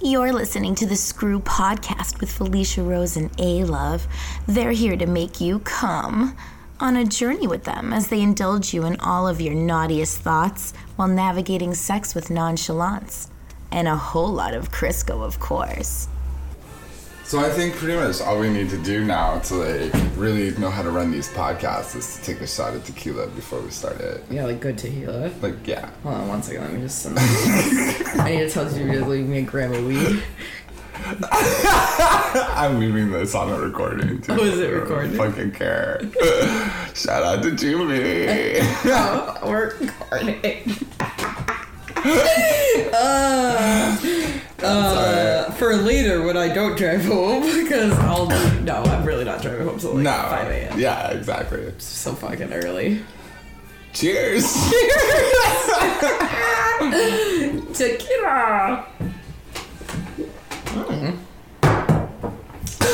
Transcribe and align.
You're 0.00 0.32
listening 0.32 0.76
to 0.76 0.86
the 0.86 0.94
Screw 0.94 1.40
Podcast 1.40 2.20
with 2.20 2.30
Felicia 2.30 2.84
Rose 2.84 3.16
and 3.16 3.32
A 3.40 3.64
Love. 3.64 4.06
They're 4.46 4.70
here 4.70 4.96
to 4.96 5.06
make 5.06 5.40
you 5.40 5.58
come 5.58 6.36
on 6.78 6.94
a 6.94 7.04
journey 7.04 7.48
with 7.48 7.64
them 7.64 7.92
as 7.92 8.06
they 8.06 8.22
indulge 8.22 8.72
you 8.72 8.84
in 8.84 9.00
all 9.00 9.26
of 9.26 9.40
your 9.40 9.54
naughtiest 9.54 10.20
thoughts 10.20 10.72
while 10.94 11.08
navigating 11.08 11.74
sex 11.74 12.14
with 12.14 12.30
nonchalance. 12.30 13.28
And 13.72 13.88
a 13.88 13.96
whole 13.96 14.30
lot 14.30 14.54
of 14.54 14.70
Crisco, 14.70 15.24
of 15.24 15.40
course. 15.40 16.06
So 17.28 17.38
I 17.40 17.50
think 17.50 17.74
pretty 17.74 17.94
much 17.94 18.22
all 18.22 18.38
we 18.40 18.48
need 18.48 18.70
to 18.70 18.78
do 18.78 19.04
now 19.04 19.38
to 19.40 19.56
like 19.56 19.92
really 20.16 20.50
know 20.52 20.70
how 20.70 20.82
to 20.82 20.90
run 20.90 21.10
these 21.10 21.28
podcasts 21.28 21.94
is 21.94 22.16
to 22.16 22.22
take 22.22 22.40
a 22.40 22.46
shot 22.46 22.72
of 22.74 22.86
tequila 22.86 23.26
before 23.26 23.60
we 23.60 23.70
start 23.70 24.00
it. 24.00 24.24
Yeah, 24.30 24.46
like 24.46 24.60
good 24.60 24.78
tequila. 24.78 25.30
Like 25.42 25.66
yeah. 25.66 25.90
Hold 26.04 26.14
on 26.14 26.28
one 26.28 26.42
second, 26.42 26.62
let 26.62 26.72
me 26.72 26.80
just 26.80 27.06
I 28.18 28.30
need 28.30 28.38
to 28.38 28.48
tell 28.48 28.72
you 28.72 29.00
to 29.00 29.04
leave 29.04 29.26
me 29.26 29.40
a 29.40 29.42
gram 29.42 29.74
of 29.74 29.84
weed. 29.84 30.22
I'm 32.56 32.80
leaving 32.80 33.10
this 33.10 33.34
on 33.34 33.52
a 33.52 33.58
recording 33.58 34.22
too. 34.22 34.32
Oh, 34.32 34.42
is 34.42 34.58
it 34.58 34.72
recording? 34.72 35.14
Fucking 35.18 35.50
care. 35.50 36.00
Shout 36.94 37.24
out 37.24 37.42
to 37.42 37.50
Jimmy. 37.54 38.56
oh, 38.86 39.38
we're 39.44 39.76
recording. 39.76 40.64
uh, 42.94 44.17
uh, 44.62 45.50
for 45.52 45.76
later 45.76 46.22
when 46.22 46.36
I 46.36 46.48
don't 46.52 46.76
drive 46.76 47.04
home 47.04 47.42
because 47.62 47.92
I'll 48.00 48.26
do, 48.26 48.60
no, 48.60 48.82
I'm 48.82 49.04
really 49.04 49.24
not 49.24 49.42
driving 49.42 49.66
home 49.66 49.78
till 49.78 49.94
like 49.94 50.04
no. 50.04 50.10
5 50.12 50.48
a.m. 50.48 50.78
Yeah, 50.78 51.10
exactly. 51.10 51.60
It's 51.60 51.84
so 51.84 52.14
fucking 52.14 52.52
early. 52.52 53.02
Cheers. 53.92 54.44
Tequila. 57.74 58.86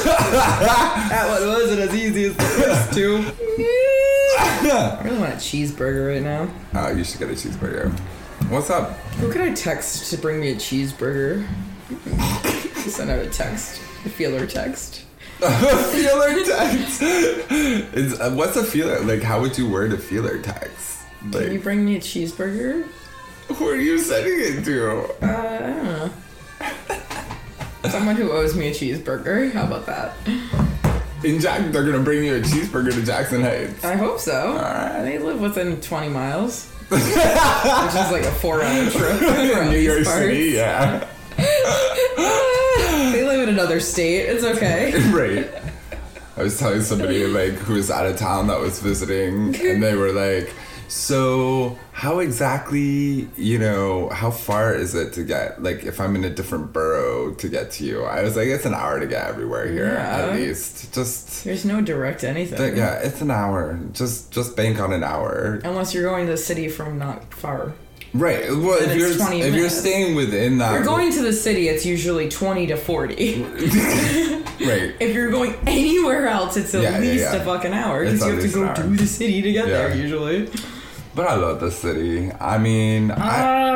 that 0.05 1.27
one 1.29 1.49
wasn't 1.49 1.81
as 1.81 1.95
easy 1.95 2.25
as 2.25 2.37
the 2.37 2.43
first 2.43 2.93
two. 2.93 3.17
I 4.67 5.01
really 5.05 5.19
want 5.19 5.33
a 5.35 5.37
cheeseburger 5.37 6.15
right 6.15 6.23
now. 6.23 6.49
Oh, 6.75 6.91
you 6.91 7.05
should 7.05 7.21
get 7.21 7.29
a 7.31 7.33
cheeseburger. 7.33 7.97
What's 8.49 8.71
up? 8.71 8.93
Who 9.19 9.33
can 9.33 9.43
I 9.43 9.53
text 9.53 10.11
to 10.11 10.19
bring 10.19 10.41
me 10.41 10.51
a 10.53 10.55
cheeseburger? 10.55 11.47
Send 12.89 13.11
out 13.11 13.19
a 13.21 13.29
text, 13.29 13.81
a 14.05 14.09
feeler 14.09 14.47
text. 14.47 15.03
A 15.43 15.77
feeler 15.77 16.45
text. 16.45 17.03
Is, 17.03 18.19
uh, 18.21 18.31
what's 18.35 18.57
a 18.57 18.63
feeler? 18.63 19.01
Like, 19.01 19.21
how 19.21 19.41
would 19.41 19.59
you 19.59 19.69
word 19.69 19.93
a 19.93 19.99
feeler 19.99 20.39
text? 20.41 21.03
Can 21.33 21.53
you 21.53 21.59
bring 21.59 21.85
me 21.85 21.97
a 21.97 22.01
cheeseburger? 22.01 22.87
who 23.49 23.69
are 23.69 23.77
you 23.77 23.99
sending 23.99 24.39
it 24.39 24.65
to? 24.65 25.03
Uh, 25.21 25.27
I 25.27 25.67
don't 25.67 25.85
know. 27.83 27.91
Someone 27.91 28.17
who 28.17 28.31
owes 28.31 28.55
me 28.57 28.69
a 28.69 28.71
cheeseburger. 28.71 29.53
How 29.53 29.65
about 29.65 29.87
that? 29.87 30.15
In 31.25 31.41
Jack, 31.41 31.73
they're 31.73 31.85
gonna 31.85 32.03
bring 32.05 32.25
you 32.25 32.37
a 32.37 32.41
cheeseburger 32.41 32.93
to 32.93 33.03
Jackson 33.05 33.43
Heights. 33.43 33.85
I 33.85 33.97
hope 33.97 34.21
so. 34.21 34.53
Alright. 34.53 35.03
They 35.03 35.19
live 35.19 35.41
within 35.41 35.81
20 35.81 36.09
miles, 36.11 36.73
which 36.89 37.01
is 37.01 38.11
like 38.11 38.25
a 38.25 38.33
four-hour 38.33 38.91
trip. 38.91 39.17
from 39.53 39.71
New 39.71 39.79
York 39.79 40.05
parts. 40.05 40.19
City, 40.19 40.51
yeah. 40.51 41.09
They 43.13 43.23
live 43.25 43.49
in 43.49 43.49
another 43.49 43.81
state. 43.81 44.23
It's 44.23 44.45
okay. 44.45 44.93
right. 45.11 45.49
I 46.37 46.43
was 46.43 46.59
telling 46.59 46.83
somebody 46.83 47.27
like 47.27 47.53
who 47.53 47.75
was 47.75 47.91
out 47.91 48.07
of 48.07 48.17
town 48.17 48.49
that 48.49 48.59
was 48.59 48.81
visiting, 48.81 49.55
and 49.55 49.83
they 49.83 49.95
were 49.95 50.13
like, 50.13 50.53
"So, 50.89 51.79
how 51.93 52.19
exactly, 52.21 53.29
you 53.37 53.59
know, 53.59 54.09
how 54.11 54.31
far 54.31 54.75
is 54.75 54.95
it 54.95 55.13
to 55.15 55.23
get? 55.25 55.63
Like, 55.63 55.85
if 55.85 56.01
I'm 56.01 56.15
in 56.17 56.25
a 56.25 56.31
different 56.31 56.73
borough 56.73 57.33
to 57.35 57.49
get 57.49 57.71
to 57.73 57.85
you?" 57.85 58.05
I 58.05 58.23
was 58.23 58.37
like, 58.37 58.49
"It's 58.49 58.65
an 58.67 58.75
hour 58.75 59.01
to 59.01 59.07
get 59.07 59.27
everywhere 59.27 59.67
here, 59.71 59.93
Yeah. 59.95 60.19
at 60.29 60.35
least. 60.35 60.93
Just, 60.95 61.45
There's 61.45 61.65
no 61.65 61.81
direct 61.81 62.25
anything. 62.25 62.59
th- 62.59 62.75
yeah, 62.77 62.95
it's 62.97 63.21
an 63.21 63.31
hour. 63.31 63.79
Just, 63.93 64.31
just 64.31 64.57
bank 64.57 64.81
on 64.81 64.93
an 64.93 65.03
hour." 65.05 65.61
Unless 65.65 65.95
you're 65.95 66.05
going 66.05 66.27
to 66.27 66.33
the 66.33 66.39
city 66.39 66.69
from 66.69 66.99
not 66.99 67.33
far. 67.35 67.73
Right. 68.13 68.49
Well, 68.49 68.81
And 68.81 68.93
if 68.93 68.97
you're 68.97 69.13
20 69.17 69.41
if 69.41 69.55
you're 69.57 69.69
staying 69.69 70.15
within 70.15 70.59
that, 70.59 70.69
If 70.71 70.75
you're 70.77 70.85
going 70.85 71.11
to 71.15 71.23
the 71.23 71.33
city, 71.33 71.69
it's 71.69 71.85
usually 71.85 72.29
20 72.29 72.69
to 72.69 72.77
40. 72.77 73.43
right. 74.61 74.95
If 75.01 75.15
you're 75.15 75.31
going 75.33 75.55
anywhere 75.67 76.29
else, 76.29 76.57
it's 76.57 76.73
at 76.77 76.83
Yeah, 76.83 76.91
yeah, 76.93 76.99
least 77.01 77.25
yeah. 77.25 77.35
a 77.35 77.45
fucking 77.45 77.73
hour 77.73 78.05
because 78.05 78.21
you 78.25 78.33
have 78.35 78.43
to 78.43 78.49
go 78.49 78.73
to 78.73 78.83
the 78.97 79.07
city 79.09 79.43
to 79.43 79.51
get 79.53 79.67
there 79.67 79.93
usually. 79.97 80.49
But 81.15 81.29
I 81.29 81.37
love 81.37 81.61
the 81.61 81.71
city. 81.71 82.33
I 82.33 82.59
mean, 82.59 83.11
I. 83.11 83.75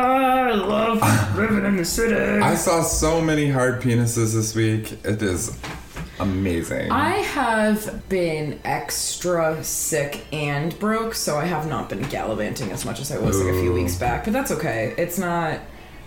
I 0.48 0.52
love 0.52 1.36
living 1.36 1.64
in 1.66 1.76
the 1.76 1.84
city. 1.84 2.14
I 2.14 2.54
saw 2.54 2.82
so 2.82 3.20
many 3.20 3.50
hard 3.50 3.82
penises 3.82 4.34
this 4.34 4.54
week. 4.54 4.92
It 5.04 5.20
is 5.20 5.58
amazing. 6.20 6.90
I 6.90 7.18
have 7.18 8.08
been 8.08 8.58
extra 8.64 9.62
sick 9.62 10.24
and 10.32 10.76
broke, 10.78 11.14
so 11.14 11.36
I 11.36 11.44
have 11.44 11.68
not 11.68 11.90
been 11.90 12.02
gallivanting 12.02 12.72
as 12.72 12.86
much 12.86 12.98
as 12.98 13.12
I 13.12 13.18
was 13.18 13.38
like 13.38 13.54
a 13.54 13.60
few 13.60 13.74
weeks 13.74 13.96
back. 13.96 14.24
But 14.24 14.32
that's 14.32 14.50
okay. 14.52 14.94
It's 14.96 15.18
not. 15.18 15.60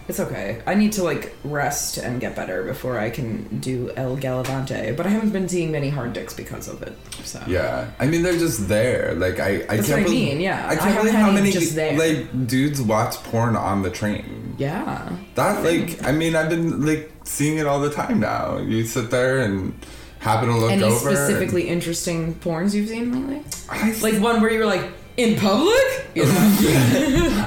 It's 0.07 0.19
okay. 0.19 0.61
I 0.65 0.73
need 0.75 0.91
to 0.93 1.03
like 1.03 1.33
rest 1.43 1.97
and 1.97 2.19
get 2.19 2.35
better 2.35 2.63
before 2.63 2.97
I 2.99 3.09
can 3.09 3.59
do 3.59 3.91
El 3.95 4.17
Galavante. 4.17 4.95
But 4.97 5.05
I 5.05 5.09
haven't 5.09 5.29
been 5.31 5.47
seeing 5.47 5.71
many 5.71 5.89
hard 5.89 6.13
dicks 6.13 6.33
because 6.33 6.67
of 6.67 6.81
it. 6.81 6.97
So 7.23 7.41
yeah, 7.47 7.91
I 7.99 8.07
mean 8.07 8.21
they're 8.23 8.33
just 8.37 8.67
there. 8.67 9.13
Like 9.15 9.39
I, 9.39 9.47
I 9.69 9.77
That's 9.77 9.87
can't 9.87 9.89
what 9.89 9.99
I 9.99 10.03
believe, 10.03 10.33
mean, 10.33 10.41
yeah. 10.41 10.65
I 10.67 10.71
I 10.71 10.75
can't 10.75 10.81
haven't 10.81 10.97
believe 11.01 11.13
had 11.13 11.21
how 11.21 11.29
any 11.29 11.39
many 11.39 11.51
just 11.51 11.75
there. 11.75 11.97
like 11.97 12.47
dudes 12.47 12.81
watch 12.81 13.15
porn 13.25 13.55
on 13.55 13.83
the 13.83 13.89
train. 13.91 14.55
yeah. 14.57 15.09
That 15.35 15.63
like 15.63 16.03
I 16.03 16.11
mean 16.11 16.35
I've 16.35 16.49
been 16.49 16.85
like 16.85 17.11
seeing 17.23 17.57
it 17.59 17.67
all 17.67 17.79
the 17.79 17.91
time 17.91 18.19
now. 18.19 18.57
You 18.57 18.83
sit 18.85 19.11
there 19.11 19.39
and 19.39 19.73
happen 20.19 20.49
to 20.49 20.55
look 20.57 20.71
Any 20.71 20.83
over. 20.83 20.95
specifically 20.97 21.67
interesting 21.69 22.35
porns 22.35 22.73
you've 22.73 22.89
seen 22.89 23.11
lately? 23.29 23.43
I, 23.69 23.91
Like 24.01 24.21
one 24.21 24.41
where 24.41 24.51
you 24.51 24.59
were 24.59 24.65
like 24.65 24.91
in 25.23 25.37
public? 25.39 26.07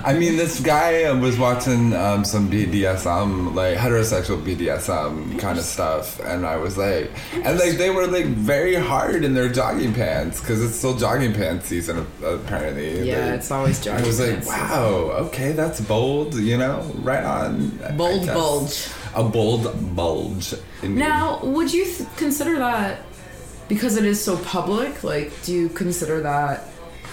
I 0.06 0.16
mean, 0.18 0.36
this 0.36 0.60
guy 0.60 1.10
was 1.12 1.38
watching 1.38 1.92
um, 1.94 2.24
some 2.24 2.50
BDSM, 2.50 3.54
like 3.54 3.76
heterosexual 3.76 4.42
BDSM 4.42 5.38
kind 5.38 5.58
of 5.58 5.64
stuff, 5.64 6.20
and 6.20 6.46
I 6.46 6.56
was 6.56 6.76
like, 6.78 7.10
and 7.32 7.58
like 7.58 7.76
they 7.76 7.90
were 7.90 8.06
like 8.06 8.26
very 8.26 8.74
hard 8.74 9.24
in 9.24 9.34
their 9.34 9.48
jogging 9.48 9.92
pants 9.94 10.40
because 10.40 10.62
it's 10.64 10.76
still 10.76 10.96
jogging 10.96 11.34
pants 11.34 11.66
season 11.66 12.06
apparently. 12.24 13.06
yeah, 13.08 13.26
Like, 13.26 13.34
it's 13.34 13.50
always 13.50 13.82
jogging. 13.84 14.04
I 14.04 14.06
was 14.06 14.20
like, 14.20 14.46
wow, 14.46 14.92
okay, 15.26 15.52
that's 15.52 15.80
bold, 15.80 16.34
you 16.34 16.56
know, 16.56 16.80
right 16.96 17.24
on. 17.24 17.70
Bold 17.96 18.26
bulge. 18.26 18.88
A 19.14 19.22
bold 19.22 19.94
bulge. 19.94 20.54
indeed. 20.82 20.98
Now, 20.98 21.40
would 21.44 21.72
you 21.72 21.84
th- 21.84 22.08
consider 22.16 22.58
that 22.58 23.00
because 23.68 23.96
it 23.96 24.04
is 24.04 24.22
so 24.22 24.36
public? 24.38 25.04
Like, 25.04 25.32
do 25.44 25.52
you 25.52 25.68
consider 25.68 26.20
that 26.22 26.64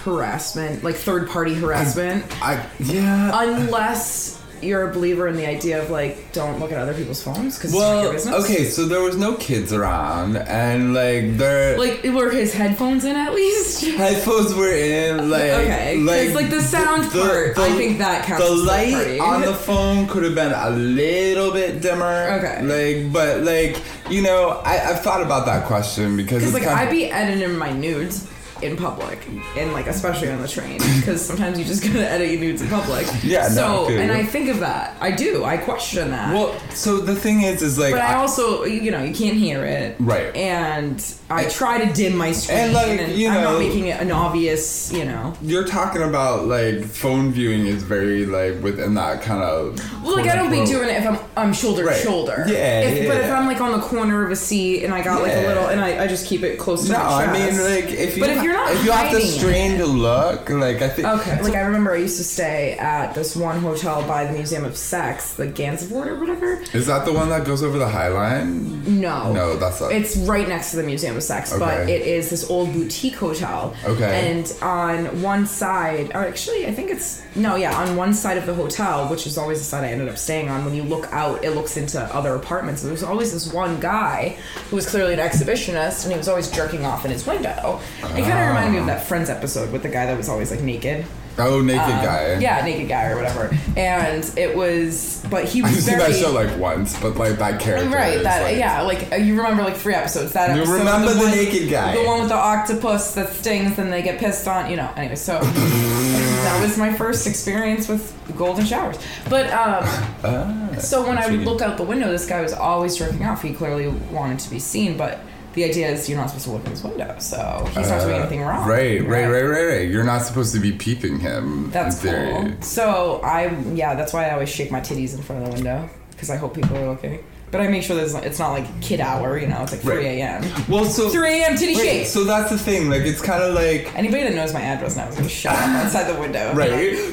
harassment, 0.04 0.84
like 0.84 0.96
third 0.96 1.28
party 1.28 1.54
harassment? 1.54 2.24
I 2.42 2.64
yeah. 2.80 3.30
Unless 3.34 4.40
you're 4.62 4.88
a 4.88 4.92
believer 4.92 5.26
in 5.26 5.36
the 5.36 5.46
idea 5.46 5.82
of 5.82 5.90
like, 5.90 6.32
don't 6.32 6.60
look 6.60 6.70
at 6.70 6.78
other 6.78 6.94
people's 6.94 7.22
phones 7.22 7.56
because 7.58 7.72
it's 7.72 7.74
well, 7.74 8.04
your 8.04 8.12
business. 8.12 8.44
okay, 8.44 8.64
so 8.64 8.86
there 8.86 9.00
was 9.02 9.16
no 9.16 9.34
kids 9.34 9.72
around, 9.72 10.36
and 10.36 10.94
like 10.94 11.36
there. 11.36 11.76
Like, 11.78 12.04
were 12.04 12.30
his 12.30 12.54
headphones 12.54 13.04
in 13.04 13.16
at 13.16 13.34
least? 13.34 13.84
Headphones 13.96 14.54
were 14.54 14.70
in, 14.72 15.30
like 15.30 15.42
Okay, 15.42 16.02
'cause, 16.06 16.34
like, 16.34 16.50
the 16.50 16.62
sound 16.62 17.10
part, 17.10 17.58
I 17.58 17.76
think 17.76 17.98
that 17.98 18.24
counts 18.24 18.46
The 18.46 18.54
light 18.54 19.18
on 19.20 19.42
the 19.42 19.54
phone 19.54 20.06
could 20.06 20.22
have 20.22 20.34
been 20.34 20.52
a 20.52 20.70
little 20.70 21.52
bit 21.52 21.80
dimmer. 21.80 22.38
Okay. 22.38 22.62
like, 22.62 23.12
but 23.12 23.40
like 23.42 23.82
you 24.10 24.22
know, 24.22 24.60
I, 24.64 24.90
I've 24.90 25.00
thought 25.02 25.22
about 25.22 25.46
that 25.46 25.66
question 25.66 26.16
because 26.16 26.42
it's 26.44 26.54
like 26.54 26.66
I'd 26.66 26.90
be 26.90 27.10
editing 27.10 27.56
my 27.56 27.72
nudes 27.72 28.28
in 28.62 28.76
public, 28.76 29.18
and 29.56 29.72
like 29.72 29.86
especially 29.86 30.30
on 30.30 30.40
the 30.40 30.48
train, 30.48 30.78
because 30.98 31.24
sometimes 31.24 31.58
you 31.58 31.64
just 31.64 31.82
gotta 31.86 32.08
edit 32.08 32.30
your 32.30 32.40
nudes 32.40 32.62
in 32.62 32.68
public. 32.68 33.06
Yeah, 33.22 33.48
no, 33.48 33.54
So 33.54 33.88
I 33.88 33.92
and. 33.92 34.12
I 34.12 34.24
think 34.24 34.48
of 34.48 34.60
that. 34.60 34.96
I 35.00 35.10
do. 35.10 35.44
I 35.44 35.56
question 35.56 36.10
that. 36.10 36.32
well. 36.34 36.58
So 36.70 36.98
the 36.98 37.14
thing 37.16 37.42
is, 37.42 37.62
is 37.62 37.78
like 37.78 37.92
but 37.92 38.00
I 38.02 38.12
I- 38.12 38.14
also, 38.16 38.64
you 38.64 38.90
know, 38.90 39.02
you 39.02 39.14
can't 39.14 39.36
hear 39.36 39.64
it. 39.64 39.96
Right. 39.98 40.34
And 40.36 40.98
I 41.34 41.44
try 41.48 41.84
to 41.84 41.92
dim 41.92 42.16
my 42.16 42.32
screen, 42.32 42.58
And, 42.58 42.72
like, 42.72 43.16
you 43.16 43.28
I'm 43.28 43.34
know- 43.34 43.52
not 43.52 43.58
making 43.58 43.86
it 43.86 44.00
an 44.00 44.10
obvious, 44.12 44.92
you 44.92 45.04
know. 45.04 45.34
you're 45.42 45.66
talking 45.66 46.02
about 46.02 46.46
like 46.46 46.84
phone 46.84 47.32
viewing 47.32 47.66
is 47.66 47.82
very 47.82 48.26
like 48.26 48.62
within 48.62 48.94
that 48.94 49.22
kind 49.22 49.42
of. 49.42 49.78
Well, 50.02 50.16
like 50.16 50.28
I 50.28 50.36
don't 50.36 50.50
be 50.50 50.64
doing 50.64 50.88
it 50.88 51.02
if 51.02 51.06
I'm 51.08 51.18
I'm 51.36 51.52
shoulder 51.52 51.84
Right. 51.84 51.96
to 51.96 52.02
shoulder. 52.02 52.44
Yeah, 52.46 52.80
If, 52.80 53.08
But 53.08 53.16
if. 53.18 53.30
I'm 53.30 53.46
like 53.46 53.60
on 53.60 53.72
the 53.72 53.84
corner 53.84 54.24
of 54.24 54.30
a 54.30 54.36
seat 54.36 54.84
and 54.84 54.92
I 54.94 55.02
got 55.02 55.22
like 55.22 55.32
a 55.32 55.46
little, 55.46 55.66
and 55.66 55.80
I, 55.80 56.04
I 56.04 56.06
just 56.06 56.26
keep 56.26 56.42
it 56.42 56.58
close 56.58 56.86
to 56.86 56.92
No, 56.92 56.98
my 56.98 57.24
I 57.26 57.32
mean 57.32 57.58
like 57.62 57.90
if 57.92 58.16
you. 58.16 58.22
But 58.22 58.30
if 58.30 58.36
ha- 58.38 58.42
you're 58.44 58.52
you're 58.52 58.60
not 58.64 58.72
if 58.74 58.84
you 58.84 58.90
have 58.92 59.10
to 59.10 59.16
hiding 59.16 59.26
strain 59.30 59.78
to 59.78 59.86
look, 59.86 60.50
like 60.50 60.82
I 60.82 60.88
think. 60.88 61.08
Okay, 61.08 61.40
like 61.42 61.54
I 61.54 61.60
remember 61.60 61.92
I 61.92 61.96
used 61.98 62.18
to 62.18 62.24
stay 62.24 62.76
at 62.78 63.14
this 63.14 63.34
one 63.34 63.60
hotel 63.60 64.06
by 64.06 64.24
the 64.26 64.32
Museum 64.32 64.64
of 64.64 64.76
Sex, 64.76 65.32
the 65.34 65.46
Gansevoort 65.46 66.06
or 66.08 66.16
whatever. 66.20 66.60
Is 66.74 66.86
that 66.86 67.04
the 67.06 67.12
one 67.12 67.28
that 67.30 67.44
goes 67.46 67.62
over 67.62 67.78
the 67.78 67.88
High 67.88 68.08
Line? 68.08 69.00
No. 69.00 69.32
No, 69.32 69.56
that's 69.56 69.80
not. 69.80 69.92
It's 69.92 70.16
right 70.16 70.46
next 70.48 70.70
to 70.72 70.76
the 70.76 70.82
Museum 70.82 71.16
Sex, 71.22 71.56
but 71.58 71.88
it 71.88 72.02
is 72.02 72.30
this 72.30 72.48
old 72.50 72.72
boutique 72.72 73.16
hotel. 73.16 73.74
Okay. 73.84 74.30
And 74.30 74.52
on 74.62 75.22
one 75.22 75.46
side, 75.46 76.10
or 76.14 76.26
actually, 76.26 76.66
I 76.66 76.72
think 76.72 76.90
it's 76.90 77.22
no, 77.34 77.56
yeah, 77.56 77.76
on 77.76 77.96
one 77.96 78.14
side 78.14 78.36
of 78.36 78.46
the 78.46 78.54
hotel, 78.54 79.08
which 79.08 79.26
is 79.26 79.38
always 79.38 79.58
the 79.58 79.64
side 79.64 79.84
I 79.84 79.88
ended 79.88 80.08
up 80.08 80.18
staying 80.18 80.48
on. 80.48 80.64
When 80.64 80.74
you 80.74 80.82
look 80.82 81.10
out, 81.12 81.44
it 81.44 81.52
looks 81.52 81.76
into 81.76 82.00
other 82.14 82.34
apartments. 82.34 82.82
And 82.82 82.88
there 82.88 82.94
was 82.94 83.02
always 83.02 83.32
this 83.32 83.52
one 83.52 83.80
guy 83.80 84.36
who 84.68 84.76
was 84.76 84.88
clearly 84.88 85.14
an 85.14 85.20
exhibitionist, 85.20 86.04
and 86.04 86.12
he 86.12 86.18
was 86.18 86.28
always 86.28 86.50
jerking 86.50 86.84
off 86.84 87.04
in 87.04 87.10
his 87.10 87.26
window. 87.26 87.80
It 87.98 88.02
kind 88.02 88.18
of 88.18 88.28
ah. 88.28 88.48
reminded 88.48 88.72
me 88.72 88.78
of 88.78 88.86
that 88.86 89.06
Friends 89.06 89.30
episode 89.30 89.72
with 89.72 89.82
the 89.82 89.88
guy 89.88 90.06
that 90.06 90.16
was 90.16 90.28
always 90.28 90.50
like 90.50 90.60
naked. 90.60 91.06
Oh, 91.38 91.60
naked 91.60 91.80
Um, 91.80 92.04
guy. 92.04 92.38
Yeah, 92.38 92.64
naked 92.64 92.88
guy 92.88 93.08
or 93.10 93.16
whatever. 93.16 93.56
And 93.76 94.24
it 94.38 94.56
was, 94.56 95.24
but 95.30 95.44
he 95.44 95.62
was. 95.62 95.70
I've 95.76 95.82
seen 95.82 95.98
that 95.98 96.14
show 96.14 96.30
like 96.32 96.58
once, 96.58 96.98
but 97.00 97.16
like 97.16 97.38
that 97.38 97.60
character. 97.60 97.88
Right, 97.88 98.22
that 98.22 98.42
like- 98.42 98.56
yeah, 98.56 98.82
like 98.82 99.12
uh, 99.12 99.16
you 99.16 99.36
remember 99.36 99.62
like 99.62 99.76
three 99.76 99.94
episodes. 99.94 100.32
That 100.32 100.54
You 100.56 100.62
episode, 100.62 100.78
remember 100.78 101.12
the 101.14 101.20
one, 101.20 101.30
naked 101.30 101.70
guy. 101.70 101.94
the 101.96 102.04
one 102.04 102.20
with 102.20 102.28
the 102.28 102.34
octopus 102.34 103.14
that 103.14 103.28
stings 103.30 103.78
and 103.78 103.92
they 103.92 104.02
get 104.02 104.18
pissed 104.18 104.46
on. 104.48 104.70
You 104.70 104.76
know. 104.76 104.90
Anyway, 104.96 105.16
so 105.16 105.38
that 105.42 106.60
was 106.62 106.76
my 106.78 106.92
first 106.92 107.26
experience 107.26 107.88
with 107.88 108.12
golden 108.36 108.64
showers. 108.64 108.96
But 109.28 109.46
um, 109.52 109.84
Ah, 110.24 110.68
so 110.78 111.06
when 111.06 111.18
I 111.18 111.26
would 111.30 111.40
look 111.40 111.60
out 111.62 111.76
the 111.76 111.82
window, 111.84 112.10
this 112.10 112.26
guy 112.26 112.40
was 112.42 112.52
always 112.52 112.96
jerking 112.96 113.24
off. 113.24 113.42
He 113.42 113.52
clearly 113.54 113.88
wanted 113.88 114.38
to 114.40 114.50
be 114.50 114.58
seen, 114.58 114.96
but 114.96 115.20
the 115.54 115.64
idea 115.64 115.88
is 115.90 116.08
you're 116.08 116.18
not 116.18 116.28
supposed 116.30 116.44
to 116.46 116.50
look 116.52 116.64
in 116.64 116.70
his 116.70 116.82
window, 116.82 117.14
so 117.18 117.64
he's 117.74 117.88
not 117.88 118.00
doing 118.02 118.14
Uh, 118.14 118.18
anything 118.20 118.40
wrong. 118.42 118.66
Right, 118.68 119.00
right, 119.06 119.26
right, 119.26 119.42
right, 119.42 119.64
right. 119.64 119.88
You're 119.88 120.04
not 120.04 120.22
supposed 120.22 120.52
to 120.54 120.60
be 120.60 120.72
peeping 120.72 121.18
him. 121.20 121.70
That's 121.70 122.00
cool. 122.02 122.52
So 122.60 123.20
I 123.22 123.54
yeah, 123.74 123.94
that's 123.94 124.12
why 124.12 124.28
I 124.28 124.32
always 124.32 124.48
shake 124.48 124.70
my 124.70 124.80
titties 124.80 125.14
in 125.14 125.22
front 125.22 125.42
of 125.42 125.48
the 125.48 125.54
window 125.54 125.88
because 126.10 126.30
I 126.30 126.36
hope 126.36 126.54
people 126.54 126.76
are 126.78 126.86
looking. 126.88 127.22
But 127.50 127.60
I 127.60 127.68
make 127.68 127.82
sure 127.82 127.94
there's 127.96 128.14
it's 128.14 128.38
not 128.38 128.52
like 128.52 128.80
kid 128.80 129.00
hour, 129.00 129.36
you 129.38 129.46
know, 129.46 129.62
it's 129.62 129.72
like 129.72 129.82
3 129.82 130.06
a.m. 130.06 130.42
Well, 130.70 130.86
so 130.86 131.10
3 131.10 131.42
a.m. 131.42 131.54
titty 131.54 131.74
Wait, 131.76 131.82
shake. 131.84 132.06
so 132.06 132.24
that's 132.24 132.48
the 132.48 132.56
thing. 132.56 132.88
Like, 132.88 133.02
it's 133.02 133.20
kind 133.20 133.42
of 133.42 133.52
like 133.54 133.94
Anybody 133.94 134.22
that 134.22 134.34
knows 134.34 134.54
my 134.54 134.62
address 134.62 134.96
now 134.96 135.06
is 135.08 135.16
gonna 135.16 135.28
shut 135.28 135.52
up 135.54 135.60
outside 135.84 136.04
the 136.04 136.18
window. 136.18 136.54
right. 136.54 136.70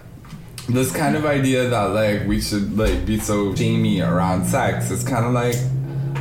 This 0.69 0.91
kind 0.93 1.17
of 1.17 1.25
idea 1.27 1.69
that 1.69 1.85
like 1.85 2.27
we 2.27 2.41
should 2.41 2.77
like 2.79 3.05
be 3.05 3.19
so 3.19 3.55
shamey 3.55 4.01
around 4.01 4.47
sex 4.47 4.91
is 4.91 5.05
kind 5.05 5.27
of 5.27 5.33
like 5.33 5.57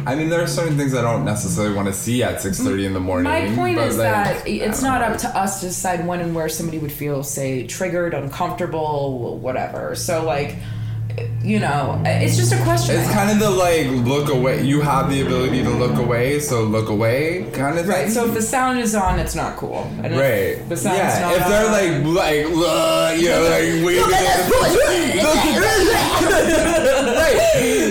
I 0.05 0.15
mean 0.15 0.29
there 0.29 0.41
are 0.41 0.47
certain 0.47 0.77
things 0.77 0.93
I 0.93 1.01
don't 1.01 1.23
necessarily 1.23 1.73
want 1.73 1.87
to 1.87 1.93
see 1.93 2.23
at 2.23 2.41
6:30 2.41 2.85
in 2.87 2.93
the 2.93 2.99
morning. 2.99 3.31
My 3.31 3.55
point 3.55 3.77
is 3.77 3.97
like, 3.97 4.07
that 4.07 4.47
it's 4.47 4.81
not 4.81 5.01
don't 5.01 5.11
up 5.11 5.17
to 5.19 5.29
us 5.29 5.61
to 5.61 5.67
decide 5.67 6.05
when 6.05 6.19
and 6.19 6.35
where 6.35 6.49
somebody 6.49 6.77
would 6.77 6.91
feel, 6.91 7.23
say, 7.23 7.65
triggered, 7.67 8.13
uncomfortable, 8.13 9.37
whatever. 9.37 9.95
So, 9.95 10.25
like, 10.25 10.57
you 11.43 11.59
know, 11.59 12.01
it's 12.05 12.37
just 12.37 12.51
a 12.53 12.57
question. 12.63 12.95
It's 12.97 13.11
kind 13.11 13.29
of 13.29 13.39
the 13.39 13.49
like 13.49 13.87
look 14.05 14.29
away. 14.29 14.63
You 14.63 14.81
have 14.81 15.09
the 15.09 15.21
ability 15.21 15.61
to 15.63 15.69
look 15.69 15.97
away, 15.97 16.39
so 16.39 16.63
look 16.63 16.89
away 16.89 17.45
kind 17.53 17.77
of 17.77 17.85
thing. 17.85 17.93
right. 17.95 18.09
So 18.09 18.25
if 18.27 18.33
the 18.33 18.41
sound 18.41 18.79
is 18.79 18.95
on, 18.95 19.19
it's 19.19 19.35
not 19.35 19.57
cool. 19.57 19.83
And 20.01 20.13
if 20.13 20.19
Right. 20.19 20.69
The 20.69 20.77
sound's 20.77 20.99
yeah. 20.99 21.19
not 21.21 21.35
if 21.35 21.47
they're 21.47 21.65
on- 21.65 22.13
like 22.15 22.45
like 22.45 22.45
uh, 22.47 23.13
you 23.17 23.29
know 23.29 23.41
like 23.43 23.85
waving 23.85 24.03
it. 24.09 25.23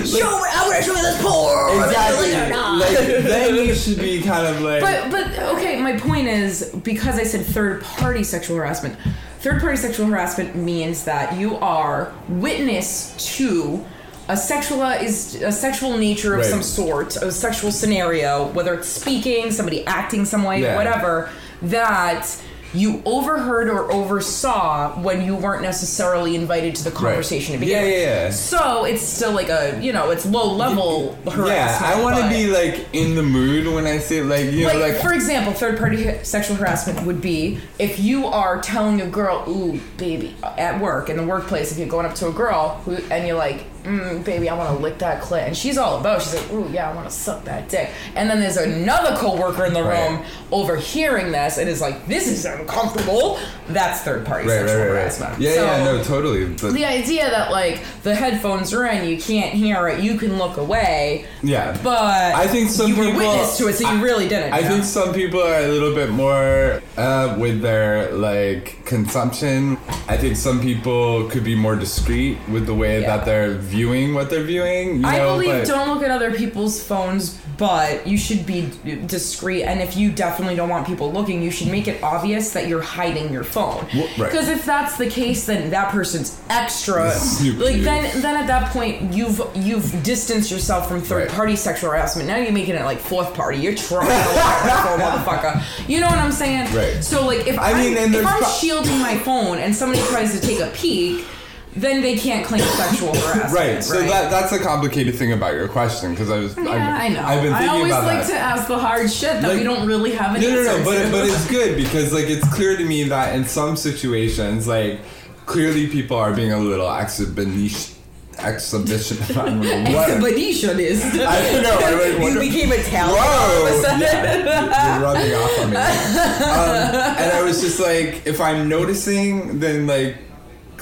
Show 0.07 0.19
me, 0.19 0.49
I 0.51 0.65
want 0.67 0.77
to 0.77 0.83
show 0.83 0.95
you 0.97 1.03
this 1.03 1.23
porn. 1.23 1.83
Exactly. 1.85 2.33
Like 2.33 3.25
then 3.25 3.55
you 3.55 3.75
should 3.75 3.99
be 3.99 4.21
kind 4.23 4.47
of 4.47 4.61
like. 4.63 4.81
But 4.81 5.11
but 5.11 5.39
okay, 5.57 5.81
my 5.81 5.97
point 5.99 6.27
is 6.29 6.71
because 6.83 7.19
I 7.19 7.25
said 7.25 7.45
third 7.47 7.83
party 7.83 8.25
sexual 8.25 8.57
harassment. 8.57 8.97
Third 9.43 9.61
party 9.61 9.77
sexual 9.77 10.07
harassment 10.07 10.55
means 10.55 11.03
that 11.05 11.37
you 11.37 11.57
are 11.57 12.13
witness 12.29 13.13
to 13.37 13.85
a 14.29 14.37
sexual 14.37 14.83
is 14.83 15.35
a 15.43 15.51
sexual 15.51 15.99
nature 15.99 16.35
of 16.35 16.43
Right. 16.43 16.49
some 16.49 16.63
sort, 16.63 17.17
a 17.17 17.33
sexual 17.33 17.73
scenario, 17.73 18.47
whether 18.53 18.73
it's 18.75 18.87
speaking, 18.89 19.51
somebody 19.51 19.85
acting 19.85 20.25
some 20.25 20.45
way, 20.45 20.61
Yeah. 20.63 20.77
whatever, 20.77 21.29
that 21.63 22.29
you 22.75 23.03
overheard 23.05 23.69
or 23.69 23.91
oversaw 23.93 24.99
when 25.03 25.25
you 25.25 25.35
weren't 25.37 25.63
necessarily 25.63 26.35
invited 26.37 26.75
to 26.77 26.85
the 26.85 26.91
conversation 26.91 27.59
to 27.59 27.67
Yeah, 27.67 27.81
begin. 27.81 27.83
with. 27.85 27.93
yeah, 28.01 28.25
yeah. 28.25 28.31
So 28.31 28.85
it's 28.85 29.03
still 29.03 29.33
like 29.33 29.49
a 29.49 29.79
you 29.83 29.93
know 29.93 30.11
it's 30.11 30.25
low 30.27 30.53
level 30.55 31.15
harassment. 31.25 31.49
yeah, 31.49 31.81
I 31.83 32.03
want 32.03 32.17
to 32.17 32.29
be 32.31 32.47
like 32.47 32.87
in 32.95 33.15
the 33.15 33.23
mood 33.23 33.67
when 33.75 33.87
I 33.87 33.99
say 33.99 34.23
like 34.23 34.53
you 34.53 34.67
like, 34.67 34.75
know 34.75 34.81
like 34.81 34.97
for 34.97 35.13
example, 35.13 35.53
third 35.53 35.79
party 35.79 36.23
sexual 36.25 36.57
harassment 36.57 37.05
would 37.07 37.21
be 37.21 37.59
if 37.79 37.99
you 37.99 38.27
are 38.27 38.61
telling 38.61 39.01
a 39.01 39.07
girl, 39.07 39.45
"Ooh, 39.49 39.79
baby," 39.97 40.35
at 40.43 40.81
work 40.81 41.11
in 41.11 41.17
the 41.17 41.25
workplace, 41.27 41.73
if 41.73 41.79
you're 41.79 41.89
going 41.89 42.07
up 42.07 42.15
to 42.17 42.29
a 42.29 42.33
girl 42.33 42.81
who, 42.85 42.97
and 43.11 43.27
you're 43.27 43.37
like, 43.37 43.65
mm, 43.85 44.25
"Baby, 44.25 44.49
I 44.49 44.55
want 44.57 44.77
to 44.77 44.83
lick 44.83 44.99
that 44.99 45.23
clit," 45.23 45.47
and 45.47 45.57
she's 45.57 45.79
all 45.79 45.99
about, 46.01 46.23
she's 46.23 46.35
like, 46.35 46.53
"Ooh, 46.53 46.69
yeah, 46.73 46.91
I 46.91 46.95
want 46.95 47.09
to 47.09 47.15
suck 47.15 47.45
that 47.45 47.69
dick," 47.69 47.91
and 48.17 48.29
then 48.31 48.41
there's 48.41 48.57
another 48.57 49.17
coworker 49.17 49.65
in 49.65 49.73
the 49.75 49.83
Right. 49.83 50.09
room 50.11 50.23
overhearing 50.51 51.33
this 51.33 51.59
and 51.59 51.69
is 51.69 51.81
like, 51.81 52.07
"This 52.07 52.29
is 52.29 52.45
uncomfortable." 52.45 53.39
That's 53.69 54.01
third 54.01 54.25
party 54.27 54.49
right, 54.49 54.61
sexual 54.61 54.79
right, 54.81 54.87
right, 54.89 54.91
harassment. 55.01 55.41
Yeah, 55.41 55.55
So- 55.55 55.65
yeah, 55.65 55.85
no, 55.85 56.03
totally. 56.03 56.45
But 56.47 56.75
the 56.75 56.85
idea 56.85 57.31
that 57.31 57.51
like 57.51 57.81
the 58.03 58.15
headphones 58.15 58.73
are 58.75 58.85
in, 58.87 59.09
you 59.09 59.17
can't 59.21 59.53
hear 59.55 59.89
it, 59.89 60.01
you 60.01 60.17
can 60.19 60.37
look 60.39 60.57
away, 60.57 61.25
yeah, 61.43 61.77
but 61.83 61.99
I 62.35 62.47
think 62.47 62.71
some 62.71 62.89
you 62.89 62.97
were 62.97 63.05
people- 63.07 63.21
witness 63.21 63.57
to 63.59 63.69
it, 63.69 63.75
so 63.77 63.89
you 63.91 63.99
I- 63.99 64.03
really 64.03 64.29
didn't. 64.29 64.53
I 64.53 64.59
you 64.59 64.65
know? 64.65 64.71
think 64.73 64.85
some 64.85 65.13
people 65.15 65.41
are 65.43 65.61
a 65.61 65.69
little 65.69 65.95
bit 65.95 66.11
more 66.11 66.83
uh, 66.99 67.35
with 67.39 67.63
their 67.63 68.11
like 68.13 68.85
consumption. 68.85 69.79
I 70.09 70.17
think 70.17 70.37
some 70.37 70.61
people 70.61 71.25
could 71.31 71.45
be 71.45 71.55
more 71.55 71.77
discreet 71.77 72.39
with 72.51 72.67
the 72.67 72.75
way 72.75 73.01
Yeah. 73.01 73.07
that 73.17 73.25
they're 73.25 73.51
viewing 73.73 74.15
what 74.15 74.31
they're 74.31 74.45
viewing. 74.45 75.01
You 75.01 75.07
I 75.07 75.17
know, 75.19 75.33
believe 75.35 75.63
but- 75.63 75.67
don't 75.69 75.89
look 75.95 76.03
at 76.05 76.11
other 76.11 76.33
people's 76.33 76.83
phones, 76.83 77.39
but 77.59 78.07
you 78.07 78.17
should 78.19 78.45
be 78.47 78.71
discreet. 79.07 79.65
And 79.65 79.81
if 79.81 79.97
you 79.97 80.11
definitely 80.13 80.57
don't 80.57 80.69
want 80.69 80.87
people 80.87 81.13
looking, 81.13 81.43
you 81.43 81.51
should 81.51 81.69
make 81.69 81.87
it 81.89 82.03
obvious 82.03 82.53
that 82.53 82.67
you're 82.69 82.83
hiding 82.83 83.33
your 83.33 83.45
phone. 83.45 83.87
Well, 83.95 84.07
right. 84.19 84.31
Because 84.31 84.49
if 84.49 84.65
that's 84.65 84.97
the 84.97 85.09
case, 85.09 85.47
then 85.47 85.71
that 85.71 85.91
person's 85.91 86.41
extra. 86.51 87.11
Snoop 87.19 87.59
like 87.59 87.77
Dogg. 87.77 87.85
then, 87.85 88.23
then 88.23 88.37
at 88.37 88.47
that 88.49 88.71
point, 88.73 89.13
you've 89.13 89.41
you've 89.55 90.03
distanced 90.03 90.51
yourself 90.51 90.89
from 90.89 91.01
third 91.01 91.29
Right. 91.29 91.31
party 91.31 91.57
sexual 91.57 91.91
harassment. 91.91 92.27
Now 92.29 92.37
you're 92.39 92.53
making 92.53 92.75
it 92.75 92.85
like 92.85 92.99
fourth 92.99 93.33
party. 93.35 93.59
You're 93.59 93.75
trying 93.75 94.07
to 94.09 95.03
motherfucker. 95.03 95.63
You 95.89 96.01
know 96.01 96.09
what 96.09 96.19
I'm 96.19 96.33
saying? 96.33 96.75
Right. 96.75 97.03
So 97.03 97.27
like 97.27 97.47
if 97.47 97.59
I 97.59 97.73
I 97.73 97.75
mean, 97.75 97.97
and 97.97 98.15
if 98.15 98.27
I'm 98.27 98.39
pro- 98.43 98.49
shielding 98.49 98.99
my 98.99 99.17
phone 99.19 99.59
and 99.59 99.75
somebody 99.75 100.03
tries 100.07 100.39
to 100.39 100.45
take 100.47 100.61
a 100.61 100.71
peek. 100.75 101.25
Then 101.75 102.03
they 102.03 102.17
can't 102.17 102.45
claim 102.45 102.61
sexual 102.61 103.15
harassment. 103.15 103.53
Right, 103.55 103.83
so 103.83 104.01
that 104.03 104.31
that's 104.31 104.53
a 104.53 104.59
complicated 104.59 105.15
thing 105.15 105.33
about 105.33 105.55
your 105.55 105.69
question 105.69 106.11
because 106.11 106.31
I 106.31 106.39
was 106.39 106.55
Yeah, 106.57 106.65
I've, 106.69 107.01
I 107.01 107.09
know. 107.09 107.23
I've 107.23 107.43
been 107.43 107.53
I 107.55 107.67
always 107.69 107.93
about 107.93 108.05
like 108.07 108.27
that. 108.27 108.29
to 108.31 108.37
ask 108.37 108.69
the 108.69 108.79
hard 108.79 109.11
shit 109.11 109.41
that 109.41 109.49
Like- 109.49 109.57
we 109.59 109.65
don't 109.65 109.87
really 109.87 110.13
have 110.13 110.35
an 110.37 110.43
No, 110.43 110.51
no, 110.51 110.59
answer 110.61 110.79
no, 110.79 110.85
but 110.85 111.11
but 111.11 111.25
it's 111.27 111.49
good 111.51 111.77
because 111.77 112.13
like 112.13 112.27
it's 112.29 112.47
clear 112.55 112.77
to 112.77 112.85
me 112.85 113.05
that 113.05 113.35
in 113.35 113.45
some 113.47 113.77
situations, 113.77 114.67
like 114.69 115.01
clearly 115.47 115.87
people 115.87 116.17
are 116.19 116.35
being 116.35 116.53
a 116.53 116.59
little 116.59 116.91
exhibition, 116.95 117.97
exhibition. 118.39 119.17
I 119.39 119.45
don't 119.47 119.61
know 119.63 119.97
what. 119.97 120.11
Expedition 120.11 120.79
is. 120.79 121.03
I 121.05 121.63
know. 121.63 121.79
I 121.81 122.29
you 122.33 122.39
became 122.39 122.71
Italian 122.73 123.17
Whoa! 123.17 123.63
all 123.63 123.67
of 123.67 123.73
a 123.73 123.83
sudden. 123.83 124.01
Yeah, 124.01 124.95
you're 124.95 125.05
rubbing 125.07 125.35
off 125.35 125.59
on 125.61 125.71
me. 125.71 125.77
Um, 126.43 127.17
and 127.17 127.33
I 127.33 127.43
was 127.43 127.61
just 127.63 127.81
like, 127.81 128.27
if 128.27 128.41
I'm 128.43 128.69
noticing, 128.69 129.59
then 129.59 129.87
like 129.87 130.17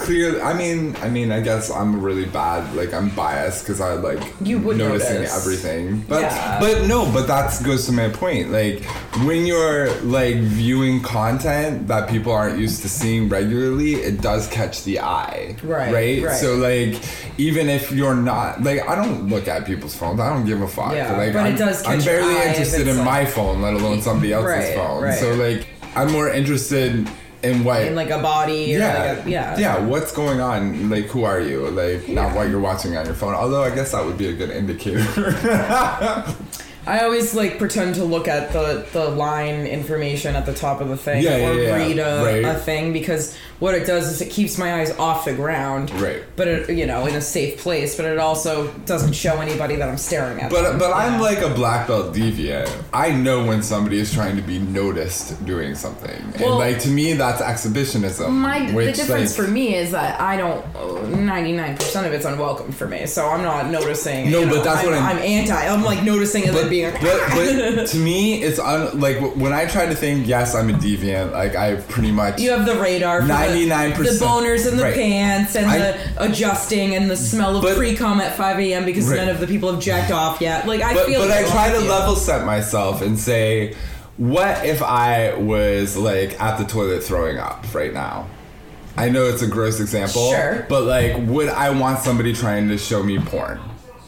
clear. 0.01 0.43
I 0.43 0.53
mean, 0.55 0.97
I 1.03 1.09
mean, 1.09 1.31
I 1.31 1.41
guess 1.41 1.71
I'm 1.71 2.01
really 2.01 2.25
bad. 2.27 2.75
Like 2.75 2.93
I'm 2.93 3.11
biased 3.11 3.63
because 3.65 3.81
I 3.81 3.95
like 3.95 4.23
You 4.41 4.59
would 4.59 4.77
noticing 4.79 5.17
notice. 5.17 5.37
everything. 5.37 6.05
But 6.09 6.23
Yeah. 6.23 6.59
but 6.61 6.87
no, 6.87 7.11
but 7.13 7.27
that 7.27 7.63
goes 7.65 7.87
to 7.87 7.93
my 7.93 8.09
point. 8.09 8.51
Like 8.51 8.85
when 9.29 9.47
you're 9.47 9.91
like 10.03 10.37
viewing 10.37 11.03
content 11.03 11.87
that 11.89 12.09
people 12.09 12.33
aren't 12.33 12.59
used 12.59 12.83
to 12.83 12.89
seeing 12.89 13.29
regularly, 13.29 13.95
it 13.97 14.21
does 14.21 14.47
catch 14.49 14.85
the 14.85 15.01
eye. 15.01 15.57
Right, 15.63 15.93
Right. 15.93 16.23
right. 16.25 16.37
So 16.37 16.57
like 16.57 17.01
even 17.39 17.69
if 17.69 17.93
you're 17.93 18.15
not 18.17 18.63
like 18.63 18.87
I 18.89 18.95
don't 18.95 19.29
look 19.29 19.49
at 19.49 19.67
people's 19.67 19.95
phones. 19.97 20.21
I 20.21 20.29
don't 20.33 20.47
give 20.47 20.61
a 20.63 20.69
fuck. 20.69 20.93
Yeah, 20.93 21.17
like 21.17 21.33
but 21.33 21.45
I'm, 21.47 21.57
does 21.57 21.85
I'm 21.87 22.01
barely 22.03 22.37
interested 22.49 22.89
in 22.89 22.97
like- 22.99 23.05
my 23.05 23.25
phone, 23.25 23.63
let 23.63 23.75
alone 23.75 24.03
somebody 24.03 24.33
else's 24.33 24.49
Right, 24.51 24.75
phone. 24.75 25.03
right. 25.03 25.19
So 25.19 25.35
like 25.35 25.67
I'm 25.95 26.11
more 26.13 26.29
interested 26.29 27.09
in 27.43 27.65
what 27.65 27.83
In 27.83 27.95
like 27.95 28.11
a 28.11 28.19
body 28.21 28.75
or 28.77 28.79
yeah, 28.81 29.13
like 29.17 29.27
a, 29.27 29.31
yeah. 29.31 29.59
yeah. 29.59 29.79
What's 29.79 30.13
going 30.13 30.41
on? 30.41 30.91
Like, 30.91 31.07
who 31.07 31.25
are 31.25 31.41
you? 31.41 31.69
Like, 31.71 32.09
not 32.09 32.35
what 32.35 32.49
you're 32.51 32.61
watching 32.61 32.97
on 32.97 33.07
your 33.07 33.15
phone. 33.15 33.35
Although, 33.35 33.63
I 33.63 33.75
guess 33.75 33.93
that 33.93 34.05
would 34.05 34.19
be 34.19 34.29
a 34.29 34.35
good 34.35 34.51
indicator. 34.51 35.05
I 36.87 37.01
always 37.05 37.35
like 37.35 37.59
pretend 37.59 37.95
to 37.97 38.05
look 38.05 38.27
at 38.27 38.53
the 38.53 38.87
the 38.93 39.09
line 39.11 39.67
information 39.67 40.35
at 40.35 40.47
the 40.47 40.55
top 40.55 40.81
of 40.81 40.89
the 40.89 40.97
thing 40.97 41.23
Yeah, 41.23 41.37
yeah, 41.37 41.49
or 41.51 41.55
yeah. 41.55 41.77
read 41.77 41.99
a, 41.99 42.25
Right. 42.25 42.45
a 42.45 42.59
thing 42.59 42.93
because 42.93 43.37
what 43.61 43.75
it 43.75 43.87
does 43.87 44.09
is 44.09 44.21
it 44.21 44.31
keeps 44.31 44.59
my 44.59 44.81
eyes 44.81 44.91
off 44.99 45.25
the 45.27 45.35
ground. 45.35 45.91
Right. 46.01 46.23
But 46.37 46.49
it, 46.49 46.71
you 46.77 46.87
know, 46.87 47.07
in 47.07 47.15
a 47.15 47.21
safe 47.21 47.59
place. 47.61 47.95
But 47.97 48.07
it 48.07 48.19
also 48.19 48.73
doesn't 48.87 49.13
show 49.13 49.37
anybody 49.41 49.77
that 49.77 49.89
I'm 49.89 49.99
staring 49.99 50.41
at. 50.41 50.51
But 50.51 50.63
them. 50.63 50.79
but 50.79 50.93
I'm 50.93 51.21
like 51.21 51.39
a 51.39 51.51
black 51.55 51.87
belt 51.87 52.15
deviant. 52.15 52.71
I 52.93 53.13
know 53.13 53.45
when 53.45 53.63
somebody 53.63 53.99
is 53.99 54.13
trying 54.13 54.37
to 54.37 54.43
be 54.43 54.59
noticed 54.59 55.45
doing 55.47 55.75
something, 55.75 56.11
and 56.37 56.55
like 56.55 56.81
to 56.81 56.89
me 56.89 57.13
that's 57.13 57.41
exhibitionism. 57.41 58.33
My 58.41 58.71
the 58.71 58.93
difference 58.93 59.37
like, 59.39 59.47
for 59.47 59.51
me 59.51 59.75
is 59.75 59.91
that 59.93 60.21
I 60.21 60.37
don't. 60.37 60.65
Ninety 61.11 61.53
nine 61.53 61.77
percent 61.77 62.07
of 62.07 62.13
it's 62.13 62.25
unwelcome 62.25 62.73
for 62.73 62.87
me, 62.89 63.07
so 63.07 63.29
I'm 63.29 63.43
not 63.43 63.71
noticing. 63.71 64.31
No, 64.31 64.41
but 64.47 64.57
know, 64.57 64.63
that's 64.63 64.81
I'm, 64.81 64.87
what 64.87 64.95
I'm- 64.95 65.17
I'm 65.17 65.23
anti. 65.23 65.55
I'm 65.69 65.83
like 65.83 66.03
noticing 66.03 66.45
and 66.49 66.57
then 66.57 66.65
But, 66.65 66.71
being. 66.71 66.93
but, 66.93 67.31
but 67.77 67.87
to 67.89 67.97
me, 67.99 68.43
it's 68.43 68.59
un, 68.59 68.99
like 69.01 69.19
when 69.37 69.53
I 69.53 69.67
try 69.67 69.87
to 69.87 69.95
think, 69.95 70.27
yes, 70.27 70.55
I'm 70.55 70.71
a 70.71 70.73
deviant. 70.73 71.33
Like 71.33 71.57
I 71.57 71.77
pretty 71.77 72.11
much 72.13 72.41
You 72.41 72.51
have 72.53 72.65
the 72.67 72.81
radar. 72.81 73.21
for 73.21 73.27
the- 73.27 73.33
99%. 73.55 73.97
The 74.19 74.25
boners 74.25 74.67
in 74.67 74.77
the 74.77 74.85
Right. 74.85 74.95
pants 74.95 75.55
and 75.57 75.67
I- 75.67 75.79
the 75.79 75.95
adjusting 76.19 76.95
and 76.95 77.11
the 77.11 77.17
smell 77.17 77.57
of 77.57 77.63
But- 77.63 77.77
pre 77.77 77.95
cum 77.95 78.21
at 78.21 78.37
5 78.37 78.59
a.m. 78.59 78.85
because 78.85 79.07
Right. 79.07 79.17
none 79.19 79.29
of 79.29 79.41
the 79.41 79.47
people 79.47 79.71
have 79.73 79.81
jacked 79.81 80.11
off 80.13 80.41
yet. 80.41 80.67
Like, 80.67 80.83
I 80.83 80.95
but, 80.95 81.07
feel 81.07 81.21
but 81.21 81.29
like 81.31 81.47
I 81.47 81.49
try 81.51 81.71
to 81.71 81.81
level 81.81 82.17
set 82.17 82.45
myself 82.45 83.03
and 83.03 83.19
say, 83.19 83.75
what 84.17 84.65
if 84.65 84.83
I 84.83 85.35
was 85.39 85.97
like 85.97 86.41
at 86.41 86.59
the 86.59 86.65
toilet 86.65 87.03
throwing 87.03 87.39
up 87.39 87.65
right 87.73 87.93
now? 87.95 88.27
I 88.97 89.09
know 89.09 89.25
it's 89.25 89.41
a 89.41 89.47
gross 89.47 89.81
example, 89.81 90.31
Sure. 90.31 90.67
but 90.69 90.83
like, 90.83 91.15
would 91.27 91.49
I 91.49 91.71
want 91.71 92.01
somebody 92.01 92.35
trying 92.35 92.69
to 92.69 92.77
show 92.77 93.03
me 93.03 93.19
porn? 93.19 93.59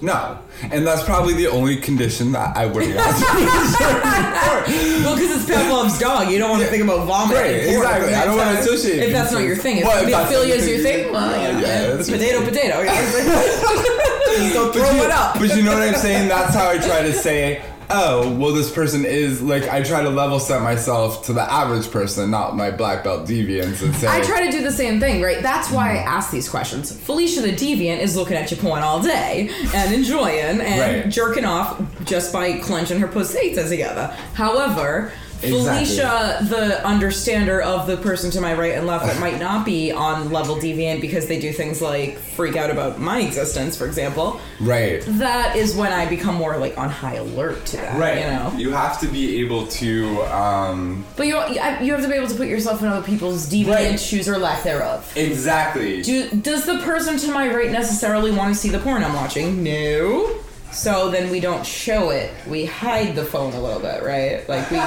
No, 0.02 0.36
and 0.72 0.84
that's 0.86 1.04
probably 1.04 1.34
the 1.34 1.46
only 1.46 1.76
condition 1.76 2.32
that 2.32 2.56
I 2.56 2.66
would 2.66 2.82
want. 2.94 3.16
somebody 3.16 3.46
to 3.46 3.52
show 3.78 3.92
me 3.94 4.00
porn. 4.34 5.04
Well, 5.04 5.14
because 5.14 5.30
it's 5.36 5.46
Pavlov's 5.48 5.98
dog. 6.06 6.28
You 6.30 6.38
don't 6.38 6.50
want 6.50 6.62
to 6.64 6.68
think 6.68 6.82
about 6.82 7.06
vomiting. 7.06 7.36
Right, 7.40 7.54
exactly. 7.70 8.14
I 8.14 8.24
don't 8.24 8.36
wanna 8.36 8.50
that's- 8.50 8.66
associate 8.66 9.04
If 9.04 9.12
that's 9.12 9.30
not 9.32 9.42
your 9.42 9.54
thing. 9.56 9.78
If 9.78 9.84
Well, 9.84 10.04
pedophilia 10.04 10.56
is 10.56 10.68
your 10.68 10.78
thing, 10.78 11.04
thing, 11.04 11.12
well, 11.12 11.30
yeah, 11.30 11.58
yeah, 11.60 11.60
yeah, 11.60 11.88
yeah, 11.88 11.96
potato, 11.96 12.44
potato. 12.44 12.84
Just 12.84 14.54
go 14.54 14.66
But 14.66 14.74
throw 14.74 14.90
you, 14.90 15.02
it 15.04 15.10
up. 15.10 15.38
but 15.38 15.54
you 15.56 15.62
know 15.62 15.74
what 15.74 15.82
I'm 15.88 15.94
saying? 15.94 16.28
That's 16.28 16.54
how 16.54 16.68
I 16.70 16.78
try 16.78 17.02
to 17.02 17.12
say, 17.12 17.62
oh, 17.92 18.34
well, 18.36 18.52
this 18.52 18.70
person 18.70 19.04
is 19.04 19.42
like, 19.42 19.68
I 19.68 19.82
try 19.82 20.02
to 20.02 20.10
level 20.10 20.40
set 20.40 20.62
myself 20.62 21.26
to 21.26 21.32
the 21.32 21.42
average 21.42 21.90
person, 21.90 22.30
not 22.30 22.56
my 22.56 22.70
black 22.70 23.04
belt 23.04 23.28
deviants, 23.28 23.82
and 23.82 23.94
say, 23.94 24.08
I 24.08 24.20
try 24.22 24.44
to 24.46 24.50
do 24.50 24.62
the 24.62 24.70
same 24.72 24.98
thing, 25.00 25.22
right? 25.22 25.42
That's 25.42 25.70
why 25.70 25.92
I 25.92 25.96
ask 25.98 26.30
these 26.30 26.48
questions. 26.48 26.90
Felicia 26.96 27.40
the 27.42 27.52
Deviant 27.52 27.98
is 28.00 28.16
looking 28.16 28.36
at 28.36 28.50
your 28.50 28.58
porn 28.60 28.82
all 28.82 29.02
day 29.02 29.50
and 29.74 29.94
enjoying 29.94 30.60
and 30.60 30.80
Right. 31.02 31.08
jerking 31.08 31.44
off 31.44 31.80
just 32.04 32.32
by 32.32 32.58
clenching 32.58 32.98
her 33.00 33.08
pussy 33.08 33.54
together. 33.54 34.06
However, 34.34 35.12
Exactly. 35.42 35.84
Felicia, 35.84 36.38
the 36.48 36.86
understander 36.86 37.60
of 37.60 37.86
the 37.86 37.96
person 37.96 38.30
to 38.30 38.40
my 38.40 38.54
right 38.54 38.72
and 38.74 38.86
left 38.86 39.06
that 39.06 39.18
might 39.20 39.38
not 39.40 39.64
be 39.66 39.90
on 39.90 40.30
level 40.30 40.56
deviant 40.56 41.00
because 41.00 41.26
they 41.26 41.40
do 41.40 41.52
things 41.52 41.82
like 41.82 42.16
freak 42.18 42.56
out 42.56 42.70
about 42.70 43.00
my 43.00 43.20
existence, 43.20 43.76
for 43.76 43.86
example, 43.86 44.40
right. 44.60 45.02
that 45.06 45.56
is 45.56 45.74
when 45.74 45.92
I 45.92 46.08
become 46.08 46.34
more 46.36 46.56
like 46.56 46.78
on 46.78 46.88
high 46.90 47.14
alert 47.16 47.64
to 47.66 47.76
that. 47.78 47.98
Right. 47.98 48.18
You 48.20 48.26
know. 48.26 48.52
You 48.56 48.70
have 48.72 49.00
to 49.00 49.08
be 49.08 49.40
able 49.40 49.66
to, 49.68 50.22
um, 50.26 51.04
But 51.16 51.26
you 51.26 51.36
you 51.82 51.92
have 51.92 52.02
to 52.02 52.08
be 52.08 52.14
able 52.14 52.28
to 52.28 52.34
put 52.36 52.46
yourself 52.48 52.80
in 52.82 52.88
other 52.88 53.04
people's 53.04 53.48
deviant 53.50 53.68
Right. 53.74 54.00
shoes 54.00 54.28
or 54.28 54.38
lack 54.38 54.62
thereof. 54.62 55.12
exactly. 55.16 56.02
Do, 56.02 56.28
does 56.30 56.64
the 56.66 56.78
person 56.78 57.18
to 57.18 57.32
my 57.32 57.52
right 57.52 57.70
necessarily 57.70 58.30
want 58.30 58.54
to 58.54 58.60
see 58.60 58.68
the 58.68 58.78
porn 58.78 59.02
I'm 59.02 59.14
watching? 59.14 59.62
No. 59.62 60.30
So 60.72 61.10
then 61.10 61.30
we 61.30 61.38
don't 61.40 61.64
show 61.66 62.10
it. 62.10 62.32
We 62.48 62.64
hide 62.64 63.14
the 63.14 63.24
phone 63.24 63.52
a 63.52 63.60
little 63.60 63.80
bit, 63.80 64.02
right? 64.02 64.48
Like 64.48 64.70
we 64.70 64.78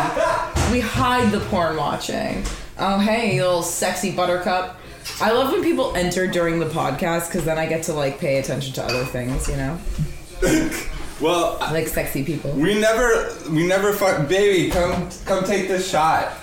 we 0.72 0.80
hide 0.80 1.32
the 1.32 1.39
porn 1.50 1.77
watching. 1.77 2.44
Oh 2.80 3.00
hey, 3.00 3.36
you 3.36 3.44
little 3.44 3.62
sexy 3.62 4.12
buttercup. 4.12 4.80
I 5.22 5.32
love 5.32 5.51
when 5.51 5.62
people 5.63 5.96
enter 5.96 6.25
during 6.27 6.60
the 6.60 6.65
podcast 6.65 7.27
because 7.27 7.46
then 7.46 7.58
I 7.60 7.68
get 7.68 7.84
to 7.84 7.94
like 7.94 8.20
pay 8.20 8.38
attention 8.38 8.74
to 8.74 8.84
other 8.84 9.06
things, 9.06 9.48
you 9.48 9.56
know, 9.56 9.77
well, 11.22 11.58
like 11.72 11.88
sexy 11.88 12.24
people. 12.24 12.51
we 12.54 12.80
never, 12.80 13.32
we 13.51 13.65
never 13.68 13.94
fuck, 13.94 14.27
baby, 14.27 14.72
come, 14.72 15.08
come 15.25 15.44
take 15.44 15.68
this 15.68 15.88
shot. 15.89 16.34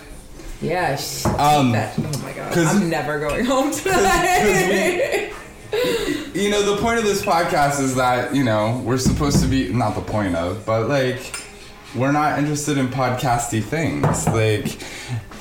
Yeah. 0.61 0.95
sh- 0.97 1.27
Um, 1.27 1.73
that- 1.73 1.95
oh 1.99 2.23
my 2.23 2.33
god. 2.33 2.57
I'm 2.57 2.89
never 2.89 3.19
going 3.19 3.45
home 3.45 3.71
tonight. 3.73 5.22
You 6.35 6.49
know, 6.49 6.75
the 6.75 6.81
point 6.81 6.99
of 6.99 7.05
this 7.05 7.23
podcast 7.23 7.79
is 7.79 7.95
that, 7.97 8.35
you 8.35 8.43
know, 8.43 8.81
we're 8.87 8.97
supposed 8.97 9.43
to 9.43 9.47
be, 9.47 9.71
not 9.71 9.95
the 9.95 10.01
point 10.01 10.35
of, 10.35 10.65
but 10.65 10.89
like, 10.89 11.45
we're 11.95 12.11
not 12.11 12.39
interested 12.39 12.79
in 12.79 12.89
podcasty 12.89 13.63
things. 13.63 14.27
Like, 14.27 14.81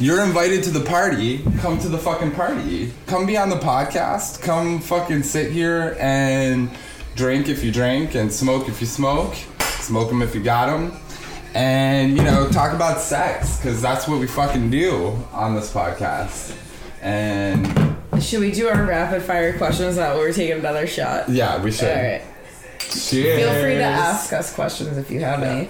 you're 0.01 0.21
invited 0.21 0.65
to 0.65 0.69
the 0.69 0.83
party, 0.83 1.45
come 1.59 1.79
to 1.79 1.87
the 1.87 1.97
fucking 1.97 2.31
party. 2.31 2.91
Come 3.07 3.25
be 3.25 3.37
on 3.37 3.49
the 3.49 3.55
podcast. 3.55 4.41
Come 4.41 4.81
fucking 4.81 5.23
sit 5.23 5.53
here 5.53 5.95
and 5.97 6.69
drink 7.15 7.47
if 7.47 7.63
you 7.63 7.71
drink 7.71 8.15
and 8.15 8.31
smoke 8.31 8.67
if 8.67 8.81
you 8.81 8.87
smoke. 8.87 9.33
Smoke 9.59 10.09
them 10.09 10.21
if 10.21 10.35
you 10.35 10.43
got 10.43 10.65
them. 10.65 10.91
And, 11.53 12.17
you 12.17 12.23
know, 12.23 12.49
talk 12.49 12.73
about 12.73 12.99
sex, 12.99 13.55
because 13.55 13.81
that's 13.81 14.09
what 14.09 14.19
we 14.19 14.27
fucking 14.27 14.69
do 14.69 15.17
on 15.31 15.55
this 15.55 15.71
podcast. 15.71 16.53
And, 17.01 17.90
Should 18.21 18.39
we 18.41 18.51
do 18.51 18.67
our 18.69 18.85
rapid 18.85 19.23
fire 19.23 19.57
questions 19.57 19.97
now? 19.97 20.15
We're 20.15 20.31
taking 20.31 20.59
another 20.59 20.87
shot. 20.87 21.27
yeah, 21.29 21.61
we 21.61 21.71
should. 21.71 21.87
All 21.89 21.95
right. 22.03 22.21
Cheers. 22.79 23.39
Feel 23.39 23.61
free 23.61 23.75
to 23.75 23.83
ask 23.83 24.31
us 24.33 24.53
questions 24.53 24.97
if 24.97 25.09
you 25.09 25.19
have 25.21 25.41
any. 25.43 25.69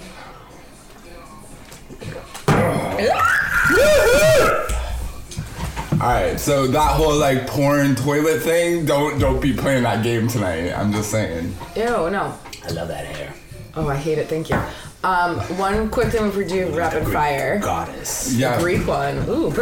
All 6.00 6.08
right, 6.08 6.40
so 6.40 6.66
that 6.66 6.96
whole 6.96 7.16
like 7.16 7.46
porn 7.46 7.94
toilet 7.94 8.42
thing, 8.42 8.84
don't 8.84 9.20
don't 9.20 9.40
be 9.40 9.52
playing 9.52 9.84
that 9.84 10.02
game 10.02 10.26
tonight. 10.26 10.72
I'm 10.72 10.90
just 10.92 11.12
saying. 11.12 11.54
Ew, 11.76 11.84
no. 12.10 12.36
I 12.64 12.70
love 12.72 12.88
that 12.88 13.06
hair. 13.06 13.32
Oh, 13.76 13.88
I 13.88 13.94
hate 13.96 14.18
it. 14.18 14.28
Thank 14.28 14.50
you. 14.50 14.60
Um, 15.04 15.38
one 15.58 15.90
quick 15.90 16.10
thing 16.12 16.26
before 16.26 16.42
we 16.42 16.48
do 16.48 16.68
rapid 16.76 17.08
fire. 17.08 17.58
Goddess. 17.58 18.34
Yeah. 18.36 18.60
Greek 18.60 18.86
one. 18.86 19.16
Ooh. 19.28 19.48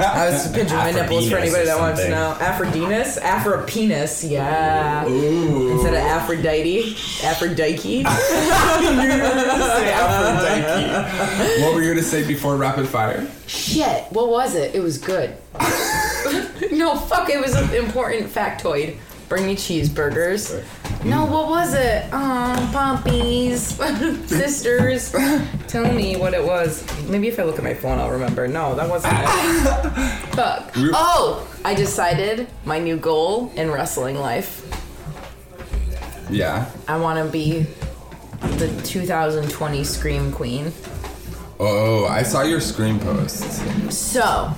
I 0.00 0.28
was 0.30 0.52
pinching 0.52 0.76
my 0.76 0.92
nipples 0.92 1.28
for 1.28 1.36
anybody 1.36 1.64
that 1.64 1.80
wants 1.80 2.00
to 2.00 2.08
something. 2.08 2.10
know. 2.12 2.36
Aphrodinus? 2.38 3.18
Afropenis, 3.18 4.30
yeah. 4.30 5.04
Ooh. 5.08 5.72
Instead 5.72 5.94
of 5.94 6.00
Aphrodite. 6.00 6.96
Aphrodite. 7.24 8.04
Aphrodite. 9.88 11.62
what 11.62 11.74
were 11.74 11.82
you 11.82 11.88
gonna 11.90 12.02
say 12.02 12.24
before 12.24 12.56
rapid 12.56 12.86
fire? 12.86 13.26
Shit, 13.48 14.04
what 14.12 14.28
was 14.28 14.54
it? 14.54 14.76
It 14.76 14.80
was 14.80 14.96
good. 14.98 15.34
no, 16.70 16.94
fuck, 16.96 17.28
it 17.30 17.40
was 17.40 17.54
an 17.54 17.74
important 17.74 18.32
factoid. 18.32 18.96
Bring 19.28 19.46
me 19.46 19.56
cheeseburgers. 19.56 20.64
No, 21.04 21.26
mm. 21.26 21.30
what 21.30 21.48
was 21.48 21.74
it? 21.74 22.10
Um, 22.12 22.56
oh, 22.56 22.70
Pompies. 22.72 23.60
Sisters. 24.26 25.12
Tell 25.68 25.92
me 25.92 26.16
what 26.16 26.32
it 26.32 26.42
was. 26.42 26.82
Maybe 27.08 27.28
if 27.28 27.38
I 27.38 27.42
look 27.42 27.58
at 27.58 27.64
my 27.64 27.74
phone, 27.74 27.98
I'll 27.98 28.10
remember. 28.10 28.48
No, 28.48 28.74
that 28.74 28.88
wasn't 28.88 29.12
it. 29.12 29.26
Fuck. 30.34 30.72
Oh, 30.76 31.46
I 31.64 31.74
decided 31.74 32.48
my 32.64 32.78
new 32.78 32.96
goal 32.96 33.52
in 33.54 33.70
wrestling 33.70 34.18
life. 34.18 34.64
Yeah. 36.30 36.70
I 36.86 36.98
want 36.98 37.24
to 37.24 37.30
be 37.30 37.66
the 38.56 38.80
2020 38.84 39.84
Scream 39.84 40.32
Queen. 40.32 40.72
Oh, 41.60 42.06
I 42.06 42.22
saw 42.22 42.42
your 42.42 42.60
screen 42.60 42.98
post. 43.00 43.92
So, 43.92 44.54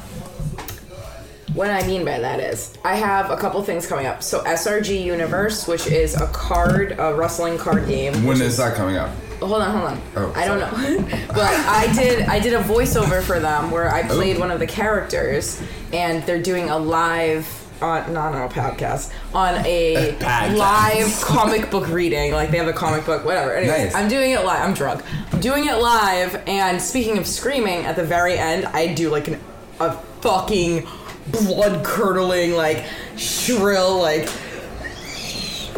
what 1.54 1.70
I 1.70 1.86
mean 1.86 2.04
by 2.04 2.18
that 2.18 2.40
is, 2.40 2.76
I 2.84 2.94
have 2.96 3.30
a 3.30 3.36
couple 3.36 3.62
things 3.62 3.86
coming 3.86 4.06
up. 4.06 4.22
So, 4.22 4.42
SRG 4.44 5.02
Universe, 5.02 5.66
which 5.66 5.86
is 5.86 6.14
a 6.20 6.26
card, 6.28 6.96
a 6.98 7.14
wrestling 7.14 7.58
card 7.58 7.86
game. 7.88 8.24
When 8.24 8.40
is 8.40 8.56
that 8.58 8.76
coming 8.76 8.96
up? 8.96 9.10
Hold 9.40 9.62
on, 9.62 9.70
hold 9.70 9.84
on. 9.92 10.02
Oh, 10.16 10.32
I 10.36 10.44
don't 10.46 10.58
know, 10.60 11.18
but 11.28 11.38
I 11.38 11.90
did. 11.94 12.28
I 12.28 12.38
did 12.40 12.52
a 12.52 12.60
voiceover 12.62 13.22
for 13.22 13.40
them 13.40 13.70
where 13.70 13.88
I 13.90 14.02
oh. 14.02 14.14
played 14.14 14.36
Oh. 14.36 14.40
one 14.40 14.50
of 14.50 14.58
the 14.60 14.66
characters, 14.66 15.62
and 15.94 16.22
they're 16.24 16.42
doing 16.42 16.68
a 16.68 16.78
live 16.78 17.46
on 17.80 18.12
no 18.12 18.30
no 18.30 18.46
podcast 18.50 19.10
on 19.32 19.54
a 19.64 20.14
Podcast. 20.20 20.56
live 20.58 21.20
comic 21.22 21.70
book 21.70 21.88
reading. 21.88 22.32
Like 22.32 22.50
they 22.50 22.58
have 22.58 22.68
a 22.68 22.74
comic 22.74 23.06
book, 23.06 23.24
whatever. 23.24 23.54
Anyways, 23.56 23.84
Nice. 23.84 23.94
I'm 23.94 24.08
doing 24.10 24.32
it 24.32 24.44
live. 24.44 24.60
I'm 24.60 24.74
drunk. 24.74 25.02
I'm 25.32 25.40
doing 25.40 25.64
it 25.66 25.76
live, 25.78 26.42
and 26.46 26.80
speaking 26.82 27.16
of 27.16 27.26
screaming, 27.26 27.86
at 27.86 27.96
the 27.96 28.04
very 28.04 28.36
end, 28.36 28.66
I 28.66 28.92
do 28.92 29.08
like 29.08 29.28
an, 29.28 29.40
a 29.80 29.92
fucking 30.20 30.86
blood 31.28 31.84
curdling, 31.84 32.52
like 32.52 32.84
shrill, 33.16 33.98
like 34.00 34.28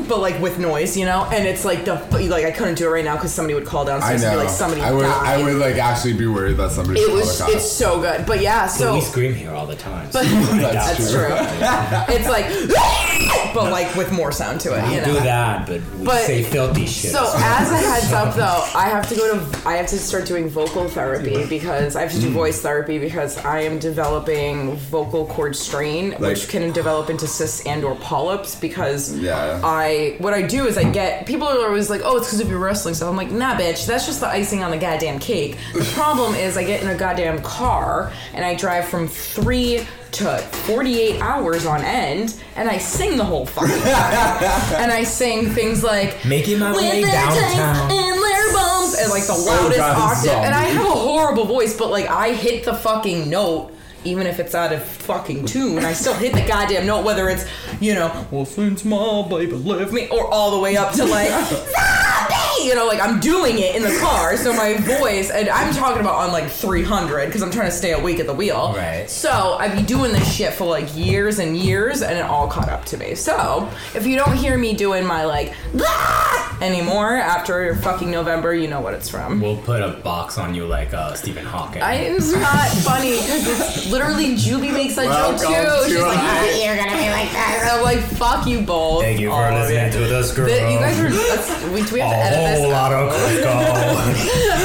but 0.08 0.18
like 0.18 0.40
with 0.40 0.58
noise, 0.58 0.96
you 0.96 1.04
know. 1.04 1.24
And 1.32 1.46
it's 1.46 1.64
like 1.64 1.84
the 1.84 1.94
like 2.28 2.44
I 2.44 2.50
couldn't 2.50 2.74
do 2.76 2.86
it 2.86 2.90
right 2.90 3.04
now 3.04 3.14
because 3.16 3.32
somebody 3.32 3.54
would 3.54 3.66
call 3.66 3.82
I 3.82 3.92
downstairs 3.92 4.22
and 4.24 4.32
know. 4.32 4.38
be 4.40 4.44
like 4.46 4.54
somebody 4.54 4.80
I 4.80 4.90
would. 4.92 5.02
died. 5.02 5.40
I 5.40 5.44
would 5.44 5.56
like 5.56 5.76
actually 5.76 6.14
be 6.14 6.26
worried 6.26 6.56
that 6.56 6.70
somebody. 6.72 7.00
it 7.00 7.12
was 7.12 7.40
it's 7.48 7.70
so 7.70 8.00
good, 8.00 8.26
but 8.26 8.40
yeah. 8.40 8.62
But 8.64 8.68
So 8.68 8.94
we 8.94 9.00
scream 9.00 9.34
here 9.34 9.52
all 9.52 9.66
the 9.66 9.76
time. 9.76 10.08
But- 10.12 10.24
so 10.24 10.28
I 10.30 10.60
doubt 10.60 10.72
that's 10.72 11.08
it. 11.08 11.12
true. 11.12 12.14
it's 12.16 12.28
like 12.28 12.46
but 13.54 13.70
like 13.70 13.94
with 13.94 14.12
more 14.12 14.32
sound 14.32 14.60
to 14.60 14.74
it. 14.74 14.92
You 14.92 15.00
know? 15.00 15.06
do 15.06 15.14
that, 15.14 15.66
but 15.66 15.80
we 15.98 16.04
But- 16.04 16.24
say 16.24 16.42
filthy 16.42 16.86
shit. 16.86 17.12
So 17.12 17.32
as 17.36 17.70
a 17.70 17.76
heads 17.76 18.12
up, 18.12 18.34
though, 18.34 18.64
I 18.78 18.88
have 18.88 19.08
to 19.08 19.14
go 19.14 19.38
to 19.38 19.68
I 19.68 19.74
have 19.74 19.86
to 19.88 19.98
start 19.98 20.26
doing 20.26 20.48
vocal 20.48 20.88
therapy 20.88 21.46
because 21.46 21.96
I 21.96 22.02
have 22.02 22.12
to 22.12 22.20
do 22.20 22.30
mm. 22.30 22.32
voice 22.32 22.60
therapy 22.60 22.98
because 22.98 23.38
I 23.38 23.60
am 23.60 23.78
developing 23.78 24.76
vocal 24.76 25.26
cord 25.26 25.56
strain, 25.56 26.12
which 26.12 26.48
can 26.48 26.72
develop 26.72 27.10
into 27.10 27.26
cysts 27.26 27.64
and 27.66 27.84
or 27.84 27.94
polyps. 27.96 28.54
Because 28.54 29.16
Yeah. 29.16 29.60
I 29.62 30.16
what 30.18 30.34
I 30.34 30.42
do 30.42 30.66
is 30.66 30.76
I 30.78 30.84
get 30.90 31.26
people 31.26 31.48
are 31.48 31.66
always 31.66 31.90
like, 31.90 32.02
oh, 32.04 32.16
it's 32.16 32.26
because 32.28 32.40
of 32.40 32.48
your 32.48 32.58
wrestling 32.58 32.94
stuff. 32.94 33.08
I'm 33.08 33.16
like, 33.16 33.30
nah, 33.30 33.54
bitch, 33.54 33.86
that's 33.86 34.06
just 34.06 34.20
the 34.20 34.28
icing 34.28 34.62
on 34.62 34.70
the 34.70 34.78
goddamn 34.78 35.18
cake. 35.18 35.58
The 35.74 35.84
problem 35.94 36.34
is 36.34 36.56
I 36.56 36.64
get 36.64 36.82
in 36.82 36.88
a 36.88 36.96
goddamn 36.96 37.42
car 37.42 38.12
and 38.34 38.44
I 38.44 38.54
drive 38.54 38.86
from 38.86 39.08
three 39.08 39.86
to 40.12 40.38
48 40.38 41.20
hours 41.20 41.66
on 41.66 41.82
end 41.82 42.40
and 42.56 42.68
I 42.68 42.78
sing 42.78 43.16
the 43.16 43.24
whole 43.24 43.46
fucking 43.46 43.70
time. 43.82 44.42
and 44.82 44.92
I 44.92 45.04
sing 45.04 45.50
things 45.50 45.82
like 45.82 46.24
Making 46.24 46.58
my 46.58 46.72
way 46.76 47.02
downtown. 47.02 47.90
and 47.90 48.22
their 48.22 48.52
bums 48.52 48.94
and 48.98 49.10
like 49.10 49.26
the 49.26 49.32
loudest 49.34 49.80
octave. 49.80 50.24
zombie. 50.30 50.46
And 50.46 50.54
I 50.54 50.64
have 50.64 50.84
a 50.86 50.90
horrible 50.90 51.44
voice, 51.46 51.76
but 51.76 51.90
like 51.90 52.08
I 52.08 52.32
hit 52.34 52.64
the 52.64 52.74
fucking 52.74 53.28
note. 53.30 53.70
Even 54.04 54.26
if 54.26 54.40
it's 54.40 54.52
out 54.52 54.72
of 54.72 54.82
fucking 54.82 55.46
tune, 55.46 55.84
I 55.84 55.92
still 55.92 56.14
hit 56.14 56.32
the 56.34 56.44
goddamn 56.44 56.86
note, 56.86 57.04
whether 57.04 57.28
it's, 57.28 57.44
you 57.80 57.94
know, 57.94 58.26
well, 58.32 58.44
since 58.44 58.84
my 58.84 59.24
baby 59.30 59.52
left 59.52 59.92
me, 59.92 60.08
or 60.08 60.26
all 60.26 60.50
the 60.50 60.58
way 60.58 60.76
up 60.76 60.92
to 60.94 61.04
like, 61.04 61.28
You 62.62 62.74
know, 62.76 62.86
like 62.86 63.00
I'm 63.00 63.18
doing 63.18 63.58
it 63.58 63.74
in 63.74 63.82
the 63.82 63.98
car, 64.00 64.36
so 64.36 64.52
my 64.52 64.74
voice, 64.76 65.30
and 65.30 65.48
I'm 65.48 65.74
talking 65.74 66.00
about 66.00 66.14
on 66.14 66.30
like 66.32 66.48
300 66.48 67.26
because 67.26 67.42
I'm 67.42 67.50
trying 67.50 67.66
to 67.70 67.76
stay 67.76 67.92
awake 67.92 68.20
at 68.20 68.26
the 68.26 68.32
wheel. 68.34 68.72
Right. 68.76 69.10
So 69.10 69.56
I've 69.58 69.74
been 69.74 69.84
doing 69.84 70.12
this 70.12 70.32
shit 70.32 70.52
for 70.54 70.64
like 70.66 70.94
years 70.96 71.38
and 71.40 71.56
years, 71.56 72.02
and 72.02 72.16
it 72.16 72.22
all 72.24 72.46
caught 72.46 72.68
up 72.68 72.84
to 72.86 72.96
me. 72.96 73.14
So 73.16 73.68
if 73.94 74.06
you 74.06 74.16
don't 74.16 74.36
hear 74.36 74.56
me 74.56 74.74
doing 74.74 75.04
my 75.04 75.24
like 75.24 75.54
"Ah!" 75.80 76.58
anymore 76.62 77.16
after 77.16 77.74
fucking 77.76 78.10
November, 78.10 78.54
you 78.54 78.68
know 78.68 78.80
what 78.80 78.94
it's 78.94 79.08
from. 79.08 79.40
we'll 79.40 79.56
put 79.56 79.82
a 79.82 79.88
box 80.00 80.38
on 80.38 80.54
you 80.54 80.64
like 80.66 80.94
uh, 80.94 81.14
Stephen 81.14 81.44
Hawking. 81.44 81.82
I, 81.82 81.94
it's 81.94 82.32
not 82.32 82.68
funny 82.84 83.10
because 83.16 83.48
it's 83.48 83.90
literally 83.90 84.36
Julie 84.36 84.70
makes 84.70 84.94
that 84.94 85.06
joke 85.06 85.40
too. 85.40 85.88
She's 85.88 85.96
to 86.00 86.06
like, 86.06 86.16
our- 86.18 86.24
"Ah, 86.24 86.64
"You're 86.64 86.76
gonna 86.76 86.92
be 86.92 87.10
like 87.10 87.32
that." 87.32 87.70
I'm 87.72 87.82
like, 87.82 87.98
"Fuck 87.98 88.46
you 88.46 88.60
both." 88.60 89.02
Thank 89.02 89.18
you 89.18 89.30
for 89.30 89.34
all 89.34 89.42
of 89.56 89.68
listening 89.68 89.90
to 89.92 89.98
this 89.98 90.32
girl. 90.32 90.48
You 90.48 90.78
guys 90.78 91.00
are. 91.00 91.10
Let's, 91.10 91.64
we, 91.72 91.82
do 91.82 91.94
we 91.94 92.00
have 92.00 92.11
to 92.12 92.18
a 92.18 92.22
edit 92.22 92.38
this? 92.38 92.60
whole 92.60 92.70
lot 92.70 92.92
of 92.92 93.12
Crisco. 93.12 93.52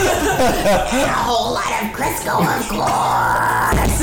A 0.38 1.08
whole 1.14 1.54
lot 1.54 1.84
of 1.84 1.90
Crisco, 1.96 2.36
of 2.60 2.68
course. 2.70 3.98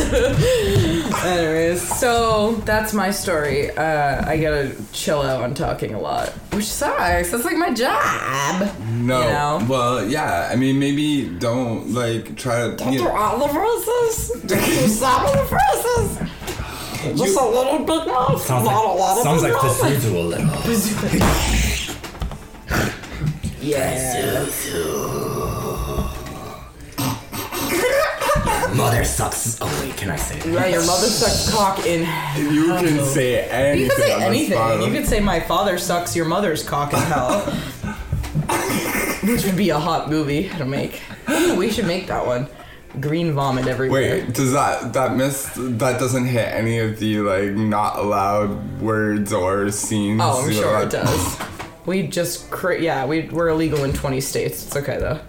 Anyways, 1.25 1.81
so 1.99 2.57
that's 2.65 2.93
my 2.93 3.11
story. 3.11 3.71
Uh, 3.71 4.29
I 4.29 4.37
gotta 4.39 4.75
chill 4.93 5.23
out 5.23 5.43
on 5.43 5.55
talking 5.55 5.95
a 5.95 6.01
lot, 6.01 6.31
which 6.53 6.65
sucks. 6.65 7.31
That's 7.31 7.45
like 7.45 7.57
my 7.57 7.73
job. 7.73 8.69
No. 8.91 9.21
You 9.21 9.29
know? 9.29 9.67
Well, 9.69 10.09
yeah. 10.09 10.49
I 10.51 10.57
mean, 10.57 10.79
maybe 10.79 11.29
don't 11.39 11.93
like 11.93 12.37
try 12.37 12.75
to. 12.75 12.91
You 12.91 13.05
know, 13.05 13.11
all 13.11 13.39
the 13.47 13.53
verses. 13.53 14.43
Don't 14.43 14.65
do 14.65 14.89
some 14.89 15.27
of 15.27 15.33
the 15.33 15.45
verses. 15.45 16.19
Just 17.13 17.39
a 17.39 17.45
little 17.45 17.79
bit 17.81 18.07
more. 18.07 18.39
sounds 18.39 18.65
not 18.65 18.85
a 18.85 18.89
lot 18.89 19.19
of 19.19 19.23
sounds 19.23 19.43
like 19.43 19.53
bit 19.53 19.61
Pizzuzu 19.61 20.15
a 20.15 20.19
little. 23.64 24.04
Yeah. 24.25 25.54
Mother 28.75 29.04
sucks. 29.04 29.59
Oh 29.61 29.80
wait, 29.80 29.97
can 29.97 30.11
I 30.11 30.16
say 30.16 30.38
that? 30.40 30.49
Yeah, 30.49 30.66
your 30.66 30.85
mother 30.87 31.06
sucks 31.06 31.52
cock 31.54 31.87
in. 31.87 32.00
you 32.52 32.66
can 32.66 33.04
say 33.04 33.44
anything. 33.49 33.83
You 33.85 33.88
can 33.88 33.97
say 33.99 34.12
on 34.12 34.18
this 34.21 34.28
anything. 34.28 34.59
bottom. 34.59 34.80
You 34.92 34.99
could 34.99 35.06
say 35.09 35.21
my 35.21 35.38
father 35.40 35.78
sucks 35.78 36.16
your 36.16 36.25
mother's 36.26 36.62
cock 36.68 36.92
in 36.92 36.99
hell. 36.99 37.40
Which 39.25 39.44
would 39.44 39.56
be 39.56 39.71
a 39.71 39.78
hot 39.78 40.11
movie 40.11 40.49
to 40.50 40.64
make. 40.64 41.00
Ooh, 41.30 41.54
we 41.56 41.71
should 41.71 41.87
make 41.87 42.09
that 42.09 42.26
one. 42.26 42.49
Green 43.00 43.33
vomit 43.33 43.66
everywhere. 43.66 44.25
Wait, 44.25 44.33
does 44.35 44.52
that 44.52 44.92
that 44.92 45.16
miss 45.16 45.50
that 45.56 45.99
doesn't 46.00 46.26
hit 46.26 46.47
any 46.49 46.78
of 46.78 46.99
the 46.99 47.18
like 47.21 47.52
not 47.52 47.99
allowed 47.99 48.80
words 48.80 49.33
or 49.33 49.71
scenes? 49.71 50.21
Oh, 50.23 50.44
I'm 50.44 50.52
sure 50.52 50.68
allowed- 50.71 50.87
it 50.88 50.90
does. 50.90 51.38
We 51.87 52.07
just 52.07 52.50
cra- 52.50 52.81
yeah, 52.81 53.05
we 53.05 53.29
we're 53.29 53.49
illegal 53.49 53.85
in 53.85 53.93
20 53.93 54.21
states. 54.21 54.67
It's 54.67 54.76
okay 54.76 54.99
though. 54.99 55.21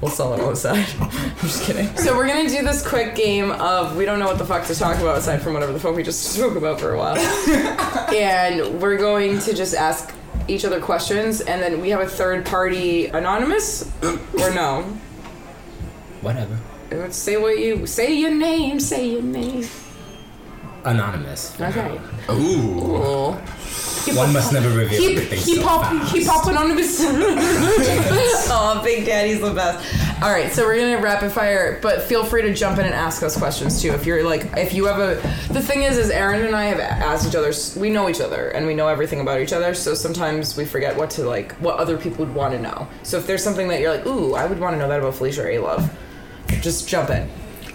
We'll 0.00 0.10
sell 0.10 0.32
it 0.32 0.40
on 0.40 0.50
the 0.50 0.56
side. 0.56 0.86
I'm 1.00 1.36
just 1.40 1.64
kidding. 1.64 1.94
So 1.96 2.16
we're 2.16 2.26
gonna 2.26 2.48
do 2.48 2.62
this 2.62 2.86
quick 2.86 3.14
game 3.14 3.50
of 3.52 3.96
we 3.96 4.06
don't 4.06 4.18
know 4.18 4.26
what 4.26 4.38
the 4.38 4.46
fuck 4.46 4.66
to 4.68 4.74
talk 4.74 4.98
about 4.98 5.18
aside 5.18 5.42
from 5.42 5.52
whatever 5.52 5.72
the 5.72 5.78
fuck 5.80 5.94
we 5.94 6.02
just 6.02 6.22
spoke 6.34 6.56
about 6.56 6.80
for 6.80 6.94
a 6.94 6.98
while, 6.98 7.16
and 8.14 8.80
we're 8.80 8.96
going 8.96 9.38
to 9.40 9.54
just 9.54 9.74
ask 9.74 10.14
each 10.48 10.64
other 10.64 10.80
questions, 10.80 11.42
and 11.42 11.60
then 11.60 11.80
we 11.80 11.90
have 11.90 12.00
a 12.00 12.06
third 12.08 12.46
party 12.46 13.06
anonymous 13.06 13.90
or 14.02 14.54
no. 14.54 14.82
Whatever. 16.22 16.58
Say 17.10 17.36
what 17.36 17.58
you 17.58 17.86
say 17.86 18.14
your 18.14 18.34
name. 18.34 18.80
Say 18.80 19.10
your 19.10 19.22
name. 19.22 19.68
Anonymous. 20.84 21.60
Okay. 21.60 22.00
Ooh. 22.30 23.36
One 24.16 24.32
must 24.32 24.52
never 24.52 24.70
reveal 24.70 24.98
Keep 24.98 25.18
everything 25.18 25.38
keep 25.40 25.56
so 25.58 25.62
pop 25.66 25.82
fast. 25.82 26.12
keep 26.12 26.26
popping 26.26 26.56
on 26.56 26.68
the 26.70 26.82
Oh, 28.52 28.80
Big 28.82 29.04
Daddy's 29.04 29.40
the 29.40 29.52
best. 29.52 30.22
All 30.22 30.30
right, 30.30 30.50
so 30.50 30.64
we're 30.64 30.78
gonna 30.78 31.02
rapid 31.02 31.32
fire, 31.32 31.78
but 31.82 32.02
feel 32.02 32.24
free 32.24 32.42
to 32.42 32.54
jump 32.54 32.78
in 32.78 32.86
and 32.86 32.94
ask 32.94 33.22
us 33.22 33.36
questions 33.38 33.80
too. 33.80 33.90
If 33.92 34.06
you're 34.06 34.24
like, 34.24 34.46
if 34.56 34.72
you 34.72 34.86
have 34.86 34.98
a, 34.98 35.14
the 35.52 35.60
thing 35.62 35.82
is, 35.82 35.98
is 35.98 36.10
Aaron 36.10 36.44
and 36.44 36.56
I 36.56 36.64
have 36.64 36.80
asked 36.80 37.28
each 37.28 37.34
other. 37.36 37.52
We 37.78 37.90
know 37.90 38.08
each 38.08 38.20
other 38.20 38.48
and 38.48 38.66
we 38.66 38.74
know 38.74 38.88
everything 38.88 39.20
about 39.20 39.40
each 39.40 39.52
other. 39.52 39.74
So 39.74 39.94
sometimes 39.94 40.56
we 40.56 40.64
forget 40.64 40.96
what 40.96 41.10
to 41.10 41.24
like, 41.24 41.52
what 41.56 41.76
other 41.78 41.96
people 41.98 42.24
would 42.24 42.34
want 42.34 42.54
to 42.54 42.60
know. 42.60 42.88
So 43.02 43.18
if 43.18 43.26
there's 43.26 43.44
something 43.44 43.68
that 43.68 43.80
you're 43.80 43.94
like, 43.94 44.06
ooh, 44.06 44.34
I 44.34 44.46
would 44.46 44.58
want 44.58 44.74
to 44.74 44.78
know 44.78 44.88
that 44.88 45.00
about 45.00 45.14
Felicia 45.14 45.42
or 45.44 45.48
A 45.50 45.58
Love, 45.58 45.90
just 46.62 46.88
jump 46.88 47.10
in. 47.10 47.28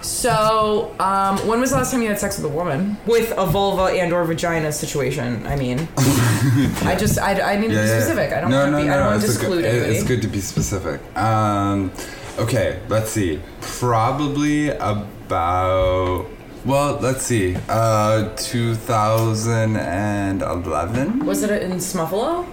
So, 0.05 0.93
um, 0.99 1.39
when 1.47 1.59
was 1.59 1.71
the 1.71 1.77
last 1.77 1.91
time 1.91 2.03
you 2.03 2.09
had 2.09 2.19
sex 2.19 2.37
with 2.37 2.45
a 2.45 2.49
woman 2.55 2.95
with 3.07 3.31
a 3.37 3.45
vulva 3.47 3.85
and 3.85 4.13
or 4.13 4.23
vagina 4.23 4.71
situation? 4.71 5.47
I 5.47 5.55
mean, 5.55 5.87
I 5.97 6.95
just 6.97 7.17
I, 7.17 7.53
I 7.53 7.55
need 7.55 7.69
to 7.69 7.69
be 7.69 7.75
Yeah, 7.75 7.85
yeah. 7.85 7.99
specific. 7.99 8.31
I 8.31 8.41
don't 8.41 8.51
no, 8.51 8.57
want 8.59 8.67
to 8.67 8.71
no, 8.73 8.77
be. 8.83 8.87
no, 8.87 8.93
I 8.93 8.97
don't 8.97 9.05
want 9.07 9.21
to 9.21 9.25
it's 9.27 9.35
a 9.35 9.39
exclude 9.39 9.61
good, 9.63 9.65
it- 9.65 9.69
anybody. 9.77 9.95
It's 9.95 10.03
good 10.07 10.21
to 10.21 10.27
be 10.27 10.41
specific. 10.41 11.01
Um, 11.17 11.91
okay, 12.37 12.79
let's 12.87 13.09
see. 13.09 13.41
Probably 13.61 14.69
about. 14.69 16.27
Well, 16.65 16.99
let's 17.01 17.23
see. 17.23 17.57
Uh, 17.67 18.29
2011. 18.37 21.25
Was 21.25 21.41
it 21.43 21.63
in 21.63 21.71
Smuffalo? 21.77 22.45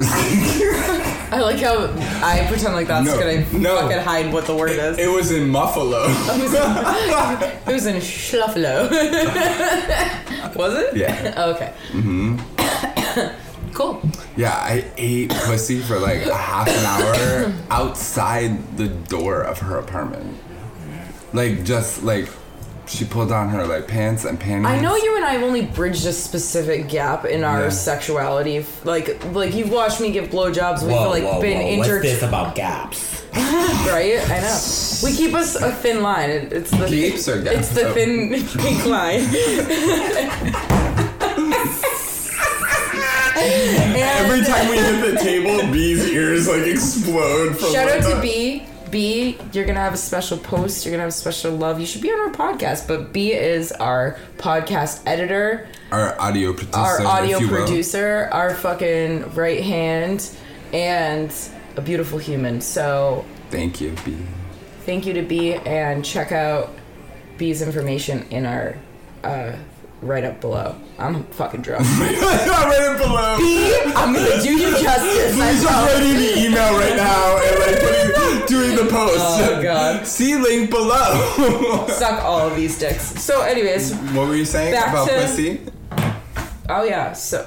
I 1.32 1.40
like 1.40 1.58
how 1.60 1.86
I 2.22 2.44
pretend 2.46 2.74
like 2.74 2.86
that's 2.88 3.06
No, 3.06 3.18
gonna 3.18 3.40
no. 3.58 3.76
fucking 3.80 3.98
hide 4.00 4.32
what 4.32 4.44
the 4.46 4.54
word 4.54 4.70
is. 4.72 4.98
It 4.98 5.08
was 5.08 5.30
in 5.32 5.48
Muffalo. 5.48 6.04
It 7.66 7.72
was 7.72 7.86
in 7.86 7.96
Schluffalo. 7.96 8.90
was 10.54 10.74
it? 10.74 10.94
Yeah. 10.96 11.34
Okay. 11.54 11.72
Mm-hmm. 11.92 13.72
cool. 13.72 14.02
Yeah, 14.36 14.52
I 14.54 14.84
ate 14.98 15.30
pussy 15.30 15.80
for 15.80 15.98
like 15.98 16.26
a 16.26 16.36
half 16.36 16.68
an 16.68 16.84
hour 16.84 17.52
outside 17.70 18.76
the 18.76 18.88
door 18.88 19.40
of 19.42 19.58
her 19.60 19.78
apartment. 19.78 20.36
Like 21.32 21.64
just 21.64 22.02
like 22.02 22.28
she 22.92 23.04
pulled 23.04 23.30
down 23.30 23.48
her 23.48 23.66
like 23.66 23.88
pants 23.88 24.24
and 24.24 24.38
panties. 24.38 24.66
I 24.66 24.78
know 24.80 24.94
you 24.96 25.16
and 25.16 25.24
I 25.24 25.32
have 25.32 25.42
only 25.42 25.62
bridged 25.62 26.04
a 26.06 26.12
specific 26.12 26.88
gap 26.88 27.24
in 27.24 27.42
our 27.44 27.62
Yeah. 27.64 27.68
sexuality. 27.70 28.66
Like, 28.84 29.24
like 29.32 29.54
you've 29.54 29.70
watched 29.70 30.00
me 30.00 30.12
give 30.12 30.28
blowjobs. 30.30 30.82
We've 30.82 30.92
Whoa, 30.92 31.08
like 31.10 31.24
whoa, 31.24 31.40
been 31.40 31.60
whoa. 31.60 31.68
inter. 31.68 31.96
What's 31.98 32.02
this 32.10 32.22
about 32.22 32.54
gaps? 32.54 33.22
right? 33.34 34.20
I 34.30 34.40
know. 34.40 34.60
We 35.02 35.16
keep 35.16 35.34
us 35.34 35.54
a 35.56 35.72
thin 35.72 36.02
line. 36.02 36.28
It, 36.30 36.52
it's 36.52 36.70
the 36.70 36.86
Gaps 36.88 37.28
or 37.28 37.40
gaps? 37.42 37.56
It's 37.56 37.68
the 37.70 37.88
Oh. 37.88 37.94
thin 37.94 38.30
pink 38.60 38.84
line. 38.84 39.24
Every 43.34 44.42
time 44.44 44.68
we 44.70 44.76
hit 44.76 45.12
the 45.14 45.18
table, 45.20 45.72
B's 45.72 46.04
ears 46.10 46.48
like 46.48 46.66
explode. 46.66 47.56
From 47.58 47.72
Shout 47.72 47.88
out 47.88 48.02
to 48.14 48.20
B. 48.20 48.64
B, 48.92 49.38
you're 49.52 49.64
gonna 49.64 49.80
have 49.80 49.94
a 49.94 49.96
special 49.96 50.38
post. 50.38 50.84
You're 50.84 50.92
gonna 50.92 51.02
have 51.02 51.08
a 51.08 51.12
special 51.12 51.50
love. 51.52 51.80
You 51.80 51.86
should 51.86 52.02
be 52.02 52.10
on 52.12 52.20
our 52.20 52.30
podcast. 52.32 52.86
But 52.86 53.12
B 53.12 53.32
is 53.32 53.72
our 53.72 54.16
podcast 54.38 55.00
editor, 55.06 55.66
Our 55.90 56.18
audio 56.20 56.52
producer. 56.52 56.78
our 56.78 57.02
audio 57.06 57.38
you 57.38 57.48
will. 57.48 57.64
producer, 57.64 58.28
our 58.30 58.54
fucking 58.54 59.34
right 59.34 59.62
hand, 59.64 60.30
and 60.72 61.34
a 61.76 61.80
beautiful 61.80 62.18
human. 62.18 62.60
So 62.60 63.24
Thank 63.50 63.80
you, 63.80 63.94
B. 64.04 64.16
thank 64.86 65.06
you 65.06 65.14
to 65.14 65.22
B 65.22 65.54
and 65.54 66.04
check 66.04 66.30
out 66.30 66.70
B's 67.38 67.62
information 67.62 68.26
in 68.30 68.44
our 68.46 68.76
uh, 69.24 69.52
right 70.02 70.24
up 70.24 70.40
below. 70.40 70.74
I'm 70.98 71.24
fucking 71.24 71.62
drunk. 71.62 71.84
right 72.00 72.96
below. 72.98 73.36
I'm 73.96 74.12
gonna 74.12 74.42
do 74.42 74.52
you 74.52 74.70
justice. 74.72 75.38
I 75.40 75.52
He's 75.52 75.64
promise. 75.64 75.92
writing 75.94 76.14
the 76.16 76.38
email 76.46 76.72
right 76.78 76.96
now 76.96 77.38
and 77.38 77.58
like 77.60 77.80
putting, 77.80 78.46
doing 78.46 78.76
the 78.76 78.90
post. 78.90 79.16
Oh, 79.18 79.60
God. 79.62 80.06
See 80.06 80.36
link 80.36 80.70
below. 80.70 81.86
Suck 81.88 82.22
all 82.24 82.48
of 82.48 82.56
these 82.56 82.78
dicks. 82.78 83.02
So, 83.22 83.42
anyways, 83.42 83.94
what 84.14 84.28
were 84.28 84.36
you 84.36 84.44
saying 84.44 84.74
Back 84.74 84.88
about 84.92 85.08
to- 85.08 85.14
pussy? 85.14 85.60
oh 86.68 86.84
yeah. 86.84 87.12
So, 87.12 87.46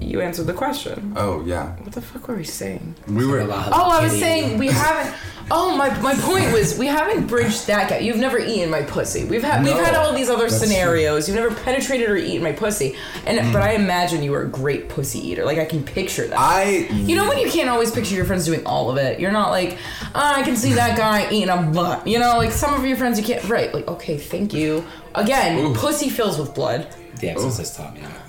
You 0.00 0.20
answered 0.20 0.46
the 0.46 0.52
question. 0.54 1.14
Oh 1.16 1.42
yeah, 1.46 1.76
What 1.82 1.92
the 1.92 2.00
fuck 2.02 2.28
were 2.28 2.36
we 2.36 2.44
saying? 2.44 2.94
we 3.08 3.26
were. 3.26 3.40
Oh, 3.40 3.48
I 3.50 4.02
was 4.04 4.12
saying 4.12 4.58
we 4.58 4.68
haven't. 4.68 5.14
Oh, 5.50 5.76
my 5.76 5.90
my 6.00 6.14
point 6.14 6.52
was 6.52 6.78
we 6.78 6.86
haven't 6.86 7.26
bridged 7.26 7.66
that 7.66 7.88
gap. 7.88 8.00
You've 8.02 8.16
never 8.16 8.38
eaten 8.38 8.70
my 8.70 8.82
pussy. 8.82 9.24
We've 9.24 9.42
had 9.42 9.62
we've 9.62 9.74
No, 9.74 9.84
had 9.84 9.94
all 9.94 10.14
these 10.14 10.30
other 10.30 10.48
that's 10.48 10.58
scenarios. 10.58 11.28
You've 11.28 11.36
never 11.36 11.54
penetrated 11.54 12.08
or 12.08 12.16
eaten 12.16 12.42
my 12.42 12.52
pussy. 12.52 12.96
And 13.26 13.38
mm. 13.38 13.52
but 13.52 13.62
I 13.62 13.72
imagine 13.72 14.22
you 14.22 14.30
were 14.30 14.42
a 14.42 14.48
great 14.48 14.88
pussy 14.88 15.18
eater. 15.18 15.44
Like 15.44 15.58
I 15.58 15.66
can 15.66 15.84
picture 15.84 16.26
that. 16.26 16.38
I 16.38 16.88
you 16.90 17.14
know 17.14 17.28
when 17.28 17.38
you 17.38 17.50
can't 17.50 17.68
always 17.68 17.90
picture 17.90 18.14
your 18.14 18.24
friends 18.24 18.46
doing 18.46 18.64
all 18.64 18.90
of 18.90 18.96
it. 18.96 19.20
You're 19.20 19.32
not 19.32 19.50
like, 19.50 19.76
oh, 20.14 20.32
I 20.34 20.42
can 20.42 20.56
see 20.56 20.72
that 20.74 20.96
guy 20.96 21.30
eating 21.30 21.50
a 21.50 21.60
butt. 21.60 22.06
You 22.06 22.18
know, 22.18 22.38
like 22.38 22.50
some 22.50 22.72
of 22.74 22.86
your 22.86 22.96
friends 22.96 23.18
you 23.18 23.24
can't. 23.24 23.46
Right? 23.48 23.72
Like 23.72 23.86
okay, 23.88 24.16
thank 24.16 24.54
you. 24.54 24.84
Again, 25.14 25.58
Ooh. 25.58 25.74
pussy 25.74 26.08
fills 26.08 26.38
with 26.38 26.54
blood. 26.54 26.88
The 27.20 27.28
Exorcist 27.30 27.76
taught 27.76 27.94
me 27.94 28.00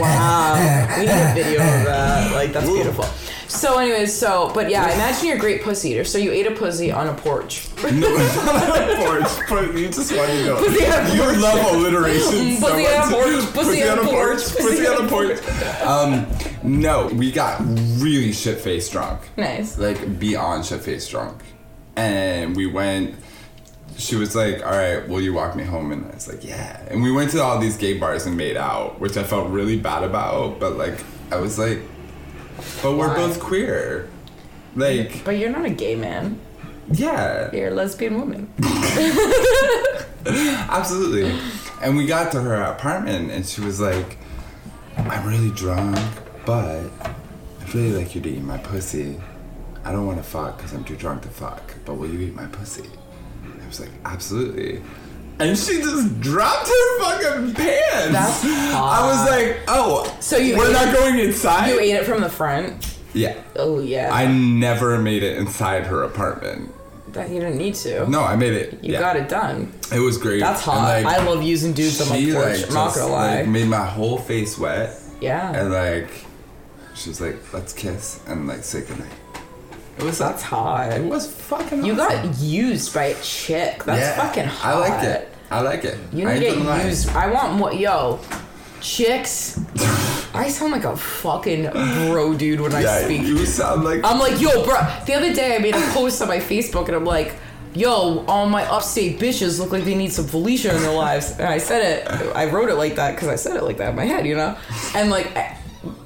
Wow. 0.00 0.96
We 0.98 1.04
need 1.04 1.12
a 1.12 1.34
video 1.34 1.60
of 1.60 1.84
that. 1.84 2.32
Like 2.32 2.52
that's 2.52 2.66
beautiful. 2.66 3.04
So, 3.50 3.78
anyways, 3.78 4.16
so 4.16 4.50
but 4.54 4.70
yeah, 4.70 4.92
imagine 4.94 5.26
you're 5.26 5.36
a 5.36 5.40
great 5.40 5.62
pussy 5.62 5.90
eater. 5.90 6.04
So 6.04 6.18
you 6.18 6.30
ate 6.30 6.46
a 6.46 6.52
pussy 6.52 6.92
on 6.92 7.08
a 7.08 7.14
porch. 7.14 7.68
no, 7.82 7.90
it's 7.90 8.36
not 8.36 8.90
a 8.90 8.96
porch. 9.04 9.48
But 9.48 9.76
you 9.76 9.88
just 9.88 10.14
want 10.16 10.30
to 10.30 10.44
go. 10.44 10.56
Pussy 10.64 10.86
on 10.86 11.06
a 11.06 11.14
you 11.14 11.22
porch. 11.22 11.36
love 11.38 11.74
alliteration 11.74 12.56
so 12.56 12.68
Pussy 12.70 12.86
on 12.86 13.08
a 13.08 13.10
porch, 13.10 13.54
pussy 13.54 13.82
on 13.88 13.98
a 13.98 14.02
porch, 14.02 14.56
Pussy 14.56 14.86
on 14.86 15.04
a 15.04 15.08
porch. 15.08 15.82
Um, 15.82 16.26
no, 16.62 17.06
we 17.08 17.32
got 17.32 17.60
really 17.98 18.32
shit 18.32 18.60
faced 18.60 18.92
drunk. 18.92 19.20
Nice. 19.36 19.78
like 19.78 20.18
beyond 20.18 20.64
shit 20.64 20.80
faced 20.80 21.10
drunk. 21.10 21.42
And 21.96 22.54
we 22.56 22.66
went 22.66 23.16
she 23.96 24.16
was 24.16 24.34
like, 24.34 24.64
All 24.64 24.72
right, 24.72 25.06
will 25.08 25.20
you 25.20 25.32
walk 25.34 25.56
me 25.56 25.64
home? 25.64 25.92
And 25.92 26.06
I 26.06 26.14
was 26.14 26.28
like, 26.28 26.44
Yeah. 26.44 26.80
And 26.88 27.02
we 27.02 27.12
went 27.12 27.30
to 27.32 27.42
all 27.42 27.58
these 27.58 27.76
gay 27.76 27.98
bars 27.98 28.26
and 28.26 28.36
made 28.36 28.56
out, 28.56 29.00
which 29.00 29.16
I 29.16 29.24
felt 29.24 29.50
really 29.50 29.78
bad 29.78 30.04
about, 30.04 30.58
but 30.60 30.76
like 30.76 30.98
I 31.30 31.36
was 31.36 31.58
like 31.58 31.80
But 32.82 32.96
we're 32.96 33.08
Why? 33.08 33.14
both 33.16 33.40
queer. 33.40 34.08
Like, 34.76 35.24
But 35.24 35.38
you're 35.38 35.50
not 35.50 35.64
a 35.64 35.70
gay 35.70 35.94
man. 35.96 36.38
yeah. 36.92 37.50
You're 37.52 37.68
a 37.68 37.74
lesbian 37.74 38.18
woman. 38.18 38.52
Absolutely. 40.26 41.32
And 41.82 41.96
we 41.96 42.06
got 42.06 42.30
to 42.32 42.40
her 42.40 42.54
apartment 42.62 43.30
and 43.30 43.44
she 43.46 43.60
was 43.60 43.80
like, 43.80 44.18
I'm 44.96 45.26
really 45.26 45.50
drunk, 45.50 45.98
but 46.44 46.90
I'd 47.60 47.74
really 47.74 47.92
like 47.92 48.14
you 48.14 48.20
to 48.20 48.28
eat 48.28 48.42
my 48.42 48.58
pussy. 48.58 49.18
I 49.84 49.92
don't 49.92 50.06
want 50.06 50.18
to 50.18 50.24
fuck 50.24 50.58
because 50.58 50.72
I'm 50.72 50.84
too 50.84 50.96
drunk 50.96 51.22
to 51.22 51.28
fuck, 51.28 51.74
but 51.86 51.94
will 51.94 52.08
you 52.10 52.20
eat 52.20 52.34
my 52.34 52.46
pussy? 52.46 52.88
And 53.44 53.62
I 53.62 53.66
was 53.66 53.80
like, 53.80 53.90
absolutely. 54.04 54.82
And 55.40 55.58
she 55.58 55.78
just 55.80 56.20
dropped 56.20 56.68
her 56.68 56.98
fucking 57.00 57.54
pants. 57.54 58.12
That's 58.12 58.44
I 58.44 59.06
was 59.06 59.30
like, 59.30 59.58
oh, 59.68 60.16
So 60.20 60.36
you 60.36 60.56
we're 60.56 60.72
not 60.72 60.88
it- 60.88 60.94
going 60.94 61.18
inside. 61.18 61.68
You 61.70 61.80
ate 61.80 61.94
it 61.94 62.04
from 62.04 62.20
the 62.20 62.28
front. 62.30 62.98
Yeah. 63.14 63.36
Oh 63.56 63.80
yeah. 63.80 64.10
I 64.12 64.26
never 64.26 64.98
made 64.98 65.22
it 65.22 65.36
inside 65.38 65.86
her 65.86 66.02
apartment. 66.04 66.72
that 67.08 67.28
you 67.30 67.40
didn't 67.40 67.58
need 67.58 67.74
to. 67.74 68.08
No, 68.08 68.22
I 68.22 68.36
made 68.36 68.52
it. 68.52 68.84
You 68.84 68.92
yeah. 68.92 69.00
got 69.00 69.16
it 69.16 69.28
done. 69.28 69.72
It 69.92 69.98
was 69.98 70.16
great. 70.16 70.38
That's 70.40 70.60
hot. 70.62 70.76
like, 70.84 71.06
I 71.06 71.24
love 71.24 71.42
using 71.42 71.72
dudes 71.72 72.00
on 72.00 72.08
my 72.08 72.22
porch. 72.32 72.60
like, 72.60 72.68
I'm 72.68 72.74
not 72.74 72.94
gonna 72.94 73.12
lie. 73.12 73.36
Like, 73.40 73.48
made 73.48 73.66
my 73.68 73.84
whole 73.84 74.18
face 74.18 74.56
wet. 74.58 74.96
yeah. 75.20 75.52
And 75.52 75.72
like, 75.72 76.08
she 76.94 77.08
was 77.08 77.20
like, 77.20 77.36
"Let's 77.52 77.72
kiss 77.72 78.20
and 78.28 78.46
like 78.46 78.62
say 78.62 78.82
goodnight." 78.82 79.10
It 79.98 80.04
was 80.04 80.18
That's 80.18 80.42
hot. 80.42 80.92
It 80.92 81.02
was 81.04 81.26
fucking. 81.30 81.84
You 81.84 82.00
awesome. 82.00 82.30
got 82.30 82.38
used 82.38 82.94
by 82.94 83.04
a 83.06 83.20
chick. 83.22 83.82
That's 83.84 84.00
Yeah, 84.00 84.16
fucking 84.24 84.44
hot. 84.44 84.74
I 84.74 84.78
like 84.78 85.02
it. 85.04 85.28
I 85.50 85.60
like 85.60 85.84
it. 85.84 85.98
You 86.12 86.28
I 86.28 86.34
need 86.34 86.40
to 86.40 86.46
ain't 86.46 86.56
gonna 86.58 86.68
lie. 86.70 86.78
get 86.78 86.86
used. 86.86 87.08
I 87.10 87.30
want 87.32 87.54
more. 87.54 87.72
Yo, 87.72 88.20
chicks. 88.80 89.60
I 90.32 90.48
sound 90.48 90.72
like 90.72 90.84
a 90.84 90.96
fucking 90.96 91.70
bro 91.70 92.34
dude 92.34 92.60
when 92.60 92.74
I 92.74 92.82
Yeah, 92.82 93.04
speak. 93.04 93.22
you 93.22 93.44
sound 93.46 93.84
like. 93.84 94.00
I'm 94.04 94.18
like, 94.18 94.40
yo, 94.40 94.64
bro. 94.64 94.76
The 95.06 95.14
other 95.14 95.32
day 95.34 95.56
I 95.56 95.58
made 95.58 95.74
a 95.74 95.80
post 95.92 96.22
on 96.22 96.28
my 96.28 96.38
Facebook 96.38 96.86
and 96.86 96.96
I'm 96.96 97.04
like, 97.04 97.34
yo, 97.74 98.24
all 98.28 98.46
my 98.46 98.64
upstate 98.70 99.18
bitches 99.18 99.58
look 99.58 99.72
like 99.72 99.84
they 99.84 99.94
need 99.96 100.12
some 100.12 100.26
Felicia 100.26 100.74
in 100.74 100.82
their 100.82 100.92
lives. 100.94 101.32
And 101.32 101.48
I 101.48 101.58
said 101.58 101.82
it, 102.06 102.08
I 102.36 102.46
wrote 102.50 102.68
it 102.68 102.76
like 102.76 102.94
that 102.96 103.14
because 103.16 103.28
I 103.28 103.36
said 103.36 103.56
it 103.56 103.62
like 103.64 103.78
that 103.78 103.90
in 103.90 103.96
my 103.96 104.04
head, 104.04 104.26
you 104.26 104.36
know? 104.36 104.56
And 104.94 105.10
like, 105.10 105.36
I- 105.36 105.56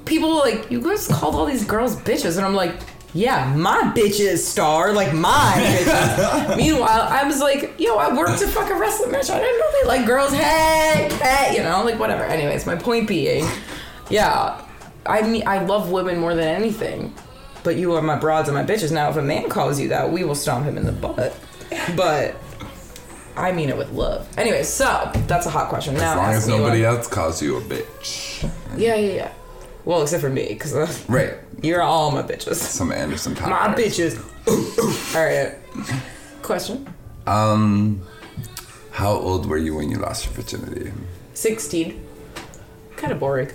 people 0.05 0.29
were 0.29 0.41
like, 0.41 0.69
you 0.71 0.81
guys 0.81 1.07
called 1.07 1.35
all 1.35 1.45
these 1.45 1.63
girls 1.65 1.95
bitches. 1.95 2.37
And 2.37 2.45
I'm 2.45 2.55
like, 2.55 2.75
yeah, 3.15 3.53
my 3.55 3.93
bitches, 3.95 4.39
star, 4.39 4.91
like 4.91 5.13
my 5.13 5.53
bitches. 5.55 6.57
Meanwhile, 6.57 7.07
I 7.09 7.23
was 7.23 7.39
like, 7.39 7.73
yo, 7.79 7.95
I 7.95 8.13
worked 8.13 8.41
a 8.41 8.47
fucking 8.47 8.77
wrestling 8.77 9.11
match. 9.11 9.29
I 9.29 9.39
didn't 9.39 9.57
know 9.57 9.71
they 9.81 9.87
like 9.87 10.05
girls. 10.05 10.33
Hey, 10.33 11.09
hey, 11.21 11.55
you 11.55 11.63
know, 11.63 11.81
like 11.85 11.97
whatever. 11.97 12.25
Anyways, 12.25 12.65
my 12.65 12.75
point 12.75 13.07
being, 13.07 13.47
yeah, 14.09 14.61
I 15.05 15.21
mean, 15.21 15.47
I 15.47 15.63
love 15.63 15.91
women 15.91 16.19
more 16.19 16.35
than 16.35 16.49
anything. 16.49 17.15
But 17.63 17.77
you 17.77 17.93
are 17.93 18.01
my 18.01 18.17
broads 18.17 18.49
and 18.49 18.57
my 18.57 18.65
bitches. 18.65 18.91
Now, 18.91 19.09
if 19.09 19.15
a 19.15 19.21
man 19.21 19.49
calls 19.49 19.79
you 19.79 19.87
that, 19.89 20.11
we 20.11 20.25
will 20.25 20.35
stomp 20.35 20.65
him 20.65 20.77
in 20.77 20.85
the 20.85 20.91
butt. 20.91 21.33
But 21.95 22.35
I 23.37 23.53
mean 23.53 23.69
it 23.69 23.77
with 23.77 23.91
love. 23.93 24.27
Anyway, 24.37 24.63
so 24.63 25.09
that's 25.27 25.45
a 25.45 25.49
hot 25.49 25.69
question. 25.69 25.93
Now, 25.93 26.11
as 26.11 26.17
long 26.17 26.33
as 26.33 26.47
nobody 26.47 26.83
else 26.83 27.07
calls 27.07 27.41
you 27.41 27.55
a 27.57 27.61
bitch. 27.61 28.43
Yeah, 28.77 28.95
yeah, 28.95 29.13
yeah. 29.13 29.33
Well, 29.85 30.01
except 30.01 30.21
for 30.21 30.29
me, 30.29 30.47
because 30.49 30.75
uh, 30.75 30.91
Right. 31.07 31.35
you're 31.61 31.81
all 31.81 32.11
my 32.11 32.23
bitches. 32.23 32.55
Some 32.55 32.91
Anderson 32.91 33.35
time. 33.35 33.51
My 33.51 33.73
bitches. 33.75 34.17
all 35.15 35.23
right. 35.23 35.53
Question. 36.41 36.87
Um, 37.27 38.01
how 38.91 39.11
old 39.11 39.45
were 39.45 39.57
you 39.57 39.75
when 39.75 39.89
you 39.89 39.97
lost 39.97 40.25
your 40.25 40.33
virginity? 40.33 40.91
16. 41.33 42.03
Kind 42.97 43.13
of 43.13 43.19
boring. 43.19 43.51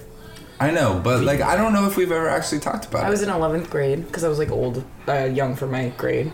I 0.60 0.70
know, 0.70 1.00
but 1.02 1.22
like 1.24 1.40
I 1.40 1.56
don't 1.56 1.72
know 1.72 1.86
if 1.86 1.96
we've 1.96 2.12
ever 2.12 2.28
actually 2.28 2.60
talked 2.60 2.84
about 2.84 3.04
it. 3.04 3.06
I 3.06 3.10
was 3.10 3.22
in 3.22 3.30
11th 3.30 3.70
grade 3.70 4.06
because 4.06 4.24
I 4.24 4.28
was 4.28 4.38
like 4.38 4.50
old, 4.50 4.84
uh, 5.08 5.24
young 5.24 5.56
for 5.56 5.66
my 5.66 5.88
grade. 5.96 6.30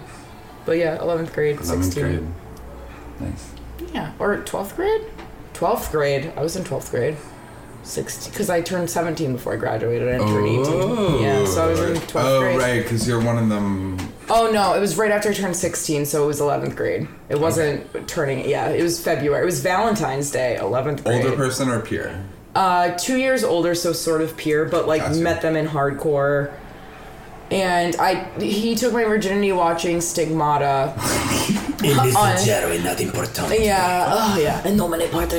But 0.65 0.79
yeah, 0.79 0.99
11th 0.99 1.33
grade, 1.33 1.57
11th 1.59 1.85
16. 1.85 2.03
grade. 2.03 2.27
Nice. 3.21 3.51
Yeah, 3.95 4.13
or 4.19 4.39
12th 4.39 4.75
grade? 4.75 5.03
12th 5.55 5.93
grade. 5.93 6.33
I 6.37 6.43
was 6.43 6.57
in 6.57 6.65
12th 6.65 6.91
grade. 6.91 7.17
16 7.87 8.33
because 8.33 8.51
I 8.51 8.61
turned 8.61 8.91
17 8.91 9.33
before 9.33 9.55
I 9.55 9.57
graduated. 9.57 10.09
I 10.09 10.19
turned 10.19 10.49
18. 10.49 11.23
Yeah, 11.23 11.45
so 11.47 11.65
I 11.65 11.71
was 11.71 11.81
in 11.81 11.95
12th 11.95 12.25
oh, 12.25 12.41
grade. 12.41 12.59
right, 12.59 12.83
because 12.83 13.07
you're 13.07 13.23
one 13.23 13.39
of 13.39 13.49
them. 13.49 13.99
Oh 14.29 14.51
no, 14.51 14.75
it 14.75 14.81
was 14.81 14.97
right 14.97 15.11
after 15.11 15.31
I 15.31 15.33
turned 15.33 15.57
16, 15.57 16.07
so 16.07 16.25
it 16.25 16.27
was 16.27 16.41
11th 16.41 16.75
grade. 16.75 17.09
It 17.29 17.39
wasn't 17.39 18.09
turning. 18.09 18.49
Yeah, 18.49 18.69
it 18.69 18.83
was 18.83 19.01
February. 19.03 19.43
It 19.43 19.47
was 19.47 19.61
Valentine's 19.61 20.31
Day, 20.31 20.59
11th 20.61 21.05
grade. 21.05 21.25
Older 21.25 21.37
person 21.37 21.69
or 21.69 21.81
peer? 21.81 22.25
Uh, 22.55 22.97
two 22.97 23.19
years 23.19 23.45
older, 23.45 23.75
so 23.75 23.93
sort 23.93 24.23
of 24.23 24.37
peer, 24.37 24.65
but 24.65 24.87
like 24.89 25.03
Gotcha. 25.03 25.21
met 25.21 25.43
them 25.43 25.57
in 25.57 25.67
hardcore. 25.67 26.53
And 27.51 27.95
I, 27.97 28.25
he 28.41 28.75
took 28.75 28.93
my 28.93 29.05
virginity 29.05 29.53
watching 29.53 30.01
Stigmata. 30.01 30.93
Il 31.85 31.99
On- 31.99 32.07
leggero 32.09 32.71
è 32.71 32.83
not 32.83 32.99
importante. 33.01 33.63
Yeah, 33.63 34.07
oh 34.11 34.39
yeah. 34.39 34.63
And 34.65 34.77
no 34.77 34.89
many 34.89 35.07
parts 35.09 35.35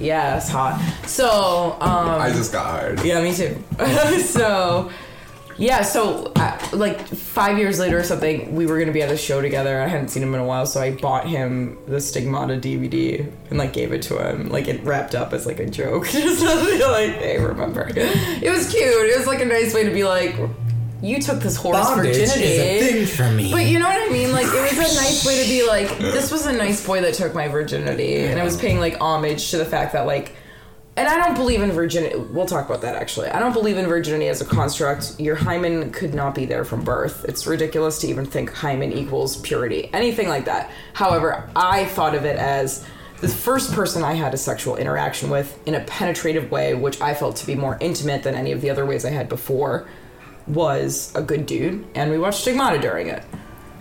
Yeah, 0.00 0.36
it's 0.36 0.48
hot. 0.48 0.80
So, 1.06 1.76
um, 1.80 2.20
I 2.20 2.30
just 2.30 2.52
got 2.52 2.66
hired. 2.66 3.04
yeah, 3.04 3.20
me 3.20 3.34
too. 3.34 3.62
so, 4.20 4.90
yeah, 5.58 5.82
so 5.82 6.32
uh, 6.36 6.56
like 6.72 7.00
five 7.06 7.58
years 7.58 7.78
later 7.80 7.98
or 7.98 8.04
something, 8.04 8.54
we 8.54 8.64
were 8.64 8.78
gonna 8.78 8.92
be 8.92 9.02
at 9.02 9.10
a 9.10 9.16
show 9.16 9.42
together. 9.42 9.82
I 9.82 9.88
hadn't 9.88 10.08
seen 10.08 10.22
him 10.22 10.32
in 10.34 10.40
a 10.40 10.44
while, 10.46 10.64
so 10.66 10.80
I 10.80 10.92
bought 10.92 11.26
him 11.26 11.76
the 11.88 12.00
Stigmata 12.00 12.54
DVD 12.56 13.28
and 13.50 13.58
like 13.58 13.72
gave 13.72 13.92
it 13.92 14.02
to 14.02 14.16
him. 14.26 14.48
Like 14.50 14.68
it 14.68 14.82
wrapped 14.84 15.14
up 15.16 15.32
as 15.32 15.44
like 15.46 15.58
a 15.58 15.66
joke, 15.68 16.06
just 16.08 16.40
to 16.40 16.64
be 16.64 16.82
like, 16.84 17.10
hey, 17.20 17.38
remember? 17.38 17.90
It 17.94 18.50
was 18.50 18.70
cute. 18.70 18.84
It 18.84 19.18
was 19.18 19.26
like 19.26 19.40
a 19.42 19.46
nice 19.46 19.74
way 19.74 19.82
to 19.84 19.90
be 19.90 20.04
like, 20.04 20.36
you 21.02 21.20
took 21.20 21.40
this 21.40 21.56
horse 21.56 21.76
Bondage 21.76 22.16
virginity. 22.16 22.44
is 22.44 22.58
a 22.58 22.92
thing 22.92 23.06
for 23.06 23.30
me. 23.30 23.50
But 23.50 23.66
you 23.66 23.78
know 23.78 23.86
what 23.86 24.08
I 24.08 24.12
mean? 24.12 24.32
Like 24.32 24.46
it 24.46 24.78
was 24.78 24.92
a 24.92 25.00
nice 25.00 25.26
way 25.26 25.42
to 25.42 25.48
be 25.48 25.66
like, 25.66 25.98
this 25.98 26.30
was 26.30 26.46
a 26.46 26.52
nice 26.52 26.84
boy 26.84 27.00
that 27.02 27.14
took 27.14 27.34
my 27.34 27.48
virginity, 27.48 28.24
and 28.24 28.40
I 28.40 28.44
was 28.44 28.56
paying 28.56 28.80
like 28.80 29.00
homage 29.00 29.50
to 29.50 29.58
the 29.58 29.64
fact 29.64 29.92
that 29.92 30.06
like, 30.06 30.34
and 30.96 31.08
I 31.08 31.16
don't 31.16 31.36
believe 31.36 31.62
in 31.62 31.70
virginity. 31.70 32.16
We'll 32.16 32.46
talk 32.46 32.66
about 32.66 32.82
that 32.82 32.96
actually. 32.96 33.28
I 33.28 33.38
don't 33.38 33.52
believe 33.52 33.76
in 33.76 33.86
virginity 33.86 34.26
as 34.28 34.40
a 34.40 34.44
construct. 34.44 35.20
Your 35.20 35.36
hymen 35.36 35.92
could 35.92 36.14
not 36.14 36.34
be 36.34 36.44
there 36.44 36.64
from 36.64 36.82
birth. 36.82 37.24
It's 37.24 37.46
ridiculous 37.46 38.00
to 38.00 38.08
even 38.08 38.26
think 38.26 38.52
hymen 38.52 38.92
equals 38.92 39.36
purity, 39.36 39.90
anything 39.92 40.28
like 40.28 40.46
that. 40.46 40.70
However, 40.94 41.48
I 41.54 41.84
thought 41.84 42.16
of 42.16 42.24
it 42.24 42.36
as 42.36 42.84
the 43.20 43.28
first 43.28 43.72
person 43.72 44.02
I 44.02 44.14
had 44.14 44.34
a 44.34 44.36
sexual 44.36 44.76
interaction 44.76 45.30
with 45.30 45.60
in 45.66 45.74
a 45.74 45.80
penetrative 45.80 46.50
way, 46.50 46.74
which 46.74 47.00
I 47.00 47.14
felt 47.14 47.36
to 47.36 47.46
be 47.46 47.54
more 47.54 47.76
intimate 47.80 48.24
than 48.24 48.34
any 48.34 48.50
of 48.50 48.60
the 48.60 48.70
other 48.70 48.86
ways 48.86 49.04
I 49.04 49.10
had 49.10 49.28
before 49.28 49.88
was 50.48 51.12
a 51.14 51.22
good 51.22 51.46
dude, 51.46 51.84
and 51.94 52.10
we 52.10 52.18
watched 52.18 52.40
Stigmata 52.40 52.78
during 52.78 53.08
it. 53.08 53.22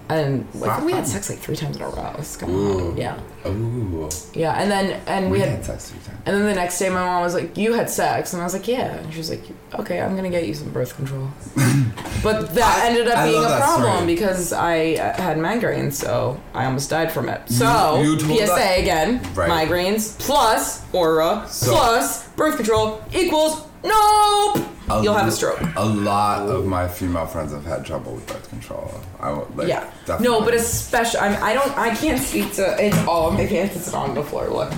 And 0.09 0.47
I 0.63 0.75
think 0.77 0.85
we 0.85 0.93
had 0.93 1.05
sex 1.05 1.29
like 1.29 1.39
three 1.39 1.57
times 1.57 1.75
in 1.75 1.81
a 1.81 1.89
row. 1.89 2.11
It 2.13 2.19
was 2.19 2.37
kinda- 2.37 2.93
yeah, 2.97 3.17
Ooh. 3.45 4.07
yeah. 4.33 4.53
And 4.53 4.71
then 4.71 5.01
and 5.05 5.25
we, 5.25 5.33
We 5.33 5.39
had 5.41 5.49
had 5.49 5.65
sex 5.65 5.89
three 5.89 5.99
times. 5.99 6.19
and 6.25 6.33
then 6.37 6.45
the 6.45 6.53
next 6.53 6.79
day, 6.79 6.87
my 6.87 7.03
mom 7.03 7.23
was 7.23 7.33
like, 7.33 7.57
"You 7.57 7.73
had 7.73 7.89
sex," 7.89 8.31
and 8.31 8.41
I 8.41 8.45
was 8.45 8.53
like, 8.53 8.69
"Yeah." 8.69 8.95
And 8.95 9.11
she 9.11 9.17
was 9.17 9.29
like, 9.29 9.41
"Okay, 9.77 9.99
I'm 9.99 10.15
gonna 10.15 10.29
get 10.29 10.47
you 10.47 10.53
some 10.53 10.69
birth 10.71 10.95
control." 10.95 11.27
but 12.23 12.55
that 12.55 12.85
ended 12.85 13.09
up 13.09 13.17
I 13.17 13.27
being 13.27 13.41
love 13.41 13.51
a 13.51 13.55
that 13.59 13.65
problem 13.65 13.91
story. 13.95 14.05
because 14.15 14.53
I 14.53 14.93
uh, 14.93 15.21
had 15.21 15.35
migraines, 15.37 15.93
so 15.93 16.39
I 16.53 16.63
almost 16.65 16.89
died 16.89 17.11
from 17.11 17.27
it. 17.27 17.41
So 17.49 18.01
you 18.01 18.15
told 18.17 18.39
PSA 18.39 18.45
that- 18.55 18.79
again: 18.79 19.21
Right. 19.35 19.49
migraines 19.49 20.17
plus 20.19 20.83
aura 20.93 21.45
So- 21.49 21.71
plus 21.71 22.27
birth 22.29 22.55
control 22.55 23.01
equals 23.13 23.61
nope. 23.83 24.65
You'll 25.03 25.13
have 25.13 25.27
a 25.27 25.31
stroke. 25.31 25.59
A 25.75 25.85
lot 25.85 26.47
of 26.47 26.65
my 26.65 26.87
female 26.87 27.25
friends 27.27 27.51
have 27.51 27.65
had 27.65 27.85
trouble 27.85 28.13
with 28.15 28.25
birth 28.27 28.47
control. 28.49 28.89
I 29.19 29.31
like 29.31 29.67
Yeah. 29.67 29.83
definitely. 30.05 30.27
No, 30.27 30.41
but 30.41 30.53
especially 30.53 31.19
I 31.19 31.29
mean 31.29 31.39
I 31.41 31.53
don't 31.53 31.77
I 31.77 31.93
can't 31.95 32.21
speak 32.21 32.53
to 32.53 32.63
it's 32.83 32.97
all 33.07 33.31
my 33.31 33.45
pants 33.45 33.75
it's 33.75 33.93
on 33.93 34.15
the 34.15 34.23
floor. 34.23 34.47
Look. 34.49 34.71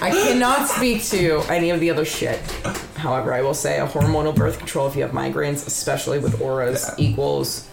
I 0.00 0.10
cannot 0.10 0.68
speak 0.76 1.02
to 1.04 1.40
any 1.48 1.70
of 1.70 1.80
the 1.80 1.90
other 1.90 2.04
shit. 2.04 2.38
However, 2.96 3.32
I 3.32 3.40
will 3.40 3.54
say 3.54 3.78
a 3.78 3.86
hormonal 3.86 4.34
birth 4.34 4.58
control 4.58 4.88
if 4.88 4.96
you 4.96 5.02
have 5.02 5.12
migraines, 5.12 5.66
especially 5.66 6.18
with 6.18 6.40
auras, 6.42 6.84
Yeah. 6.98 7.06
equals 7.06 7.68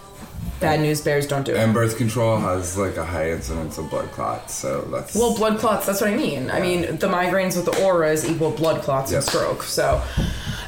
bad 0.63 0.79
news 0.79 1.01
bears 1.01 1.27
don't 1.27 1.45
do 1.45 1.51
it. 1.53 1.57
and 1.57 1.73
birth 1.73 1.97
control 1.97 2.39
has 2.39 2.77
like 2.77 2.97
a 2.97 3.05
high 3.05 3.31
incidence 3.31 3.77
of 3.77 3.89
blood 3.89 4.09
clots, 4.11 4.53
so 4.55 4.81
that's 4.91 5.13
Well, 5.13 5.35
blood 5.35 5.59
clots, 5.59 5.85
that's 5.85 6.01
what 6.01 6.09
I 6.09 6.15
mean. 6.15 6.49
I 6.49 6.59
mean, 6.59 6.81
the 6.97 7.07
migraines 7.07 7.55
with 7.55 7.65
the 7.65 7.83
auras 7.83 8.27
equal 8.29 8.51
blood 8.51 8.81
clots 8.81 9.11
and 9.11 9.17
Yes. 9.17 9.27
stroke. 9.27 9.63
So, 9.63 10.01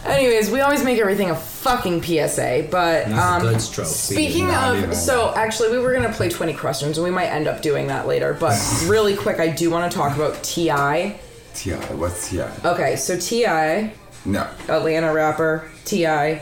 anyways, 0.05 0.51
we 0.51 0.61
always 0.61 0.83
make 0.83 0.99
everything 0.99 1.29
a 1.31 1.35
fucking 1.35 2.01
PSA. 2.03 2.67
But, 2.69 3.05
That's 3.07 3.11
a 3.11 3.23
um, 3.23 3.41
good 3.41 3.61
stroke. 3.61 3.87
speaking 3.87 4.47
Not 4.47 4.75
of, 4.75 4.83
even. 4.83 4.95
so 4.95 5.33
actually, 5.35 5.71
we 5.71 5.79
were 5.79 5.91
going 5.93 6.03
to 6.07 6.13
play 6.13 6.29
20 6.29 6.53
questions, 6.53 6.97
and 6.97 7.05
we 7.05 7.11
might 7.11 7.27
end 7.27 7.47
up 7.47 7.61
doing 7.61 7.87
that 7.87 8.07
later. 8.07 8.33
But 8.39 8.55
really 8.87 9.15
quick, 9.15 9.39
I 9.39 9.47
do 9.47 9.69
want 9.69 9.91
to 9.91 9.97
talk 9.97 10.15
about 10.15 10.43
T.I. 10.43 11.19
Ti. 11.55 11.71
What's 11.71 12.29
Ti? 12.29 12.41
Okay, 12.65 12.95
so 12.97 13.17
T.I., 13.17 13.93
No. 14.25 14.45
Atlanta 14.67 15.13
rapper, 15.13 15.69
T.I., 15.85 16.41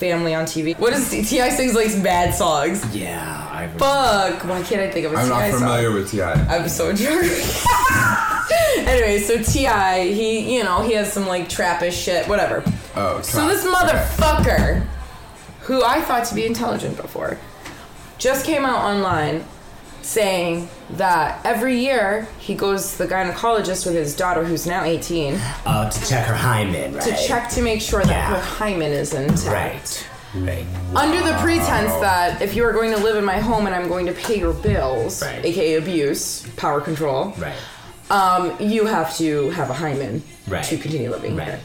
family 0.00 0.34
on 0.34 0.46
TV. 0.46 0.76
What 0.78 0.94
is 0.94 1.10
T.I. 1.10 1.50
sings 1.50 1.74
like 1.74 2.02
bad 2.02 2.34
songs? 2.34 2.82
Yeah, 2.96 3.48
I 3.52 3.68
Fuck, 3.78 4.44
why 4.48 4.62
can't 4.62 4.80
I 4.80 4.90
think 4.90 5.06
of 5.06 5.12
a 5.12 5.16
I'm 5.16 5.28
not 5.28 5.40
T.I. 5.40 5.50
song? 5.50 5.60
familiar 5.60 5.92
with 5.92 6.10
Ti. 6.10 6.22
I'm 6.22 6.68
so 6.68 6.92
drunk. 6.92 7.22
anyway, 8.88 9.18
so 9.20 9.36
Ti, 9.42 10.12
he, 10.14 10.56
you 10.56 10.64
know, 10.64 10.82
he 10.82 10.94
has 10.94 11.12
some 11.12 11.26
like 11.28 11.48
trappish 11.48 11.92
shit, 11.92 12.26
whatever. 12.26 12.64
Oh, 12.96 13.20
So 13.22 13.46
this 13.46 13.64
motherfucker, 13.64 14.86
who 15.60 15.84
I 15.84 16.00
thought 16.00 16.24
to 16.26 16.34
be 16.34 16.46
intelligent 16.46 16.96
before, 16.96 17.38
just 18.18 18.44
came 18.46 18.64
out 18.64 18.78
online 18.82 19.44
saying 20.14 20.68
that 20.90 21.40
every 21.46 21.78
year 21.78 22.26
he 22.40 22.54
goes 22.54 22.92
to 22.92 22.98
the 22.98 23.06
gynecologist 23.14 23.86
with 23.86 23.94
his 23.94 24.16
daughter, 24.16 24.44
who's 24.44 24.66
now 24.66 24.82
18, 24.82 25.34
uh, 25.66 25.88
to 25.88 26.08
check 26.08 26.26
her 26.26 26.34
hymen, 26.34 26.94
right? 26.94 27.02
to 27.04 27.16
check 27.28 27.48
to 27.50 27.62
make 27.62 27.80
sure 27.80 28.02
that 28.02 28.10
Yeah. 28.10 28.34
her 28.34 28.40
hymen 28.40 28.90
is 28.90 29.14
intact. 29.14 29.46
Right. 29.46 30.06
Right. 30.34 30.66
Under 30.96 31.20
the 31.24 31.34
pretense 31.38 31.92
that 32.00 32.42
if 32.42 32.54
you 32.56 32.64
are 32.64 32.72
going 32.72 32.90
to 32.92 32.98
live 32.98 33.16
in 33.16 33.24
my 33.24 33.38
home 33.38 33.66
and 33.66 33.74
I'm 33.74 33.88
going 33.88 34.06
to 34.06 34.12
pay 34.12 34.38
your 34.38 34.52
bills, 34.52 35.22
Right. 35.22 35.44
aka 35.44 35.74
abuse, 35.74 36.42
power 36.56 36.80
control, 36.80 37.32
Right. 37.38 37.54
um, 38.10 38.52
you 38.60 38.86
have 38.86 39.16
to 39.18 39.50
have 39.50 39.70
a 39.70 39.74
hymen 39.74 40.22
Right. 40.48 40.64
to 40.64 40.76
continue 40.76 41.10
living 41.10 41.36
Right. 41.36 41.46
here. 41.48 41.60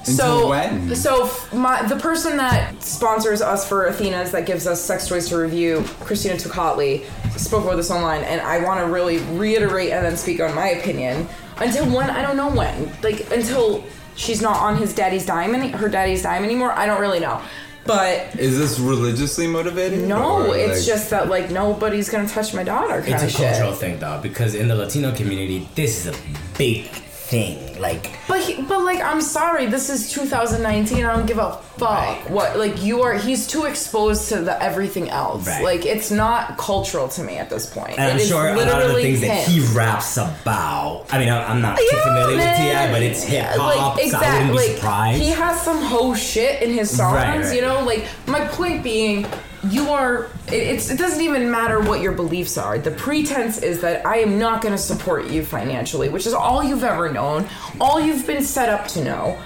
Until 0.00 0.14
so, 0.16 0.48
when? 0.48 0.94
so 0.96 1.30
my 1.52 1.82
the 1.82 1.96
person 1.96 2.36
that 2.38 2.82
sponsors 2.82 3.42
us 3.42 3.68
for 3.68 3.86
Athena's 3.86 4.30
that 4.32 4.46
gives 4.46 4.66
us 4.66 4.80
sex 4.80 5.06
toys 5.06 5.28
to 5.28 5.36
review, 5.36 5.84
Christina 6.00 6.36
Tukatli, 6.36 7.04
spoke 7.38 7.64
about 7.64 7.76
this 7.76 7.90
online, 7.90 8.22
and 8.24 8.40
I 8.40 8.64
want 8.64 8.80
to 8.80 8.86
really 8.86 9.18
reiterate 9.38 9.90
and 9.92 10.04
then 10.04 10.16
speak 10.16 10.40
on 10.40 10.54
my 10.54 10.68
opinion. 10.70 11.28
Until 11.58 11.84
when 11.94 12.08
I 12.08 12.22
don't 12.22 12.36
know 12.38 12.48
when, 12.50 12.90
like 13.02 13.30
until 13.30 13.84
she's 14.16 14.40
not 14.40 14.56
on 14.56 14.76
his 14.78 14.94
daddy's 14.94 15.26
dime, 15.26 15.54
any, 15.54 15.68
her 15.68 15.88
daddy's 15.90 16.22
dime 16.22 16.44
anymore. 16.44 16.72
I 16.72 16.86
don't 16.86 17.00
really 17.00 17.20
know, 17.20 17.40
but 17.84 18.34
Is 18.38 18.56
this 18.58 18.78
religiously 18.78 19.46
motivated? 19.46 20.00
no, 20.08 20.52
it's 20.52 20.78
like- 20.78 20.86
just 20.86 21.10
that 21.10 21.28
like 21.28 21.50
nobody's 21.50 22.08
gonna 22.08 22.26
touch 22.28 22.54
my 22.54 22.62
daughter 22.62 23.02
kind 23.02 23.12
It's 23.12 23.22
a 23.22 23.26
of 23.26 23.32
shit. 23.32 23.40
cultural 23.52 23.72
thing, 23.74 23.98
though, 23.98 24.18
because 24.22 24.54
in 24.54 24.68
the 24.68 24.74
Latino 24.74 25.14
community, 25.14 25.68
this 25.74 26.06
is 26.06 26.14
a 26.14 26.18
big 26.56 26.88
thing. 27.30 27.80
Like, 27.80 28.10
But 28.28 28.40
he, 28.40 28.60
but 28.62 28.82
like 28.82 29.00
I'm 29.00 29.20
sorry, 29.20 29.66
this 29.66 29.88
is 29.88 30.10
2019. 30.12 31.04
I 31.04 31.14
don't 31.16 31.26
give 31.26 31.38
a 31.38 31.52
fuck 31.78 31.90
Right. 31.90 32.30
what 32.30 32.58
like 32.58 32.82
you 32.82 33.02
are. 33.02 33.14
He's 33.14 33.46
too 33.46 33.64
exposed 33.64 34.28
to 34.30 34.40
the 34.40 34.60
everything 34.62 35.08
else. 35.08 35.46
Right. 35.46 35.62
Like 35.64 35.86
it's 35.86 36.10
not 36.10 36.58
cultural 36.58 37.08
to 37.08 37.22
me 37.22 37.36
at 37.38 37.48
this 37.48 37.66
point. 37.72 37.92
and 37.92 38.02
I'm 38.02 38.16
It 38.16 38.22
is 38.22 38.28
sure 38.28 38.48
a 38.48 38.56
lot 38.56 38.58
of 38.58 38.66
the 38.66 38.74
literally 38.74 39.02
things 39.04 39.20
that 39.22 39.46
he 39.48 39.60
raps 39.74 40.16
about. 40.16 41.06
I 41.10 41.18
mean, 41.20 41.30
I'm 41.30 41.50
I'm 41.50 41.60
not 41.62 41.78
too 41.78 41.88
Yeah, 41.92 42.02
familiar 42.04 42.36
with. 42.36 42.56
Ti, 42.56 42.92
but 42.92 43.02
it's 43.02 43.22
hip 43.22 43.46
hop, 43.56 43.96
Like, 43.96 44.10
so 44.10 44.18
wouldn't 44.18 44.50
be 44.52 44.56
like, 44.58 44.70
surprised. 44.76 45.22
He 45.22 45.28
has 45.30 45.62
some 45.62 45.80
hoe 45.82 46.14
shit 46.14 46.62
in 46.62 46.70
his 46.72 46.90
songs, 46.94 47.14
right. 47.46 47.54
you 47.54 47.62
know. 47.62 47.80
Like 47.84 48.04
my 48.26 48.40
point 48.48 48.82
being, 48.82 49.24
you 49.68 49.90
are. 49.90 50.24
It, 50.48 50.54
it's. 50.54 50.90
It 50.90 50.98
doesn't 50.98 51.22
even 51.22 51.50
matter 51.50 51.80
what 51.80 52.00
your 52.00 52.12
beliefs 52.12 52.56
are. 52.56 52.78
The 52.78 52.90
pretense 52.92 53.58
is 53.58 53.80
that 53.80 54.06
I 54.06 54.18
am 54.18 54.38
not 54.38 54.62
going 54.62 54.72
to 54.74 54.78
support 54.80 55.26
you 55.28 55.44
financially, 55.44 56.08
which 56.08 56.26
is 56.26 56.32
all 56.32 56.62
you've 56.64 56.84
ever 56.84 57.12
known, 57.12 57.46
all 57.80 58.00
you've 58.00 58.26
been 58.26 58.42
set 58.42 58.68
up 58.68 58.88
to 58.88 59.04
know. 59.04 59.38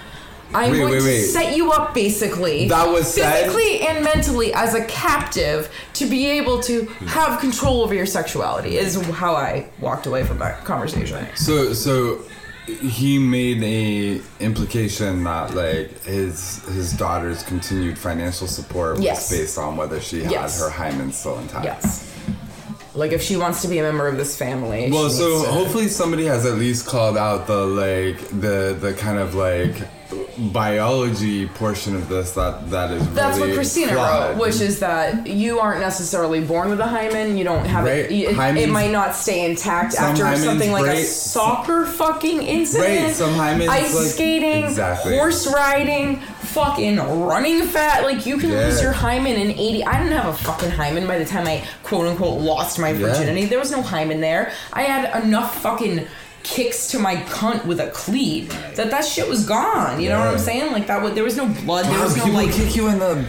I'm 0.52 0.70
Wait, 0.70 0.78
going 0.78 0.92
wait, 0.92 0.98
to 1.00 1.04
wait. 1.04 1.22
set 1.22 1.56
you 1.56 1.72
up 1.72 1.94
basically. 1.94 2.68
That 2.68 2.86
was 2.88 3.12
said- 3.12 3.46
physically 3.46 3.80
and 3.80 4.04
mentally 4.04 4.54
as 4.54 4.74
a 4.74 4.84
captive 4.84 5.68
to 5.94 6.06
be 6.06 6.26
able 6.26 6.60
to 6.60 6.84
have 7.06 7.40
control 7.40 7.82
over 7.82 7.92
your 7.92 8.06
sexuality. 8.06 8.76
Is 8.76 8.94
how 9.10 9.34
I 9.34 9.66
walked 9.80 10.06
away 10.06 10.22
from 10.24 10.38
that 10.38 10.64
conversation. 10.64 11.26
So 11.34 11.72
so 11.72 12.20
he 12.66 13.18
made 13.18 13.62
a 13.62 14.20
implication 14.42 15.22
that 15.24 15.54
like 15.54 16.02
his 16.04 16.64
his 16.74 16.92
daughter's 16.92 17.42
continued 17.42 17.98
financial 17.98 18.46
support 18.46 18.96
was 18.96 19.02
Yes. 19.04 19.30
based 19.30 19.58
on 19.58 19.76
whether 19.76 20.00
she 20.00 20.22
had 20.22 20.32
Yes. 20.32 20.60
her 20.60 20.70
hymen 20.70 21.12
still 21.12 21.38
intact. 21.38 21.64
Yes. 21.64 22.10
Like 22.94 23.12
if 23.12 23.20
she 23.22 23.36
wants 23.36 23.60
to 23.62 23.68
be 23.68 23.78
a 23.78 23.82
member 23.82 24.06
of 24.06 24.16
this 24.16 24.36
family. 24.36 24.88
Well, 24.90 25.10
so 25.10 25.40
hopefully 25.44 25.88
somebody 25.88 26.26
has 26.26 26.46
at 26.46 26.54
least 26.54 26.86
called 26.86 27.16
out 27.18 27.46
the 27.46 27.66
like 27.66 28.18
the 28.40 28.76
the 28.80 28.94
kind 28.94 29.18
of 29.18 29.34
like 29.34 29.74
biology 30.38 31.46
portion 31.46 31.94
of 31.94 32.08
this 32.08 32.32
that 32.32 32.70
that 32.70 32.90
is 32.90 33.14
That's 33.14 33.36
really 33.38 33.50
what 33.50 33.56
Christina 33.56 33.92
flawed. 33.92 34.30
wrote, 34.30 34.40
which 34.40 34.60
is 34.60 34.80
that 34.80 35.26
you 35.26 35.60
aren't 35.60 35.80
necessarily 35.80 36.40
born 36.40 36.70
with 36.70 36.80
a 36.80 36.86
hymen. 36.86 37.36
You 37.36 37.44
don't 37.44 37.64
have 37.64 37.84
Right. 37.84 37.98
it. 37.98 38.12
It, 38.12 38.38
it 38.58 38.68
might 38.70 38.90
not 38.90 39.14
stay 39.14 39.44
intact 39.48 39.94
after 39.94 40.36
something 40.36 40.72
like 40.72 40.86
a 40.86 41.02
soccer 41.04 41.86
fucking 41.86 42.42
incident. 42.42 43.04
Right, 43.06 43.14
some 43.14 43.34
hymens, 43.34 43.68
ice 43.68 43.94
like- 43.94 44.06
skating, 44.06 44.64
Exactly. 44.64 45.16
horse 45.16 45.46
riding, 45.52 46.16
fucking 46.20 46.96
running 47.26 47.62
fat. 47.62 48.04
Like 48.04 48.26
you 48.26 48.38
can 48.38 48.50
Yeah. 48.50 48.66
lose 48.66 48.82
your 48.82 48.92
hymen 48.92 49.34
in 49.36 49.50
eighty. 49.52 49.84
I 49.84 49.98
didn't 50.02 50.16
have 50.16 50.26
a 50.34 50.36
fucking 50.38 50.70
hymen 50.70 51.06
by 51.06 51.18
the 51.18 51.24
time 51.24 51.46
I 51.46 51.62
quote 51.82 52.06
unquote 52.06 52.40
lost 52.40 52.78
my 52.78 52.92
virginity. 52.92 53.46
There 53.46 53.58
was 53.58 53.70
no 53.70 53.82
hymen 53.82 54.20
there. 54.20 54.52
I 54.72 54.82
had 54.82 55.22
enough 55.24 55.60
fucking 55.62 56.06
kicks 56.44 56.86
to 56.88 56.98
my 56.98 57.16
cunt 57.16 57.64
with 57.64 57.80
a 57.80 57.90
cleat 57.90 58.50
that 58.74 58.90
that 58.90 59.04
shit 59.04 59.28
was 59.28 59.44
gone. 59.44 60.00
You 60.00 60.10
know 60.10 60.20
what 60.20 60.28
I'm 60.28 60.38
saying? 60.38 60.70
Like 60.70 60.86
that. 60.86 61.02
would 61.02 61.14
there 61.14 61.24
was 61.24 61.36
no 61.36 61.48
blood. 61.48 61.86
There 61.86 62.00
was 62.00 62.16
no 62.16 62.24
people 62.24 62.40
like. 62.40 62.52
kick 62.52 62.76
you 62.76 62.88
in 62.88 62.98
the 63.00 63.26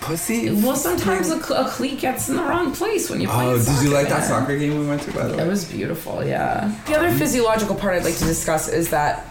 pussy. 0.00 0.50
Well, 0.50 0.76
sometimes 0.76 1.30
a, 1.30 1.42
cl- 1.42 1.66
a 1.66 1.68
cleat 1.68 1.98
gets 1.98 2.28
in 2.28 2.36
the 2.36 2.42
wrong 2.42 2.72
place 2.72 3.10
when 3.10 3.20
you 3.20 3.28
play. 3.28 3.46
Oh, 3.46 3.58
did 3.58 3.82
you 3.82 3.90
like 3.90 4.08
that 4.08 4.24
soccer 4.24 4.56
game 4.56 4.78
we 4.78 4.86
went 4.86 5.02
to 5.02 5.12
by 5.12 5.26
the 5.26 5.36
way, 5.36 5.44
It 5.44 5.48
was 5.48 5.64
beautiful, 5.64 6.24
yeah. 6.24 6.74
The 6.86 6.96
other 6.96 7.10
physiological 7.10 7.74
part 7.74 7.94
I'd 7.94 8.04
like 8.04 8.16
to 8.16 8.24
discuss 8.24 8.68
is 8.68 8.90
that 8.90 9.26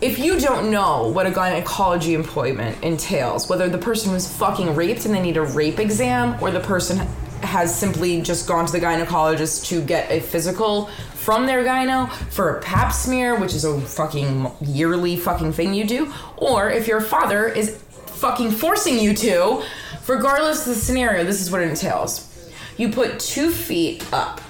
if 0.00 0.18
you 0.18 0.38
don't 0.38 0.70
know 0.70 1.08
what 1.08 1.26
a 1.26 1.30
gynecology 1.30 2.14
appointment 2.14 2.82
entails, 2.82 3.48
whether 3.48 3.68
the 3.68 3.78
person 3.78 4.12
was 4.12 4.30
fucking 4.36 4.74
raped 4.74 5.06
and 5.06 5.14
they 5.14 5.22
need 5.22 5.36
a 5.36 5.42
rape 5.42 5.80
exam, 5.80 6.40
or 6.42 6.50
the 6.50 6.60
person 6.60 7.06
has 7.42 7.76
simply 7.76 8.20
just 8.22 8.46
gone 8.46 8.66
to 8.66 8.72
the 8.72 8.80
gynecologist 8.80 9.66
to 9.66 9.80
get 9.82 10.10
a 10.10 10.20
physical 10.20 10.86
from 11.14 11.46
their 11.46 11.64
gyno 11.64 12.10
for 12.30 12.56
a 12.56 12.62
pap 12.62 12.92
smear, 12.92 13.38
which 13.38 13.54
is 13.54 13.64
a 13.64 13.80
fucking 13.80 14.50
yearly 14.60 15.16
fucking 15.16 15.52
thing 15.52 15.74
you 15.74 15.84
do, 15.84 16.12
or 16.36 16.70
if 16.70 16.86
your 16.86 17.00
father 17.00 17.48
is 17.48 17.76
fucking 18.06 18.50
forcing 18.50 18.98
you 18.98 19.14
to, 19.14 19.62
regardless 20.06 20.66
of 20.66 20.74
the 20.74 20.80
scenario, 20.80 21.24
this 21.24 21.40
is 21.40 21.50
what 21.50 21.60
it 21.60 21.68
entails. 21.68 22.32
You 22.76 22.90
put 22.90 23.18
two 23.18 23.50
feet 23.50 24.06
up 24.12 24.40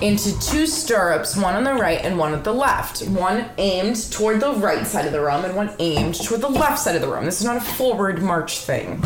into 0.00 0.38
two 0.40 0.66
stirrups, 0.66 1.36
one 1.36 1.54
on 1.54 1.64
the 1.64 1.74
right 1.74 2.00
and 2.02 2.18
one 2.18 2.32
at 2.32 2.42
the 2.42 2.52
left. 2.52 3.02
One 3.08 3.44
aimed 3.58 4.10
toward 4.10 4.40
the 4.40 4.54
right 4.54 4.86
side 4.86 5.04
of 5.04 5.12
the 5.12 5.20
room 5.20 5.44
and 5.44 5.54
one 5.54 5.70
aimed 5.78 6.14
toward 6.14 6.40
the 6.40 6.48
left 6.48 6.78
side 6.78 6.96
of 6.96 7.02
the 7.02 7.08
room. 7.08 7.26
This 7.26 7.40
is 7.40 7.46
not 7.46 7.58
a 7.58 7.60
forward 7.60 8.22
march 8.22 8.60
thing. 8.60 9.02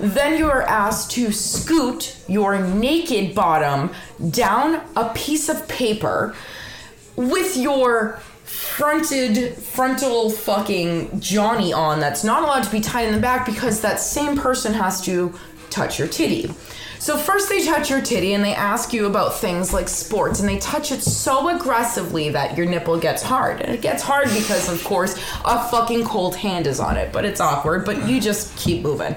Then 0.00 0.38
you 0.38 0.48
are 0.48 0.62
asked 0.62 1.10
to 1.12 1.30
scoot 1.30 2.16
your 2.26 2.58
naked 2.58 3.34
bottom 3.34 3.90
down 4.30 4.82
a 4.96 5.12
piece 5.14 5.50
of 5.50 5.68
paper 5.68 6.34
with 7.16 7.56
your 7.56 8.18
fronted 8.44 9.54
frontal 9.56 10.30
fucking 10.30 11.20
Johnny 11.20 11.72
on 11.74 12.00
that's 12.00 12.24
not 12.24 12.42
allowed 12.42 12.64
to 12.64 12.70
be 12.70 12.80
tied 12.80 13.08
in 13.08 13.14
the 13.14 13.20
back 13.20 13.44
because 13.44 13.82
that 13.82 14.00
same 14.00 14.38
person 14.38 14.72
has 14.72 15.02
to 15.02 15.38
touch 15.68 15.98
your 15.98 16.08
titty. 16.08 16.50
So 16.98 17.18
first 17.18 17.50
they 17.50 17.64
touch 17.64 17.90
your 17.90 18.00
titty 18.00 18.32
and 18.32 18.42
they 18.42 18.54
ask 18.54 18.94
you 18.94 19.06
about 19.06 19.34
things 19.34 19.72
like 19.72 19.88
sports 19.88 20.40
and 20.40 20.48
they 20.48 20.58
touch 20.58 20.92
it 20.92 21.02
so 21.02 21.54
aggressively 21.54 22.30
that 22.30 22.56
your 22.56 22.66
nipple 22.66 22.98
gets 22.98 23.22
hard. 23.22 23.60
And 23.60 23.74
it 23.74 23.82
gets 23.82 24.02
hard 24.02 24.28
because 24.28 24.72
of 24.72 24.82
course 24.82 25.14
a 25.44 25.68
fucking 25.68 26.04
cold 26.04 26.36
hand 26.36 26.66
is 26.66 26.80
on 26.80 26.96
it, 26.96 27.12
but 27.12 27.24
it's 27.26 27.40
awkward, 27.40 27.84
but 27.84 28.08
you 28.08 28.18
just 28.18 28.56
keep 28.56 28.82
moving. 28.82 29.14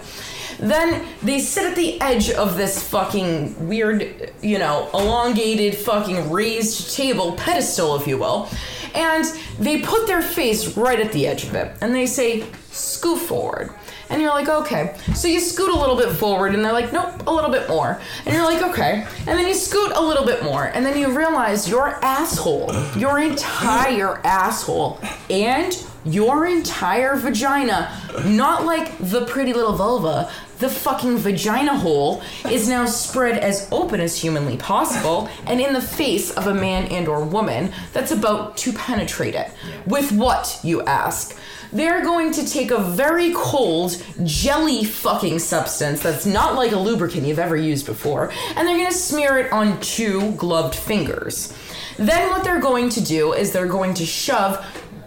Then 0.63 1.05
they 1.21 1.39
sit 1.39 1.65
at 1.65 1.75
the 1.75 1.99
edge 1.99 2.29
of 2.29 2.55
this 2.55 2.87
fucking 2.89 3.67
weird, 3.67 4.31
you 4.41 4.59
know, 4.59 4.89
elongated 4.93 5.75
fucking 5.75 6.31
raised 6.31 6.95
table, 6.95 7.33
pedestal, 7.33 7.95
if 7.95 8.07
you 8.07 8.17
will, 8.17 8.49
and 8.95 9.25
they 9.59 9.81
put 9.81 10.07
their 10.07 10.21
face 10.21 10.77
right 10.77 10.99
at 10.99 11.11
the 11.11 11.27
edge 11.27 11.43
of 11.43 11.55
it 11.55 11.75
and 11.81 11.93
they 11.93 12.05
say, 12.05 12.45
scoot 12.71 13.19
forward. 13.19 13.71
And 14.09 14.21
you're 14.21 14.31
like, 14.31 14.47
okay. 14.47 14.95
So 15.15 15.27
you 15.27 15.39
scoot 15.39 15.73
a 15.73 15.79
little 15.79 15.95
bit 15.95 16.11
forward, 16.11 16.53
and 16.53 16.63
they're 16.63 16.73
like, 16.73 16.93
nope, 16.93 17.25
a 17.25 17.33
little 17.33 17.49
bit 17.49 17.67
more. 17.67 17.99
And 18.25 18.35
you're 18.35 18.43
like, 18.43 18.61
okay. 18.61 19.07
And 19.19 19.39
then 19.39 19.47
you 19.47 19.55
scoot 19.55 19.91
a 19.95 20.01
little 20.01 20.25
bit 20.25 20.43
more, 20.43 20.65
and 20.65 20.85
then 20.85 20.97
you 20.97 21.17
realize 21.17 21.67
your 21.67 22.03
asshole, 22.05 22.71
your 22.95 23.17
entire 23.19 24.19
asshole, 24.23 24.99
and 25.31 25.83
your 26.05 26.45
entire 26.45 27.15
vagina, 27.15 27.97
not 28.25 28.65
like 28.65 28.95
the 28.99 29.25
pretty 29.25 29.53
little 29.53 29.73
vulva, 29.73 30.29
the 30.59 30.69
fucking 30.69 31.17
vagina 31.17 31.77
hole 31.77 32.21
is 32.49 32.67
now 32.67 32.85
spread 32.85 33.37
as 33.37 33.67
open 33.71 33.99
as 33.99 34.17
humanly 34.17 34.57
possible 34.57 35.29
and 35.45 35.59
in 35.59 35.73
the 35.73 35.81
face 35.81 36.31
of 36.31 36.47
a 36.47 36.53
man 36.53 36.85
and 36.85 37.07
or 37.07 37.23
woman 37.23 37.71
that's 37.91 38.11
about 38.11 38.57
to 38.57 38.73
penetrate 38.73 39.35
it. 39.35 39.51
With 39.85 40.11
what, 40.11 40.59
you 40.63 40.81
ask? 40.83 41.37
They're 41.71 42.03
going 42.03 42.31
to 42.33 42.47
take 42.47 42.69
a 42.69 42.77
very 42.77 43.33
cold, 43.33 44.01
jelly 44.23 44.83
fucking 44.83 45.39
substance 45.39 46.03
that's 46.03 46.25
not 46.25 46.55
like 46.55 46.71
a 46.71 46.77
lubricant 46.77 47.25
you've 47.25 47.39
ever 47.39 47.57
used 47.57 47.87
before, 47.87 48.31
and 48.55 48.67
they're 48.67 48.77
gonna 48.77 48.91
smear 48.91 49.39
it 49.39 49.51
on 49.51 49.81
two 49.81 50.33
gloved 50.33 50.75
fingers. 50.75 51.51
Then 51.97 52.29
what 52.29 52.43
they're 52.43 52.59
going 52.59 52.89
to 52.89 53.01
do 53.01 53.33
is 53.33 53.51
they're 53.51 53.65
going 53.65 53.95
to 53.95 54.05
shove 54.05 54.63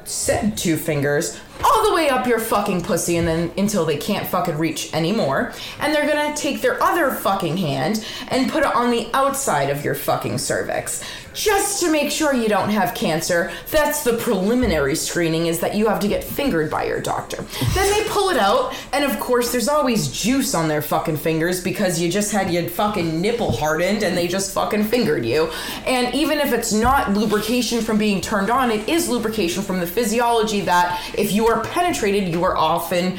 said 0.06 0.56
two 0.56 0.76
fingers 0.76 1.38
all 1.64 1.88
the 1.88 1.94
way 1.94 2.08
up 2.08 2.26
your 2.26 2.38
fucking 2.38 2.82
pussy 2.82 3.16
and 3.16 3.26
then 3.26 3.50
until 3.56 3.84
they 3.84 3.96
can't 3.96 4.26
fucking 4.26 4.58
reach 4.58 4.92
anymore. 4.94 5.52
And 5.80 5.94
they're 5.94 6.06
gonna 6.06 6.36
take 6.36 6.60
their 6.60 6.82
other 6.82 7.10
fucking 7.10 7.56
hand 7.56 8.04
and 8.28 8.50
put 8.50 8.62
it 8.62 8.74
on 8.74 8.90
the 8.90 9.08
outside 9.14 9.70
of 9.70 9.84
your 9.84 9.94
fucking 9.94 10.38
cervix. 10.38 11.02
Just 11.36 11.80
to 11.80 11.92
make 11.92 12.10
sure 12.10 12.32
you 12.32 12.48
don't 12.48 12.70
have 12.70 12.94
cancer. 12.94 13.52
That's 13.70 14.02
the 14.02 14.14
preliminary 14.14 14.96
screening 14.96 15.48
is 15.48 15.60
that 15.60 15.74
you 15.74 15.86
have 15.86 16.00
to 16.00 16.08
get 16.08 16.24
fingered 16.24 16.70
by 16.70 16.84
your 16.86 16.98
doctor. 16.98 17.44
Then 17.74 17.90
they 17.92 18.08
pull 18.08 18.30
it 18.30 18.38
out, 18.38 18.74
and 18.94 19.04
of 19.04 19.20
course 19.20 19.52
there's 19.52 19.68
always 19.68 20.08
juice 20.08 20.54
on 20.54 20.66
their 20.66 20.80
fucking 20.80 21.18
fingers 21.18 21.62
because 21.62 22.00
you 22.00 22.10
just 22.10 22.32
had 22.32 22.50
your 22.50 22.66
fucking 22.70 23.20
nipple 23.20 23.52
hardened 23.52 24.02
and 24.02 24.16
they 24.16 24.26
just 24.26 24.54
fucking 24.54 24.84
fingered 24.84 25.26
you. 25.26 25.52
And 25.86 26.14
even 26.14 26.38
if 26.38 26.54
it's 26.54 26.72
not 26.72 27.12
lubrication 27.12 27.82
from 27.82 27.98
being 27.98 28.22
turned 28.22 28.48
on, 28.48 28.70
it 28.70 28.88
is 28.88 29.06
lubrication 29.08 29.62
from 29.62 29.78
the 29.78 29.86
physiology 29.86 30.62
that 30.62 31.02
if 31.18 31.32
you 31.32 31.46
are 31.48 31.62
penetrated, 31.64 32.32
you 32.32 32.44
are 32.44 32.56
often 32.56 33.18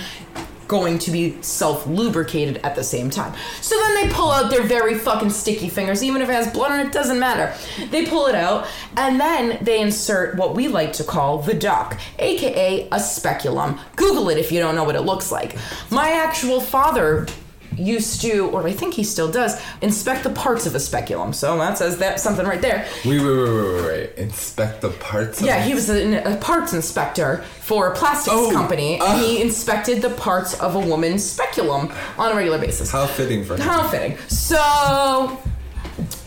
going 0.67 0.99
to 0.99 1.11
be 1.11 1.41
self 1.41 1.87
lubricated 1.87 2.57
at 2.57 2.75
the 2.75 2.83
same 2.83 3.09
time. 3.09 3.33
So 3.61 3.75
then 3.77 3.95
they 3.95 4.13
pull 4.13 4.31
out 4.31 4.49
their 4.49 4.63
very 4.63 4.95
fucking 4.95 5.29
sticky 5.29 5.69
fingers, 5.69 6.03
even 6.03 6.21
if 6.21 6.29
it 6.29 6.33
has 6.33 6.51
blood 6.51 6.71
on 6.71 6.79
it, 6.79 6.91
doesn't 6.91 7.19
matter. 7.19 7.53
They 7.89 8.05
pull 8.05 8.27
it 8.27 8.35
out 8.35 8.67
and 8.95 9.19
then 9.19 9.57
they 9.61 9.81
insert 9.81 10.35
what 10.35 10.55
we 10.55 10.67
like 10.67 10.93
to 10.93 11.03
call 11.03 11.39
the 11.39 11.53
duck, 11.53 11.99
aka 12.19 12.87
a 12.91 12.99
speculum. 12.99 13.79
Google 13.95 14.29
it 14.29 14.37
if 14.37 14.51
you 14.51 14.59
don't 14.59 14.75
know 14.75 14.83
what 14.83 14.95
it 14.95 15.01
looks 15.01 15.31
like. 15.31 15.57
My 15.89 16.11
actual 16.11 16.59
father 16.59 17.27
used 17.77 18.21
to, 18.21 18.49
or 18.49 18.67
I 18.67 18.73
think 18.73 18.93
he 18.95 19.03
still 19.03 19.31
does, 19.31 19.59
inspect 19.81 20.23
the 20.23 20.29
parts 20.31 20.65
of 20.65 20.75
a 20.75 20.79
speculum. 20.79 21.33
So 21.33 21.57
that 21.57 21.77
says 21.77 21.97
that 21.99 22.19
something 22.19 22.45
right 22.45 22.61
there. 22.61 22.87
Wait, 23.05 23.19
wait, 23.21 23.25
wait, 23.25 23.49
wait, 23.49 23.73
wait, 23.73 23.83
wait. 23.85 24.13
Inspect 24.17 24.81
the 24.81 24.89
parts. 24.89 25.41
Yeah, 25.41 25.61
he 25.63 25.73
was 25.73 25.89
a, 25.89 26.23
a 26.33 26.37
parts 26.37 26.73
inspector 26.73 27.43
for 27.61 27.87
a 27.91 27.95
plastics 27.95 28.35
Oh, 28.37 28.51
company. 28.51 28.99
uh. 28.99 29.05
and 29.13 29.21
he 29.21 29.41
inspected 29.41 30.01
the 30.01 30.09
parts 30.11 30.59
of 30.59 30.75
a 30.75 30.79
woman's 30.79 31.23
speculum 31.23 31.91
on 32.17 32.31
a 32.31 32.35
regular 32.35 32.57
basis. 32.59 32.91
How 32.91 33.05
fitting 33.07 33.43
for 33.43 33.55
him. 33.55 33.61
How 33.61 33.87
fitting. 33.89 34.17
So 34.27 35.37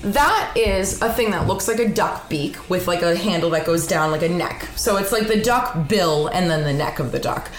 that 0.02 0.52
is 0.56 1.00
a 1.02 1.12
thing 1.12 1.30
that 1.30 1.46
looks 1.46 1.68
like 1.68 1.78
a 1.78 1.88
duck 1.88 2.28
beak 2.28 2.68
with 2.70 2.86
like 2.88 3.02
a 3.02 3.14
handle 3.16 3.50
that 3.50 3.64
goes 3.66 3.86
down 3.86 4.10
like 4.10 4.22
a 4.22 4.28
neck. 4.28 4.68
So 4.76 4.96
it's 4.96 5.12
like 5.12 5.28
the 5.28 5.40
duck 5.40 5.88
bill 5.88 6.28
and 6.28 6.50
then 6.50 6.64
the 6.64 6.72
neck 6.72 6.98
of 6.98 7.12
the 7.12 7.18
duck. 7.18 7.50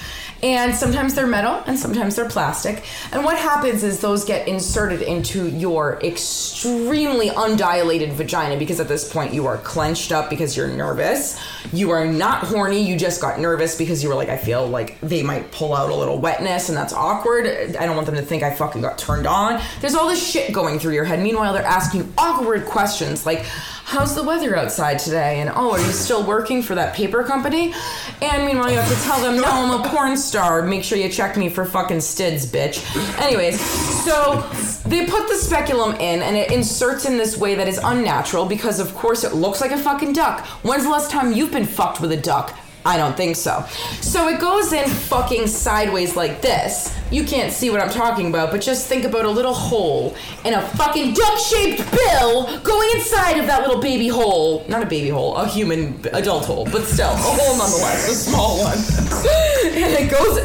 And 0.43 0.75
sometimes 0.75 1.13
they're 1.13 1.27
metal 1.27 1.61
and 1.67 1.77
sometimes 1.77 2.15
they're 2.15 2.29
plastic. 2.29 2.83
And 3.11 3.23
what 3.23 3.37
happens 3.37 3.83
is 3.83 3.99
those 3.99 4.25
get 4.25 4.47
inserted 4.47 5.01
into 5.01 5.49
your 5.49 5.99
extremely 6.03 7.29
undilated 7.29 8.13
vagina 8.13 8.57
because 8.57 8.79
at 8.79 8.87
this 8.87 9.11
point 9.11 9.33
you 9.33 9.45
are 9.45 9.57
clenched 9.57 10.11
up 10.11 10.29
because 10.29 10.57
you're 10.57 10.67
nervous. 10.67 11.39
You 11.73 11.91
are 11.91 12.05
not 12.05 12.43
horny, 12.43 12.81
you 12.81 12.97
just 12.97 13.21
got 13.21 13.39
nervous 13.39 13.77
because 13.77 14.03
you 14.03 14.09
were 14.09 14.15
like, 14.15 14.29
I 14.29 14.37
feel 14.37 14.67
like 14.67 14.99
they 15.01 15.23
might 15.23 15.51
pull 15.51 15.73
out 15.73 15.89
a 15.89 15.95
little 15.95 16.19
wetness 16.19 16.69
and 16.69 16.77
that's 16.77 16.93
awkward. 16.93 17.45
I 17.47 17.85
don't 17.85 17.95
want 17.95 18.07
them 18.07 18.15
to 18.15 18.21
think 18.21 18.43
I 18.43 18.53
fucking 18.53 18.81
got 18.81 18.97
turned 18.97 19.27
on. 19.27 19.61
There's 19.79 19.95
all 19.95 20.07
this 20.07 20.25
shit 20.25 20.53
going 20.53 20.79
through 20.79 20.93
your 20.93 21.05
head. 21.05 21.21
Meanwhile, 21.21 21.53
they're 21.53 21.63
asking 21.63 22.11
awkward 22.17 22.65
questions 22.65 23.25
like, 23.25 23.45
How's 23.91 24.15
the 24.15 24.23
weather 24.23 24.55
outside 24.55 24.99
today? 24.99 25.41
And 25.41 25.49
oh, 25.53 25.71
are 25.71 25.79
you 25.79 25.91
still 25.91 26.25
working 26.25 26.61
for 26.61 26.75
that 26.75 26.95
paper 26.95 27.25
company? 27.25 27.73
And 28.21 28.45
meanwhile, 28.45 28.71
you 28.71 28.77
have 28.77 28.87
to 28.87 29.03
tell 29.03 29.19
them, 29.21 29.35
no, 29.35 29.43
I'm 29.43 29.81
a 29.81 29.89
porn 29.89 30.15
star. 30.15 30.61
Make 30.61 30.85
sure 30.85 30.97
you 30.97 31.09
check 31.09 31.35
me 31.35 31.49
for 31.49 31.65
fucking 31.65 31.99
stids, 31.99 32.49
bitch. 32.49 32.81
Anyways, 33.19 33.59
so 34.05 34.39
they 34.87 35.05
put 35.07 35.27
the 35.27 35.35
speculum 35.35 35.95
in 35.95 36.21
and 36.21 36.37
it 36.37 36.53
inserts 36.53 37.03
in 37.03 37.17
this 37.17 37.37
way 37.37 37.53
that 37.55 37.67
is 37.67 37.79
unnatural 37.83 38.45
because, 38.45 38.79
of 38.79 38.95
course, 38.95 39.25
it 39.25 39.33
looks 39.33 39.59
like 39.59 39.71
a 39.71 39.77
fucking 39.77 40.13
duck. 40.13 40.45
When's 40.63 40.83
the 40.83 40.89
last 40.89 41.11
time 41.11 41.33
you've 41.51 41.67
been 41.67 41.75
fucked 41.75 41.99
with 41.99 42.11
a 42.13 42.17
duck? 42.17 42.57
I 42.83 42.97
don't 42.97 43.15
think 43.15 43.35
so. 43.35 43.63
So 43.99 44.27
it 44.29 44.39
goes 44.39 44.73
in 44.73 44.89
fucking 44.89 45.47
sideways 45.47 46.15
like 46.15 46.41
this. 46.41 46.97
You 47.11 47.23
can't 47.25 47.51
see 47.53 47.69
what 47.69 47.79
I'm 47.79 47.91
talking 47.91 48.27
about, 48.27 48.49
but 48.49 48.61
just 48.61 48.87
think 48.87 49.03
about 49.03 49.25
a 49.25 49.29
little 49.29 49.53
hole 49.53 50.15
in 50.45 50.53
a 50.55 50.61
fucking 50.61 51.13
duck 51.13 51.37
shaped 51.37 51.91
bill 51.91 52.57
going 52.61 52.89
inside 52.95 53.37
of 53.37 53.45
that 53.47 53.61
little 53.61 53.79
baby 53.81 54.07
hole. 54.07 54.65
Not 54.67 54.81
a 54.81 54.85
baby 54.85 55.09
hole, 55.09 55.35
a 55.35 55.47
human 55.47 56.03
adult 56.13 56.45
hole, 56.45 56.65
but 56.71 56.85
still, 56.85 57.11
a 57.11 57.15
hole 57.15 57.57
nonetheless, 57.57 58.09
a 58.09 58.15
small 58.15 58.57
one. 58.63 58.77
and 59.75 59.93
it 59.93 60.09
goes. 60.09 60.39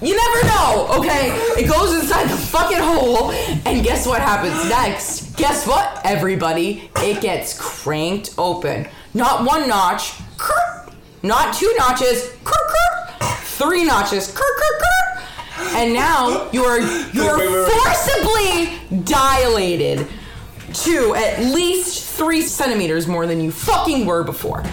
You 0.00 0.16
never 0.16 0.46
know, 0.48 0.88
okay? 0.98 1.30
It 1.62 1.68
goes 1.68 1.94
inside 1.94 2.24
the 2.28 2.36
fucking 2.36 2.80
hole, 2.80 3.30
and 3.30 3.84
guess 3.84 4.04
what 4.04 4.20
happens 4.20 4.68
next? 4.68 5.36
Guess 5.36 5.64
what, 5.66 6.00
everybody? 6.04 6.90
It 6.96 7.20
gets 7.20 7.56
cranked 7.56 8.34
open. 8.36 8.88
Not 9.14 9.44
one 9.44 9.68
notch, 9.68 10.14
not 11.22 11.54
two 11.54 11.72
notches, 11.78 12.32
three 13.58 13.84
notches, 13.84 14.34
and 15.74 15.92
now 15.92 16.50
you're 16.52 16.80
you're 17.12 17.38
Wait, 17.38 17.48
wait, 17.48 17.68
wait. 17.68 17.72
forcibly 17.72 19.02
dilated 19.04 20.06
to 20.72 21.14
at 21.14 21.40
least 21.40 22.16
three 22.16 22.42
centimeters 22.42 23.06
more 23.06 23.26
than 23.26 23.40
you 23.40 23.50
fucking 23.50 24.06
were 24.06 24.24
before. 24.24 24.64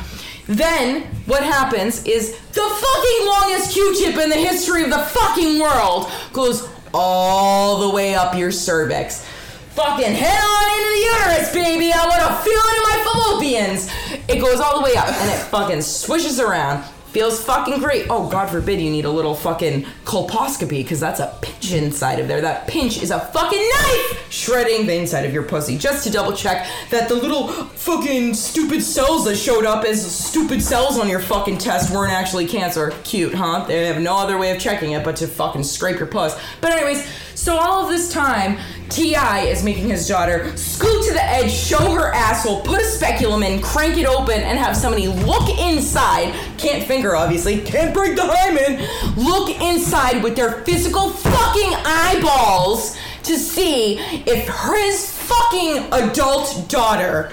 Then 0.48 1.04
what 1.26 1.44
happens 1.44 2.06
is 2.06 2.32
the 2.32 2.62
fucking 2.62 3.28
longest 3.28 3.74
Q-tip 3.74 4.18
in 4.18 4.30
the 4.30 4.36
history 4.36 4.84
of 4.84 4.90
the 4.90 4.98
fucking 4.98 5.60
world 5.60 6.10
goes 6.34 6.68
all 6.94 7.88
the 7.88 7.96
way 7.96 8.16
up 8.16 8.36
your 8.36 8.52
cervix. 8.52 9.26
Fucking 9.72 10.14
head 10.14 10.44
on 10.44 10.66
into 10.78 10.90
the 10.90 11.02
uterus, 11.06 11.54
baby. 11.54 11.92
I 11.94 12.06
want 12.06 12.22
to 12.22 12.34
feel 12.44 12.60
it 12.60 12.78
in 12.78 12.84
my 12.84 12.98
fallopians. 13.08 14.30
It 14.30 14.42
goes 14.42 14.60
all 14.60 14.80
the 14.80 14.84
way 14.84 14.96
up 14.96 15.08
and 15.08 15.32
it 15.32 15.44
fucking 15.46 15.82
swishes 15.82 16.40
around. 16.40 16.84
Feels 17.12 17.44
fucking 17.44 17.80
great. 17.80 18.06
Oh, 18.12 18.30
God 18.30 18.52
forbid 18.52 18.80
you 18.80 18.92
need 18.92 19.06
a 19.06 19.10
little 19.10 19.34
fucking 19.34 19.84
colposcopy 20.06 20.84
because 20.84 21.00
that's 21.00 21.20
a 21.20 21.36
pinch 21.42 21.72
inside 21.72 22.20
of 22.20 22.28
there. 22.28 22.40
That 22.40 22.68
pinch 22.68 23.02
is 23.02 23.10
a 23.10 23.20
fucking 23.20 23.68
knife 23.68 24.28
shredding 24.32 24.86
the 24.86 24.94
inside 24.94 25.26
of 25.26 25.34
your 25.34 25.42
pussy 25.42 25.76
just 25.76 26.04
to 26.04 26.12
double 26.12 26.34
check 26.34 26.68
that 26.92 27.10
the 27.10 27.16
little 27.16 27.48
fucking 27.48 28.36
stupid 28.36 28.84
cells 28.84 29.26
that 29.26 29.38
showed 29.38 29.66
up 29.66 29.86
as 29.86 30.06
stupid 30.06 30.62
cells 30.62 31.00
on 31.00 31.10
your 31.10 31.20
fucking 31.20 31.58
test 31.58 31.92
weren't 31.92 32.14
actually 32.14 32.46
cancer. 32.46 32.94
Cute, 33.04 33.34
huh? 33.34 33.66
They 33.68 33.88
have 33.88 34.00
no 34.00 34.16
other 34.16 34.38
way 34.38 34.52
of 34.52 34.62
checking 34.62 34.92
it 34.92 35.04
but 35.04 35.16
to 35.16 35.28
fucking 35.28 35.64
scrape 35.64 35.98
your 35.98 36.08
puss. 36.08 36.40
But, 36.62 36.74
anyways, 36.74 37.10
so 37.34 37.58
all 37.58 37.86
of 37.86 37.90
this 37.90 38.12
time, 38.12 38.60
T.I. 38.90 39.42
is 39.42 39.64
making 39.64 39.90
his 39.90 40.08
daughter 40.08 40.56
scoot 40.58 41.06
to 41.06 41.14
the 41.14 41.24
edge, 41.24 41.52
show 41.52 41.92
her 41.94 42.14
asshole, 42.14 42.62
put 42.62 42.82
a 42.82 42.84
speculum 42.84 43.44
in, 43.44 43.62
crank 43.62 43.98
it 43.98 44.06
open, 44.06 44.42
and 44.42 44.58
have 44.58 44.76
somebody 44.76 45.08
look 45.08 45.50
inside. 45.60 46.34
Can't 46.58 46.84
finger, 46.84 47.16
obviously. 47.16 47.62
Can't 47.62 47.94
break 47.94 48.16
the 48.16 48.26
hymen. 48.26 48.88
Look 49.16 49.50
inside 49.62 50.24
with 50.24 50.36
their 50.36 50.64
physical 50.64 51.10
fucking 51.10 51.74
eyeballs 51.86 52.98
to 53.24 53.38
see 53.38 54.00
if 54.00 54.48
his 54.48 55.12
fucking 55.12 55.94
adult 55.94 56.68
daughter 56.68 57.32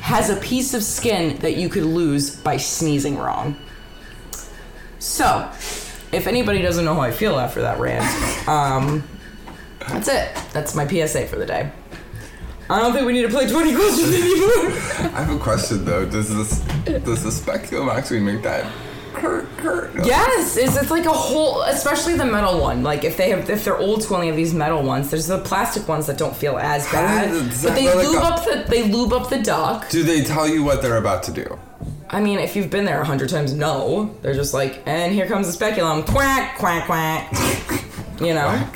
has 0.00 0.30
a 0.30 0.36
piece 0.36 0.74
of 0.74 0.82
skin 0.82 1.38
that 1.38 1.56
you 1.56 1.68
could 1.68 1.84
lose 1.84 2.36
by 2.36 2.56
sneezing 2.56 3.16
wrong. 3.16 3.56
So, 4.98 5.50
if 6.12 6.26
anybody 6.26 6.62
doesn't 6.62 6.84
know 6.84 6.94
how 6.94 7.00
I 7.00 7.10
feel 7.10 7.38
after 7.38 7.62
that 7.62 7.78
rant, 7.80 8.48
um, 8.48 9.02
That's 9.88 10.08
it. 10.08 10.34
That's 10.52 10.74
my 10.74 10.86
PSA 10.86 11.26
for 11.26 11.36
the 11.36 11.46
day. 11.46 11.70
I 12.68 12.80
don't 12.80 12.92
think 12.92 13.06
we 13.06 13.12
need 13.12 13.22
to 13.22 13.28
play 13.28 13.48
20 13.48 13.74
questions 13.74 14.12
anymore. 14.12 15.12
I 15.16 15.22
have 15.22 15.30
a 15.30 15.38
question 15.38 15.84
though. 15.84 16.04
Does 16.04 16.34
this 16.34 16.58
does 17.04 17.22
the 17.22 17.30
speculum 17.30 17.88
actually 17.88 18.20
make 18.20 18.42
that 18.42 18.64
hurt? 19.14 19.44
hurt? 19.60 19.94
yes, 20.04 20.56
it's, 20.56 20.76
it's 20.76 20.90
like 20.90 21.04
a 21.04 21.12
whole, 21.12 21.62
especially 21.62 22.16
the 22.16 22.24
metal 22.24 22.60
one. 22.60 22.82
Like 22.82 23.04
if 23.04 23.16
they 23.16 23.30
have, 23.30 23.48
if 23.48 23.64
they're 23.64 23.78
old 23.78 24.02
school 24.02 24.16
and 24.16 24.24
they 24.24 24.26
have 24.28 24.36
these 24.36 24.52
metal 24.52 24.82
ones, 24.82 25.10
there's 25.10 25.28
the 25.28 25.38
plastic 25.38 25.86
ones 25.86 26.06
that 26.08 26.18
don't 26.18 26.34
feel 26.36 26.58
as 26.58 26.90
bad. 26.90 27.30
But 27.62 27.74
they 27.76 27.94
like 27.94 28.04
lube 28.04 28.16
a- 28.16 28.26
up 28.26 28.44
the 28.44 28.64
they 28.68 28.82
lube 28.90 29.12
up 29.12 29.30
the 29.30 29.40
duck. 29.40 29.88
Do 29.88 30.02
they 30.02 30.24
tell 30.24 30.48
you 30.48 30.64
what 30.64 30.82
they're 30.82 30.96
about 30.98 31.22
to 31.24 31.32
do? 31.32 31.58
I 32.10 32.20
mean, 32.20 32.40
if 32.40 32.56
you've 32.56 32.70
been 32.70 32.84
there 32.84 33.00
a 33.00 33.04
hundred 33.04 33.28
times, 33.28 33.52
no. 33.54 34.14
They're 34.22 34.34
just 34.34 34.54
like, 34.54 34.82
and 34.86 35.12
here 35.12 35.26
comes 35.28 35.46
the 35.46 35.52
speculum, 35.52 36.02
quack, 36.02 36.58
quack, 36.58 36.86
quack. 36.86 37.32
You 38.18 38.32
know, 38.32 38.66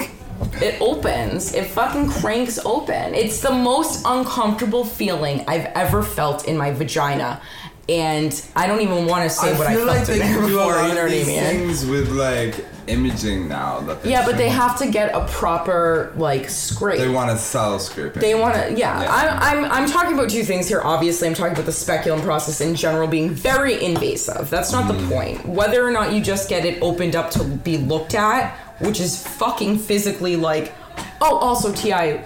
it 0.63 0.81
opens. 0.81 1.55
It 1.55 1.67
fucking 1.67 2.11
cranks 2.11 2.59
open. 2.65 3.15
It's 3.15 3.41
the 3.41 3.53
most 3.53 4.03
uncomfortable 4.07 4.85
feeling 4.85 5.45
I've 5.49 5.67
ever 5.67 6.03
felt 6.03 6.47
in 6.49 6.57
my 6.57 6.71
vagina, 6.73 7.41
and 7.89 8.33
I 8.55 8.67
don't 8.67 8.81
even 8.83 9.07
want 9.07 9.25
to 9.25 9.31
say 9.31 9.57
what 9.59 9.67
I 9.67 9.75
felt 9.75 9.87
like 9.87 10.09
in 10.09 10.19
there 10.19 10.41
before. 10.41 10.49
You 10.83 10.95
know 10.95 11.03
what 11.03 11.05
I 11.07 11.09
mean? 11.09 11.25
things 11.25 11.85
with 11.87 12.09
like 12.11 12.65
imaging 12.87 13.49
now. 13.49 13.99
Yeah, 14.05 14.25
but 14.27 14.37
they 14.37 14.49
have 14.49 14.79
to 14.79 14.91
get 14.91 15.15
a 15.15 15.25
proper 15.27 16.13
like 16.17 16.49
scrape. 16.49 16.99
They 16.99 17.09
want 17.09 17.31
to 17.31 17.37
sell 17.39 17.79
scraping. 17.79 18.21
They 18.21 18.35
want 18.35 18.55
to, 18.55 18.71
yeah. 18.77 19.03
Yeah. 19.03 19.39
I'm, 19.41 19.65
I'm, 19.65 19.73
I'm 19.73 19.89
talking 19.91 20.15
about 20.15 20.31
two 20.31 20.43
things 20.45 20.69
here. 20.69 20.81
Obviously, 20.83 21.27
I'm 21.29 21.35
talking 21.35 21.53
about 21.53 21.67
the 21.67 21.73
speculum 21.73 22.21
process 22.23 22.61
in 22.61 22.75
general 22.75 23.07
being 23.09 23.31
very 23.31 23.83
invasive. 23.85 24.51
That's 24.51 24.73
not 24.73 24.85
Mm. 24.91 25.01
the 25.09 25.15
point. 25.15 25.47
Whether 25.47 25.85
or 25.87 25.91
not 25.91 26.13
you 26.13 26.21
just 26.21 26.49
get 26.49 26.65
it 26.65 26.81
opened 26.83 27.15
up 27.17 27.31
to 27.33 27.45
be 27.45 27.77
looked 27.79 28.15
at, 28.15 28.57
which 28.81 29.01
is 29.01 29.27
fucking 29.27 29.79
physically 29.79 30.37
like. 30.37 30.73
Oh, 31.21 31.37
also, 31.37 31.73
T.I. 31.73 32.25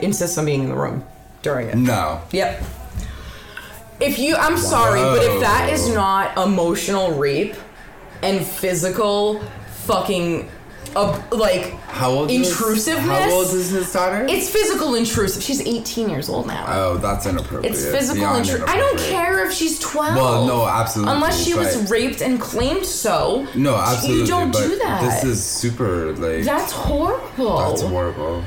insists 0.00 0.38
on 0.38 0.44
being 0.44 0.64
in 0.64 0.68
the 0.68 0.76
room 0.76 1.04
during 1.42 1.68
it. 1.68 1.76
No. 1.76 2.22
Yep. 2.32 2.62
If 3.98 4.18
you, 4.18 4.36
I'm 4.36 4.58
sorry, 4.58 5.00
but 5.00 5.22
if 5.22 5.40
that 5.40 5.70
is 5.72 5.88
not 5.92 6.36
emotional 6.36 7.12
rape 7.12 7.54
and 8.22 8.44
physical 8.44 9.40
fucking, 9.84 10.50
uh, 10.94 11.20
like 11.32 11.72
How 11.88 12.10
old? 12.10 12.30
Is, 12.30 12.58
how 12.58 13.30
old 13.30 13.46
is 13.46 13.70
his 13.70 13.92
daughter? 13.92 14.26
It's 14.28 14.48
physical 14.50 14.94
intrusive. 14.94 15.42
She's 15.42 15.60
18 15.60 16.08
years 16.08 16.28
old 16.28 16.46
now. 16.46 16.64
oh, 16.68 16.96
that's 16.98 17.26
inappropriate. 17.26 17.72
it's 17.72 17.84
physical 17.84 18.34
intrusive. 18.34 18.68
I 18.68 18.76
don't 18.76 18.98
care 18.98 19.46
if 19.46 19.52
she's 19.52 19.78
12. 19.80 20.16
Well, 20.16 20.46
no, 20.46 20.66
absolutely, 20.66 21.14
Unless 21.14 21.44
she 21.44 21.54
was 21.54 21.90
raped 21.90 22.20
and 22.20 22.40
claimed 22.40 22.86
so. 22.86 23.46
No, 23.54 23.74
absolutely. 23.76 24.20
You 24.22 24.26
don't 24.26 24.52
do 24.52 24.78
that. 24.78 25.02
This 25.02 25.24
is 25.24 25.44
super 25.44 26.12
like. 26.14 26.44
That's 26.44 26.72
horrible. 26.72 27.58
that's 27.58 27.82
horrible. 27.82 28.44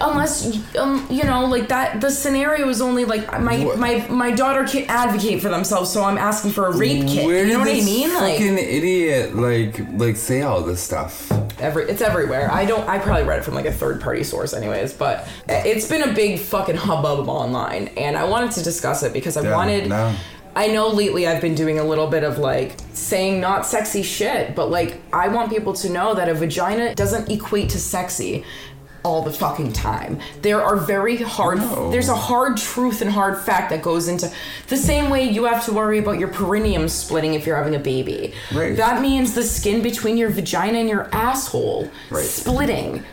Unless 0.00 0.76
um, 0.76 1.06
you 1.10 1.24
know, 1.24 1.46
like 1.46 1.68
that. 1.68 2.00
The 2.00 2.10
scenario 2.10 2.68
is 2.68 2.80
only 2.80 3.04
like 3.04 3.26
my 3.40 3.64
What? 3.64 3.78
my 3.78 4.06
my 4.08 4.30
daughter 4.30 4.64
can 4.64 4.84
advocate 4.88 5.42
for 5.42 5.48
themselves, 5.48 5.90
so 5.90 6.04
I'm 6.04 6.18
asking 6.18 6.52
for 6.52 6.66
a 6.66 6.76
rape 6.76 7.06
kit. 7.08 7.26
Where 7.26 7.44
you 7.44 7.52
know 7.52 7.58
what 7.60 7.68
I 7.68 7.80
mean? 7.80 8.12
Like 8.14 8.34
fucking 8.38 8.58
idiot 8.58 9.34
like 9.34 9.80
like 9.94 10.16
say 10.16 10.42
all 10.42 10.62
this 10.62 10.80
stuff? 10.80 11.30
every 11.58 11.84
it's 11.84 12.00
everywhere. 12.02 12.50
I 12.50 12.64
don't. 12.64 12.88
I 12.88 12.98
probably 12.98 13.24
read 13.24 13.38
it 13.40 13.44
from 13.44 13.54
like 13.54 13.66
a 13.66 13.72
third 13.72 14.00
party 14.00 14.24
source, 14.24 14.54
anyways. 14.54 14.92
But 14.92 15.26
it's 15.48 15.88
been 15.88 16.02
a 16.08 16.12
big 16.12 16.38
fucking 16.38 16.76
hubbub 16.76 17.28
online, 17.28 17.88
and 17.96 18.16
I 18.16 18.24
wanted 18.24 18.52
to 18.52 18.62
discuss 18.62 19.02
it 19.02 19.12
because 19.12 19.36
I 19.36 19.42
Yeah, 19.42 19.56
wanted. 19.56 19.88
no. 19.88 20.14
I 20.54 20.66
know 20.66 20.88
lately 20.88 21.26
I've 21.26 21.40
been 21.40 21.54
doing 21.54 21.78
a 21.78 21.84
little 21.84 22.08
bit 22.08 22.24
of 22.24 22.36
like 22.36 22.76
saying 22.92 23.40
not 23.40 23.64
sexy 23.64 24.02
shit, 24.02 24.54
but 24.54 24.70
like 24.70 25.00
I 25.10 25.28
want 25.28 25.50
people 25.50 25.72
to 25.72 25.88
know 25.88 26.12
that 26.14 26.28
a 26.28 26.34
vagina 26.34 26.94
doesn't 26.94 27.30
equate 27.30 27.70
to 27.70 27.78
sexy 27.78 28.44
all 29.04 29.22
the 29.22 29.32
fucking 29.32 29.72
time. 29.72 30.20
There 30.42 30.62
are 30.62 30.76
very 30.76 31.16
hard 31.16 31.58
No. 31.58 31.90
there's 31.90 32.08
a 32.08 32.14
hard 32.14 32.56
truth 32.56 33.02
and 33.02 33.10
hard 33.10 33.38
fact 33.38 33.70
that 33.70 33.82
goes 33.82 34.08
into 34.08 34.30
the 34.68 34.76
same 34.76 35.10
way 35.10 35.28
you 35.28 35.44
have 35.44 35.64
to 35.66 35.72
worry 35.72 35.98
about 35.98 36.18
your 36.18 36.28
perineum 36.28 36.88
splitting 36.88 37.34
if 37.34 37.46
you're 37.46 37.56
having 37.56 37.74
a 37.74 37.78
baby. 37.80 38.32
Right. 38.54 38.76
That 38.76 39.02
means 39.02 39.34
the 39.34 39.42
skin 39.42 39.82
between 39.82 40.16
your 40.16 40.30
vagina 40.30 40.78
and 40.78 40.88
your 40.88 41.08
asshole 41.12 41.90
Right. 42.10 42.24
splitting. 42.24 43.04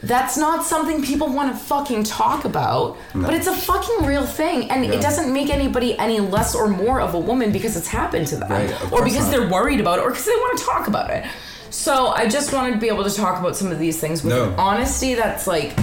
That's 0.00 0.36
not 0.36 0.64
something 0.64 1.02
people 1.02 1.28
want 1.28 1.52
to 1.52 1.58
fucking 1.58 2.04
talk 2.04 2.44
about, 2.44 2.96
but 3.14 3.34
it's 3.34 3.48
a 3.48 3.54
fucking 3.54 4.06
real 4.06 4.24
thing, 4.26 4.70
and 4.70 4.84
Yeah. 4.84 4.92
it 4.92 5.00
doesn't 5.00 5.32
make 5.32 5.50
anybody 5.50 5.98
any 5.98 6.20
less 6.20 6.54
or 6.54 6.68
more 6.68 7.00
of 7.00 7.14
a 7.14 7.18
woman 7.18 7.50
because 7.50 7.76
it's 7.76 7.88
happened 7.88 8.28
to 8.28 8.36
them, 8.36 8.48
Right, 8.50 8.72
or 8.92 9.02
because 9.02 9.22
not. 9.24 9.30
they're 9.32 9.48
worried 9.48 9.80
about 9.80 9.98
it, 9.98 10.02
or 10.04 10.10
because 10.10 10.24
they 10.26 10.36
want 10.36 10.56
to 10.58 10.64
talk 10.64 10.86
about 10.86 11.10
it. 11.10 11.24
So 11.70 12.08
I 12.08 12.28
just 12.28 12.52
wanted 12.52 12.72
to 12.74 12.78
be 12.78 12.88
able 12.88 13.04
to 13.04 13.14
talk 13.14 13.38
about 13.40 13.56
some 13.56 13.70
of 13.70 13.78
these 13.78 14.00
things 14.00 14.22
with 14.22 14.32
No. 14.34 14.54
honesty 14.58 15.14
that's 15.14 15.46
like. 15.46 15.74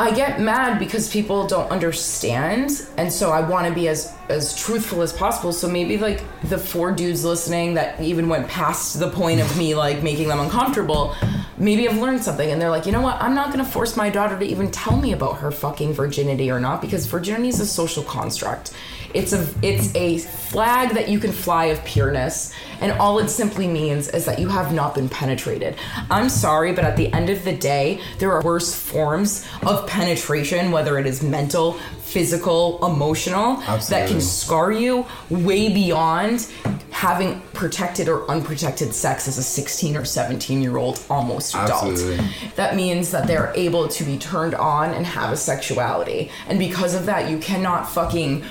I 0.00 0.12
get 0.14 0.40
mad 0.40 0.78
because 0.78 1.10
people 1.10 1.48
don't 1.48 1.68
understand, 1.72 2.70
and 2.96 3.12
so 3.12 3.32
I 3.32 3.40
want 3.40 3.66
to 3.66 3.74
be 3.74 3.88
as 3.88 4.14
as 4.28 4.56
truthful 4.56 5.02
as 5.02 5.12
possible. 5.12 5.52
So 5.52 5.68
maybe 5.68 5.98
like 5.98 6.22
the 6.48 6.56
four 6.56 6.92
dudes 6.92 7.24
listening 7.24 7.74
that 7.74 8.00
even 8.00 8.28
went 8.28 8.46
past 8.46 9.00
the 9.00 9.10
point 9.10 9.40
of 9.40 9.58
me 9.58 9.74
like 9.84 10.04
making 10.04 10.28
them 10.28 10.38
uncomfortable, 10.38 11.16
maybe 11.56 11.88
I've 11.88 11.98
learned 11.98 12.22
something, 12.22 12.48
and 12.48 12.62
they're 12.62 12.70
like, 12.70 12.86
you 12.86 12.92
know 12.92 13.00
what? 13.00 13.20
I'm 13.20 13.34
not 13.34 13.50
gonna 13.50 13.64
force 13.64 13.96
my 13.96 14.08
daughter 14.08 14.38
to 14.38 14.44
even 14.44 14.70
tell 14.70 14.96
me 14.96 15.12
about 15.14 15.38
her 15.38 15.50
fucking 15.50 15.94
virginity 15.94 16.48
or 16.48 16.60
not 16.60 16.80
because 16.80 17.06
virginity 17.06 17.48
is 17.48 17.58
a 17.58 17.66
social 17.66 18.04
construct. 18.04 18.72
It's 19.14 19.32
a 19.32 19.48
it's 19.62 19.92
a 19.96 20.18
flag 20.18 20.90
that 20.94 21.08
you 21.08 21.18
can 21.18 21.32
fly 21.32 21.64
of 21.66 21.84
pureness, 21.84 22.52
and 22.80 22.92
all 22.92 23.18
it 23.18 23.28
simply 23.28 23.66
means 23.66 24.08
is 24.08 24.24
that 24.24 24.38
you 24.38 24.48
have 24.48 24.72
not 24.72 24.94
been 24.94 25.08
penetrated. 25.08 25.76
I'm 26.10 26.28
sorry, 26.28 26.72
but 26.72 26.84
at 26.84 26.96
the 26.96 27.12
end 27.12 27.30
of 27.30 27.44
the 27.44 27.56
day, 27.56 28.00
there 28.18 28.32
are 28.32 28.42
worse 28.42 28.74
forms 28.74 29.46
of 29.66 29.86
penetration, 29.86 30.70
whether 30.70 30.98
it 30.98 31.06
is 31.06 31.22
mental, 31.22 31.74
physical, 32.00 32.84
emotional, 32.84 33.56
that 33.56 34.08
can 34.08 34.20
scar 34.20 34.72
you 34.72 35.06
way 35.30 35.72
beyond 35.72 36.46
having 36.90 37.40
protected 37.52 38.08
or 38.08 38.28
unprotected 38.28 38.92
sex 38.92 39.28
as 39.28 39.38
a 39.38 39.42
16 39.42 39.96
or 39.96 40.04
17 40.04 40.60
year 40.60 40.76
old 40.76 41.00
almost 41.08 41.54
adult. 41.54 41.92
Absolutely. 41.92 42.26
That 42.56 42.74
means 42.74 43.10
that 43.12 43.26
they're 43.26 43.52
able 43.54 43.86
to 43.88 44.04
be 44.04 44.18
turned 44.18 44.54
on 44.54 44.92
and 44.94 45.06
have 45.06 45.32
a 45.32 45.36
sexuality. 45.36 46.30
And 46.48 46.58
because 46.58 46.94
of 46.94 47.06
that, 47.06 47.30
you 47.30 47.38
cannot 47.38 47.88
fucking 47.88 48.44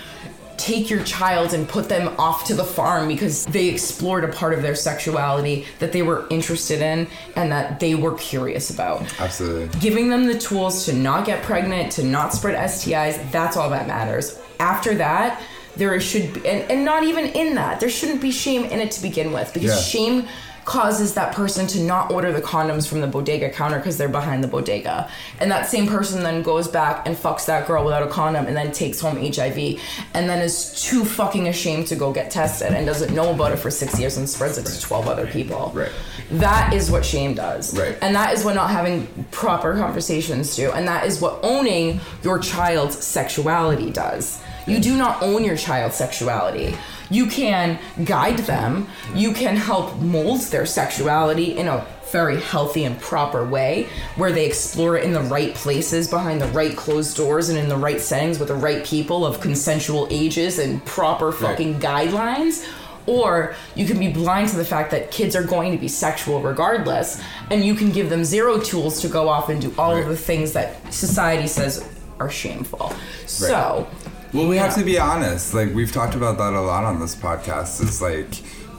take 0.58 0.90
your 0.90 1.04
child 1.04 1.54
and 1.54 1.68
put 1.70 1.88
them 1.88 2.14
off 2.18 2.44
to 2.46 2.54
the 2.56 2.64
farm 2.64 3.08
because 3.08 3.46
they 3.46 3.68
explored 3.68 4.24
a 4.24 4.28
part 4.28 4.54
of 4.54 4.62
their 4.62 4.76
sexuality 4.76 5.66
that 5.80 5.92
they 5.92 6.02
were 6.02 6.26
interested 6.30 6.82
in 6.82 7.08
and 7.36 7.52
that 7.52 7.80
they 7.80 7.94
were 7.96 8.16
curious 8.16 8.70
about 8.70 9.02
Absolutely. 9.20 9.80
giving 9.80 10.10
them 10.10 10.26
the 10.26 10.38
tools 10.38 10.86
to 10.86 10.94
not 10.94 11.26
get 11.26 11.44
pregnant, 11.44 11.92
to 11.94 12.04
not 12.04 12.34
spread 12.34 12.56
STIs, 12.70 13.32
that's 13.32 13.56
all 13.56 13.70
that 13.70 13.88
matters. 13.88 14.40
After 14.60 14.96
that, 14.96 15.42
there 15.76 16.00
should 16.02 16.34
be, 16.34 16.48
and, 16.50 16.72
and 16.72 16.84
not 16.84 17.04
even 17.04 17.26
in 17.28 17.54
that, 17.56 17.80
there 17.80 17.90
shouldn't 17.90 18.20
be 18.20 18.32
shame 18.32 18.64
in 18.66 18.80
it 18.80 18.90
to 18.92 19.02
begin 19.02 19.32
with 19.32 19.54
because 19.54 19.70
Yeah. 19.70 19.78
shame 19.82 20.28
causes 20.68 21.14
that 21.14 21.34
person 21.34 21.66
to 21.66 21.80
not 21.80 22.12
order 22.12 22.34
the 22.34 22.42
condoms 22.42 22.86
from 22.86 23.00
the 23.00 23.08
bodega 23.08 23.50
counter 23.50 23.78
because 23.78 23.98
they're 23.98 24.10
behind 24.10 24.44
the 24.44 24.50
bodega. 24.50 25.10
And 25.40 25.50
that 25.50 25.68
same 25.68 25.88
person 25.88 26.24
then 26.24 26.42
goes 26.44 26.68
back 26.68 27.08
and 27.08 27.16
fucks 27.16 27.46
that 27.46 27.66
girl 27.66 27.86
without 27.86 28.04
a 28.04 28.08
condom 28.08 28.48
and 28.48 28.56
then 28.56 28.74
takes 28.74 29.00
home 29.00 29.16
HIV 29.16 29.80
and 30.14 30.30
then 30.30 30.42
is 30.42 30.84
too 30.84 31.06
fucking 31.06 31.48
ashamed 31.48 31.88
to 31.88 31.96
go 31.96 32.12
get 32.12 32.30
tested 32.32 32.74
and 32.74 32.86
doesn't 32.86 33.16
know 33.16 33.34
about 33.34 33.54
it 33.54 33.60
for 33.60 33.72
six 33.72 33.98
years 33.98 34.18
and 34.18 34.30
spreads 34.30 34.58
it 34.58 34.66
to 34.66 34.82
12 34.82 35.08
other 35.08 35.26
people. 35.28 35.72
Right. 35.74 35.92
That 36.32 36.74
is 36.74 36.92
what 36.92 37.06
shame 37.06 37.34
does. 37.34 37.74
Right. 37.80 37.98
And 38.02 38.14
that 38.18 38.34
is 38.34 38.44
what 38.44 38.54
not 38.54 38.70
having 38.70 39.08
proper 39.32 39.74
conversations 39.78 40.54
do. 40.58 40.74
And 40.74 40.86
that 40.86 41.06
is 41.06 41.22
what 41.22 41.40
owning 41.44 42.02
your 42.24 42.40
child's 42.40 43.02
sexuality 43.02 43.90
does. 43.90 44.44
You 44.68 44.82
do 44.82 44.98
not 44.98 45.24
own 45.24 45.46
your 45.46 45.56
child's 45.56 45.96
sexuality. 45.96 46.76
You 47.10 47.28
can 47.28 47.80
guide 48.04 48.40
them, 48.40 48.88
you 49.14 49.34
can 49.34 49.56
help 49.56 49.98
mold 50.00 50.42
their 50.42 50.66
sexuality 50.66 51.58
in 51.58 51.68
a 51.68 51.86
very 52.12 52.40
healthy 52.40 52.86
and 52.86 53.00
proper 53.00 53.46
way 53.46 53.88
where 54.16 54.32
they 54.32 54.46
explore 54.46 54.98
it 54.98 55.04
in 55.04 55.12
the 55.12 55.22
right 55.22 55.54
places 55.54 56.10
behind 56.10 56.42
the 56.42 56.48
right 56.48 56.76
closed 56.76 57.18
doors 57.18 57.50
and 57.50 57.58
in 57.58 57.68
the 57.68 57.76
right 57.76 58.00
settings 58.00 58.40
with 58.40 58.48
the 58.48 58.56
right 58.56 58.86
people 58.86 59.26
of 59.26 59.42
consensual 59.42 60.08
ages 60.10 60.60
and 60.60 60.84
proper 60.86 61.32
fucking 61.32 61.80
guidelines. 61.80 62.68
Or 63.06 63.56
you 63.76 63.86
can 63.86 64.00
be 64.00 64.12
blind 64.12 64.50
to 64.50 64.58
the 64.58 64.66
fact 64.66 64.92
that 64.92 65.12
kids 65.12 65.36
are 65.36 65.44
going 65.44 65.72
to 65.72 65.78
be 65.78 65.88
sexual 65.88 66.42
regardless 66.42 67.22
and 67.50 67.64
you 67.64 67.74
can 67.74 67.92
give 67.92 68.10
them 68.10 68.26
zero 68.26 68.60
tools 68.60 69.02
to 69.02 69.08
go 69.08 69.30
off 69.30 69.50
and 69.50 69.62
do 69.62 69.74
all 69.78 69.96
of 69.96 70.08
the 70.08 70.18
things 70.18 70.54
that 70.54 70.94
society 70.94 71.48
says 71.48 71.90
are 72.20 72.30
shameful. 72.30 72.92
So 73.26 73.88
Well, 74.34 74.48
we 74.50 74.58
have 74.58 74.76
to 74.76 74.84
be 74.84 75.00
honest. 75.00 75.54
Like 75.54 75.74
we've 75.74 75.92
talked 75.92 76.16
about 76.16 76.38
that 76.38 76.54
a 76.54 76.60
lot 76.62 76.84
on 76.84 77.00
this 77.00 77.16
podcast. 77.16 77.82
It's 77.82 78.02
like, 78.02 78.28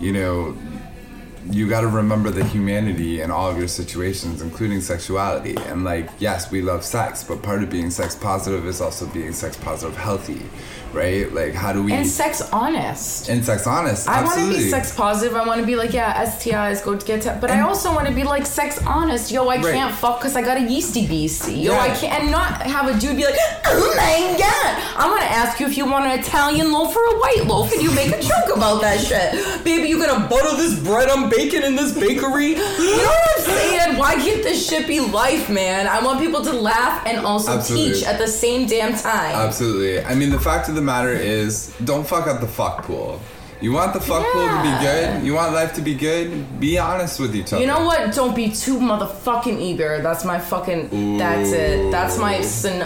you 0.00 0.12
know, 0.12 0.56
you 1.50 1.66
got 1.68 1.80
to 1.80 1.88
remember 1.88 2.28
the 2.28 2.44
humanity 2.44 3.22
in 3.22 3.30
all 3.30 3.50
of 3.50 3.56
your 3.56 3.68
situations, 3.68 4.42
including 4.42 4.82
sexuality. 4.82 5.56
And 5.66 5.84
like, 5.84 6.10
yes, 6.18 6.50
we 6.50 6.60
love 6.60 6.84
sex, 6.84 7.24
but 7.24 7.42
part 7.42 7.62
of 7.62 7.70
being 7.70 7.90
sex 7.90 8.14
positive 8.14 8.66
is 8.66 8.82
also 8.82 9.06
being 9.06 9.32
sex 9.32 9.56
positive 9.56 9.96
healthy, 9.96 10.42
right? 10.92 11.32
Like, 11.32 11.54
how 11.54 11.72
do 11.72 11.82
we 11.82 11.92
And 11.92 12.06
sex 12.06 12.40
honest. 12.52 13.28
and 13.28 13.44
sex 13.44 13.66
honest? 13.66 14.08
I 14.08 14.24
want 14.24 14.40
to 14.40 14.48
be 14.48 14.68
sex 14.70 14.94
positive. 14.94 15.36
I 15.36 15.46
want 15.46 15.60
to 15.60 15.66
be 15.66 15.76
like, 15.76 15.92
yeah, 15.92 16.24
STIs 16.24 16.84
go 16.84 16.96
to 16.96 17.04
get 17.06 17.22
to, 17.22 17.36
but 17.40 17.50
I 17.50 17.60
also 17.60 17.92
want 17.94 18.06
to 18.08 18.14
be 18.14 18.24
like 18.24 18.46
sex 18.46 18.80
honest. 18.86 19.30
Yo, 19.30 19.46
I 19.48 19.56
Right. 19.56 19.74
can't 19.74 19.94
fuck 19.94 20.20
because 20.20 20.36
I 20.36 20.42
got 20.42 20.56
a 20.56 20.60
yeasty 20.62 21.06
beastie. 21.06 21.54
Yo, 21.54 21.72
Yeah. 21.72 21.80
I 21.80 21.88
can't 21.90 22.22
and 22.22 22.30
not 22.30 22.62
have 22.62 22.88
a 22.88 22.98
dude 22.98 23.16
be 23.16 23.24
like, 23.24 23.36
oh 23.66 23.94
my 23.96 24.36
god. 24.38 24.82
I'm 24.96 25.10
gonna 25.10 25.24
ask 25.42 25.60
you 25.60 25.66
if 25.66 25.76
you 25.76 25.84
want 25.86 26.06
an 26.06 26.18
Italian 26.18 26.72
loaf 26.72 26.94
or 26.96 27.04
a 27.14 27.18
white 27.18 27.44
loaf, 27.46 27.72
and 27.72 27.82
you 27.82 27.90
make 27.92 28.08
a 28.12 28.20
joke 28.20 28.56
about 28.56 28.80
that 28.80 28.98
shit. 29.00 29.64
Baby, 29.64 29.88
you 29.88 29.98
gonna 30.04 30.26
butter 30.28 30.56
this 30.56 30.78
bread 30.78 31.08
I'm 31.08 31.28
baking 31.28 31.62
in 31.62 31.76
this 31.76 31.92
bakery? 31.92 32.48
You 32.48 32.56
know 32.56 33.04
what 33.04 33.38
I'm 33.38 33.44
saying? 33.44 33.96
Why 33.98 34.14
can't 34.14 34.42
this 34.42 34.66
shit 34.68 34.86
be 34.86 35.00
life, 35.00 35.48
man? 35.50 35.86
I 35.86 36.02
want 36.02 36.20
people 36.20 36.42
to 36.42 36.52
laugh 36.52 37.06
and 37.06 37.24
also 37.24 37.52
Absolutely. 37.58 37.94
teach 37.94 38.04
at 38.04 38.18
the 38.18 38.26
same 38.28 38.66
damn 38.66 38.96
time. 38.96 39.34
Absolutely. 39.34 40.02
I 40.04 40.14
mean, 40.14 40.30
the 40.30 40.38
fact 40.40 40.68
of 40.68 40.74
the 40.78 40.84
matter 40.84 41.12
is, 41.12 41.74
don't 41.84 42.06
fuck 42.06 42.26
up 42.28 42.40
the 42.40 42.46
fuck 42.46 42.84
pool. 42.84 43.20
You 43.60 43.72
want 43.72 43.92
the 43.92 44.00
fuck 44.00 44.24
pool 44.32 44.46
to 44.46 44.62
be 44.62 44.84
good? 44.86 45.24
You 45.24 45.34
want 45.34 45.52
life 45.52 45.74
to 45.74 45.82
be 45.82 45.96
good? 45.96 46.60
Be 46.60 46.78
honest 46.78 47.18
with 47.18 47.34
each 47.34 47.52
other. 47.52 47.60
You 47.60 47.66
know 47.66 47.84
what? 47.84 48.14
Don't 48.14 48.36
be 48.36 48.52
too 48.52 48.78
motherfucking 48.78 49.60
eager. 49.60 50.00
That's 50.00 50.24
my 50.24 50.38
fucking. 50.38 51.18
That's 51.18 51.50
it. 51.50 51.90
That's 51.90 52.18
my. 52.18 52.38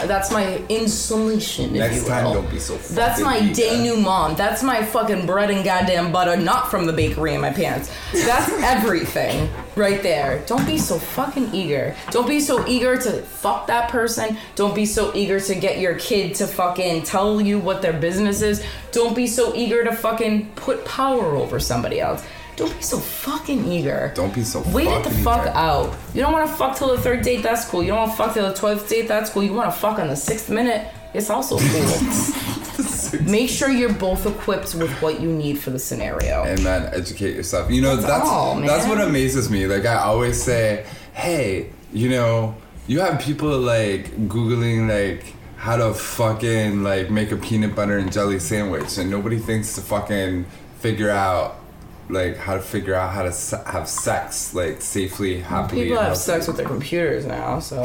That's 0.07 0.33
my 0.33 0.57
insulation. 0.71 1.77
If 1.77 1.93
Next 1.93 2.07
time, 2.07 2.33
don't 2.33 2.51
be 2.51 2.59
so 2.59 2.79
That's 2.95 3.21
my 3.21 3.41
eager. 3.41 3.55
denouement. 3.55 4.39
That's 4.39 4.63
my 4.63 4.83
fucking 4.83 5.27
bread 5.27 5.51
and 5.51 5.63
goddamn 5.63 6.11
butter, 6.11 6.37
not 6.39 6.71
from 6.71 6.87
the 6.87 6.93
bakery 6.95 7.35
in 7.35 7.43
my 7.43 7.51
pants. 7.53 7.91
That's 8.15 8.51
everything 8.63 9.51
right 9.77 10.03
there. 10.03 10.43
Don't 10.47 10.67
be 10.67 10.79
so 10.79 10.99
fucking 10.99 11.55
eager. 11.55 11.95
Don't 12.11 12.27
be 12.29 12.41
so 12.41 12.67
eager 12.67 12.97
to 12.97 13.23
fuck 13.23 13.67
that 13.69 13.91
person. 13.91 14.37
Don't 14.55 14.75
be 14.75 14.87
so 14.87 15.15
eager 15.15 15.41
to 15.41 15.55
get 15.55 15.79
your 15.79 15.95
kid 15.97 16.35
to 16.37 16.47
fucking 16.47 17.03
tell 17.05 17.41
you 17.41 17.59
what 17.59 17.83
their 17.83 17.93
business 17.93 18.43
is. 18.43 18.65
Don't 18.91 19.15
be 19.15 19.27
so 19.27 19.55
eager 19.55 19.85
to 19.85 19.93
fucking 19.95 20.51
put 20.57 20.85
power 20.85 21.35
over 21.37 21.59
somebody 21.61 22.01
else. 22.01 22.25
Don't 22.55 22.75
be 22.77 22.83
so 22.83 22.99
fucking 22.99 23.65
eager. 23.73 24.13
Don't 24.15 24.35
be 24.35 24.45
so 24.45 24.63
Wait 24.73 24.87
it 24.87 25.05
the 25.05 25.11
fuck 25.11 25.43
eager. 25.43 25.57
out. 25.57 25.97
You 26.15 26.21
don't 26.21 26.33
want 26.35 26.49
to 26.51 26.55
fuck 26.55 26.77
till 26.77 26.89
the 26.95 27.01
third 27.01 27.23
date. 27.23 27.43
That's 27.43 27.65
cool. 27.65 27.83
You 27.83 27.89
don't 27.89 28.01
want 28.01 28.11
to 28.11 28.17
fuck 28.17 28.35
till 28.35 28.47
the 28.49 28.55
twelfth 28.55 28.89
date. 28.91 29.09
That's 29.09 29.31
cool. 29.31 29.43
You 29.43 29.55
want 29.55 29.73
to 29.73 29.79
fuck 29.81 29.99
on 29.99 30.09
the 30.09 30.17
sixth 30.17 30.51
minute. 30.51 30.87
It's 31.15 31.31
also 31.31 31.59
cool. 31.59 32.59
Make 33.23 33.51
sure 33.51 33.71
you're 33.71 33.93
both 33.93 34.27
equipped 34.27 34.75
with 34.75 34.91
what 35.03 35.21
you 35.21 35.29
need 35.31 35.59
for 35.59 35.71
the 35.71 35.79
scenario. 35.79 36.45
and 36.45 36.59
then 36.59 36.93
educate 36.95 37.35
yourself. 37.35 37.71
You 37.71 37.83
know, 37.83 37.97
That's 37.97 38.07
that's 38.09 38.29
all, 38.29 38.61
that's, 38.61 38.87
what 38.87 39.01
amazes 39.01 39.51
me. 39.51 39.67
Like 39.67 39.85
I 39.85 39.97
always 39.97 40.43
say, 40.43 40.87
hey, 41.13 41.71
you 41.93 42.09
know, 42.09 42.55
you 42.87 43.01
have 43.01 43.21
people 43.21 43.59
like 43.59 44.11
googling 44.29 44.89
like 44.89 45.35
how 45.57 45.77
to 45.77 45.95
fucking 45.95 46.83
like 46.83 47.11
make 47.11 47.31
a 47.31 47.37
peanut 47.37 47.75
butter 47.77 47.99
and 47.99 48.13
jelly 48.13 48.39
sandwich, 48.39 48.99
and 48.99 49.11
nobody 49.11 49.39
thinks 49.39 49.75
to 49.77 49.81
fucking 49.81 50.45
figure 50.81 51.11
out 51.11 51.57
like 52.13 52.37
how 52.37 52.55
to 52.55 52.61
figure 52.61 52.95
out 52.95 53.13
how 53.13 53.23
to 53.23 53.33
se- 53.33 53.63
have 53.67 53.89
sex 53.89 54.55
like 54.55 54.81
safely, 54.83 55.41
happily. 55.41 55.83
People 55.85 55.97
have 55.99 56.07
healthily. 56.09 56.25
sex 56.25 56.47
with 56.47 56.57
their 56.59 56.67
computers 56.67 57.27
now, 57.27 57.59
so 57.59 57.83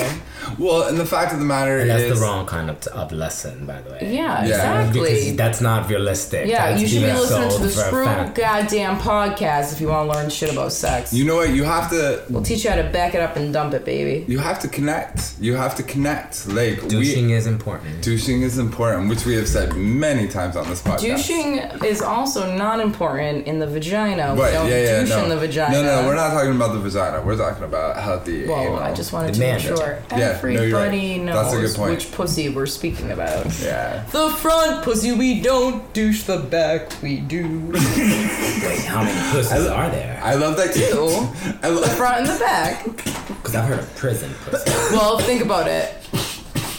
Well, 0.59 0.88
and 0.88 0.97
the 0.97 1.05
fact 1.05 1.34
of 1.34 1.39
the 1.39 1.45
matter 1.45 1.80
And 1.80 1.89
that's 1.89 2.03
is, 2.03 2.19
the 2.19 2.25
wrong 2.25 2.45
kind 2.45 2.69
of, 2.69 2.86
of 2.88 3.11
lesson, 3.11 3.65
by 3.65 3.82
the 3.82 3.91
way. 3.91 4.13
yeah, 4.13 4.45
Yeah. 4.45 4.91
Because 4.91 5.36
that's 5.36 5.61
not 5.61 5.89
realistic. 5.89 6.47
Yeah, 6.47 6.69
That's 6.69 6.82
you 6.82 6.88
should 6.88 7.01
be 7.01 7.11
listening 7.13 7.49
to 7.49 7.51
sold 7.51 7.61
the 7.63 7.69
Screw 7.69 8.05
Goddamn 8.43 8.97
podcast 8.99 9.73
if 9.73 9.82
you 9.82 9.88
want 9.89 10.11
to 10.11 10.17
learn 10.17 10.30
shit 10.30 10.51
about 10.51 10.71
sex. 10.71 11.13
you 11.13 11.25
know 11.25 11.36
what? 11.38 11.49
You 11.49 11.63
have 11.63 11.89
to. 11.91 12.23
we'll 12.30 12.43
teach 12.43 12.63
you 12.63 12.69
how 12.69 12.75
to 12.78 12.89
back 12.89 13.15
it 13.15 13.21
up 13.21 13.36
and 13.36 13.53
dump 13.53 13.73
it, 13.73 13.86
baby. 13.86 14.25
You 14.28 14.39
have 14.39 14.59
to 14.59 14.67
connect. 14.67 15.36
You 15.39 15.55
have 15.55 15.75
to 15.75 15.84
connect. 15.84 16.47
Like 16.47 16.82
we, 16.84 16.89
Douching 16.89 17.30
is 17.32 17.47
important. 17.47 18.01
Douching 18.03 18.41
is 18.41 18.57
important, 18.57 19.09
which 19.09 19.25
we 19.25 19.36
have 19.36 19.47
said 19.47 19.75
many 19.75 20.28
times 20.28 20.55
on 20.55 20.67
this 20.69 20.82
podcast. 20.82 21.01
Douching 21.07 21.57
is 21.86 22.01
also 22.01 22.55
not 22.55 22.80
important 22.80 23.47
in 23.47 23.59
the 23.59 23.67
vagina. 23.67 24.16
We 24.36 24.41
Right, 24.41 24.53
don't 24.53 24.68
yeah, 24.70 24.82
yeah, 24.84 24.99
douche 25.01 25.09
no. 25.09 25.24
in 25.24 25.30
the 25.30 25.38
vagina. 25.38 25.74
No, 25.74 25.84
no, 26.01 26.07
we're 26.07 26.15
not 26.15 26.32
talking 26.32 26.55
about 26.55 26.74
the 26.74 26.80
vagina. 26.80 27.22
We're 27.22 27.38
talking 27.38 27.63
about 27.63 27.97
healthy 28.01 28.47
Well, 28.47 28.59
anal. 28.59 28.80
I 28.80 28.93
just 28.93 29.13
wanted 29.13 29.34
to 29.36 29.39
make 29.39 29.59
sure 29.59 29.78
vagina. 29.78 30.01
Yeah, 30.11 30.18
no, 30.41 30.61
everybody 30.61 31.18
right. 31.18 31.22
knows 31.26 31.36
That's 31.36 31.53
a 31.55 31.61
good 31.61 31.76
point. 31.76 31.91
which 31.91 32.11
pussy 32.11 32.49
we're 32.49 32.65
speaking 32.65 33.11
about. 33.11 33.45
Yeah. 33.61 34.03
The 34.11 34.30
front 34.32 34.84
pussy 34.84 35.11
we 35.11 35.41
don't 35.41 35.91
douche, 35.93 36.24
the 36.24 36.38
back 36.39 36.91
we 37.01 37.18
do. 37.18 37.47
Wait, 37.74 38.86
how 38.86 39.03
many 39.03 39.32
pussies 39.32 39.68
are 39.68 39.89
there? 39.89 40.20
I 40.24 40.36
love 40.36 40.57
that 40.57 40.74
too. 40.74 41.28
I 41.63 41.70
the 41.70 41.80
love 41.82 41.93
front 41.97 42.22
and 42.22 42.28
the 42.36 42.39
back. 42.39 42.84
Because 42.86 43.55
I've 43.55 43.68
heard 43.70 43.80
of 43.80 43.95
prison 43.95 44.34
pussy. 44.45 44.70
Well, 44.91 45.20
think 45.20 45.41
about 45.43 45.68
it. 45.68 45.93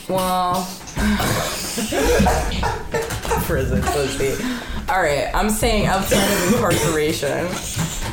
Well, 0.09 0.67
prison 3.49 3.81
pussy. 3.83 4.35
All 4.91 5.01
right, 5.01 5.31
I'm 5.35 5.49
saying 5.49 5.87
outside 5.87 6.23
of 6.23 6.53
incarceration. 6.53 7.49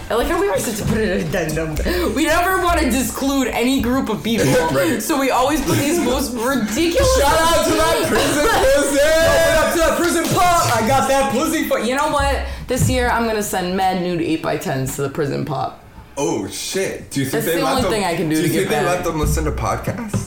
I 0.10 0.14
like 0.16 0.28
how 0.28 0.40
we 0.40 0.48
always 0.48 0.66
have 0.66 0.78
to 0.78 0.86
put 0.86 0.98
an 1.02 1.28
addendum. 1.28 1.76
We 2.16 2.26
never 2.26 2.64
want 2.64 2.80
to 2.80 2.90
disclude 2.90 3.48
any 3.50 3.82
group 3.82 4.08
of 4.10 4.24
people, 4.24 4.46
Right. 4.72 5.02
so 5.04 5.20
we 5.20 5.32
always 5.32 5.60
put 5.66 5.78
these 5.78 6.00
most 6.00 6.32
ridiculous. 6.34 7.18
Shout 7.20 7.38
out 7.38 7.66
to 7.66 7.72
that 7.74 8.06
prison 8.08 8.46
pussy! 8.48 9.60
up 9.60 9.74
to 9.74 9.80
that 9.80 9.98
prison 9.98 10.24
pop. 10.36 10.76
I 10.76 10.88
got 10.88 11.08
that 11.10 11.32
pussy 11.34 11.68
for 11.68 11.80
you 11.80 11.96
know 11.96 12.10
what? 12.10 12.46
This 12.68 12.90
year 12.90 13.10
I'm 13.10 13.26
gonna 13.28 13.44
send 13.44 13.76
mad 13.76 14.02
nude 14.02 14.22
eight 14.22 14.42
by 14.42 14.58
tens 14.58 14.96
to 14.96 15.02
the 15.04 15.10
prison 15.10 15.44
pop. 15.46 15.84
Oh 16.18 16.48
shit! 16.48 17.12
Do 17.12 17.20
you 17.20 17.26
think 17.26 17.44
That's 17.44 17.56
they 17.56 17.62
the 17.62 17.68
only 17.68 17.82
them? 17.82 17.92
thing 17.92 18.04
I 18.06 18.16
can 18.16 18.30
do 18.30 18.36
Do 18.36 18.42
to 18.44 18.48
you 18.48 18.54
get 18.54 18.70
think 18.70 18.70
they 18.70 18.86
let 18.86 19.04
them 19.04 19.20
listen 19.20 19.44
to 19.46 19.52
podcasts? 19.52 20.25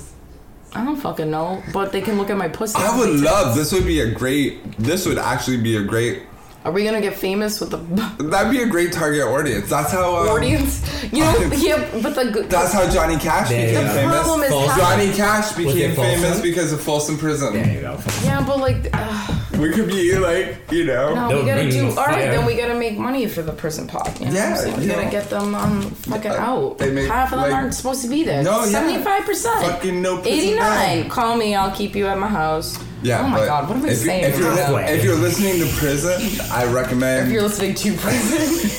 I 0.79 0.85
don't 0.85 0.95
fucking 0.95 1.29
know, 1.29 1.61
but 1.73 1.91
they 1.91 2.01
can 2.01 2.17
look 2.19 2.31
at 2.31 2.37
my 2.37 2.47
pussy. 2.47 2.79
I 2.79 2.97
would 2.97 3.19
love. 3.19 3.57
This 3.57 3.73
would 3.73 3.85
be 3.85 3.99
a 3.99 4.09
great. 4.09 4.79
This 4.79 5.07
would 5.07 5.19
actually 5.19 5.57
be 5.57 5.77
a 5.77 5.83
great. 5.83 6.23
Are 6.65 6.73
we 6.73 6.85
gonna 6.85 7.01
get 7.01 7.15
famous 7.17 7.61
with 7.61 7.71
the 7.71 7.77
That'd 8.25 8.51
be 8.53 8.61
a 8.63 8.67
great 8.67 8.93
target 8.93 9.23
audience. 9.23 9.71
That's 9.71 9.93
how. 9.93 10.17
Um, 10.17 10.29
audience? 10.29 10.83
You 11.13 11.21
know, 11.21 11.51
yeah, 11.57 11.89
but 12.03 12.15
the. 12.15 12.47
That's 12.49 12.73
how 12.73 12.91
Johnny 12.91 13.17
Cash 13.17 13.49
There 13.49 13.67
became 13.69 13.87
go. 13.87 13.93
famous. 13.95 14.15
problem 14.23 14.43
is 14.43 14.51
False- 14.51 14.71
how- 14.73 14.79
Johnny 14.97 15.13
Cash 15.13 15.53
became 15.53 15.91
it 15.93 15.95
Folsom? 15.95 16.21
famous 16.21 16.41
because 16.43 16.73
of 16.73 16.81
Folsom 16.81 17.17
Prison. 17.17 17.53
There 17.55 17.73
you 17.75 17.81
go. 17.81 17.99
Yeah, 18.25 18.45
but 18.47 18.59
like, 18.59 18.91
uh, 18.93 19.35
We 19.59 19.71
could 19.71 19.87
be 19.87 20.17
like, 20.19 20.59
you 20.71 20.85
know. 20.85 21.15
no, 21.15 21.29
They'll 21.29 21.41
we 21.41 21.47
gotta 21.47 21.71
do. 21.71 21.77
you 21.77 21.89
All 21.91 22.07
right, 22.07 22.29
then 22.31 22.45
we 22.45 22.57
gotta 22.57 22.75
make 22.79 22.99
money 22.99 23.27
for 23.29 23.43
the 23.43 23.53
prison 23.53 23.87
pop. 23.87 24.19
You 24.21 24.27
know 24.27 24.33
Yeah, 24.33 24.67
what 24.67 24.79
we 24.79 24.87
gotta 24.89 25.05
know. 25.05 25.11
get 25.11 25.31
them 25.31 25.55
um 25.55 25.83
fucking 25.83 26.33
Uh, 26.33 26.35
out. 26.35 26.79
they 26.79 26.91
make, 26.91 27.09
Half 27.09 27.33
of 27.33 27.41
them 27.41 27.51
like- 27.51 27.53
aren't 27.53 27.75
supposed 27.75 28.03
to 28.03 28.09
be 28.09 28.25
there. 28.25 28.43
No, 28.43 28.65
yeah. 28.65 28.71
seventy-five 28.73 29.25
percent. 29.25 29.65
Fucking 29.65 30.03
no 30.03 30.17
prison 30.19 30.33
Eighty-nine. 30.39 31.03
bag. 31.05 31.11
Call 31.11 31.37
me. 31.37 31.55
I'll 31.55 31.71
keep 31.75 31.95
you 31.97 32.07
at 32.09 32.19
my 32.19 32.29
house. 32.29 32.79
Yeah. 33.03 33.25
Oh 33.25 33.29
my 33.29 33.39
but 33.39 33.47
god, 33.47 33.69
what 33.69 33.77
am 33.79 33.85
I 33.85 33.89
if, 33.89 33.99
you- 34.01 34.05
saying? 34.07 34.25
If 34.25 34.39
you're, 34.39 34.51
li- 34.53 34.83
if 34.85 35.05
you're 35.05 35.15
listening 35.17 35.61
to 35.61 35.67
prison, 35.77 36.21
I 36.51 36.65
recommend. 36.67 37.27
If 37.29 37.33
you're 37.33 37.43
listening 37.43 37.75
to 37.75 37.95
prison. 37.97 38.39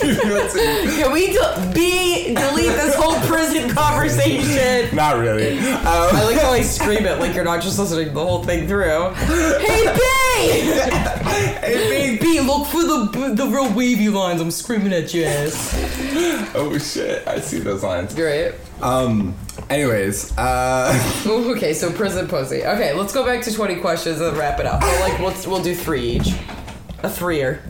listening- 0.30 0.90
Can 1.00 1.12
we 1.14 1.28
de- 1.32 1.72
be 1.74 2.34
delete 2.36 2.76
this 2.76 2.96
whole 2.96 3.16
prison 3.28 3.70
conversation? 3.76 4.94
not 4.96 5.18
really. 5.20 5.58
Um, 5.60 5.86
I 5.86 6.24
like 6.26 6.38
how 6.38 6.52
I 6.52 6.62
scream 6.62 7.06
it 7.06 7.20
like 7.20 7.34
you're 7.34 7.46
not 7.46 7.62
just 7.64 7.80
listening 7.80 8.14
the 8.14 8.26
whole 8.26 8.44
thing 8.44 8.68
through. 8.68 9.12
Hey 9.14 9.86
B! 9.96 10.80
hey, 11.62 11.90
big- 11.90 12.20
B, 12.20 12.40
look 12.42 12.68
for 12.68 12.82
the 12.84 13.34
the 13.36 13.48
real 13.48 13.72
wavy 13.74 14.10
lines. 14.10 14.42
I'm 14.42 14.52
screaming 14.52 14.94
at 14.94 15.14
you. 15.14 15.24
ass. 15.24 16.52
oh 16.56 16.78
shit! 16.78 17.26
I 17.28 17.40
see 17.40 17.60
those 17.60 17.84
lines. 17.84 18.14
Great. 18.14 18.54
Um. 18.82 19.36
Anyways, 19.70 20.36
uh, 20.38 21.24
Ooh, 21.28 21.54
Okay, 21.56 21.74
so 21.74 21.92
prison 21.92 22.28
pussy. 22.28 22.64
Okay, 22.66 22.94
let's 22.94 23.14
go 23.14 23.24
back 23.24 23.44
to 23.44 23.54
20 23.54 23.76
questions 23.78 24.20
and 24.20 24.36
wrap 24.36 24.60
it 24.60 24.66
up. 24.66 24.82
We'll 24.82 25.00
like 25.02 25.20
we'll, 25.20 25.52
we'll 25.52 25.64
do 25.64 25.76
three 25.76 26.02
each. 26.02 26.34
A 27.04 27.10
threer. 27.10 27.62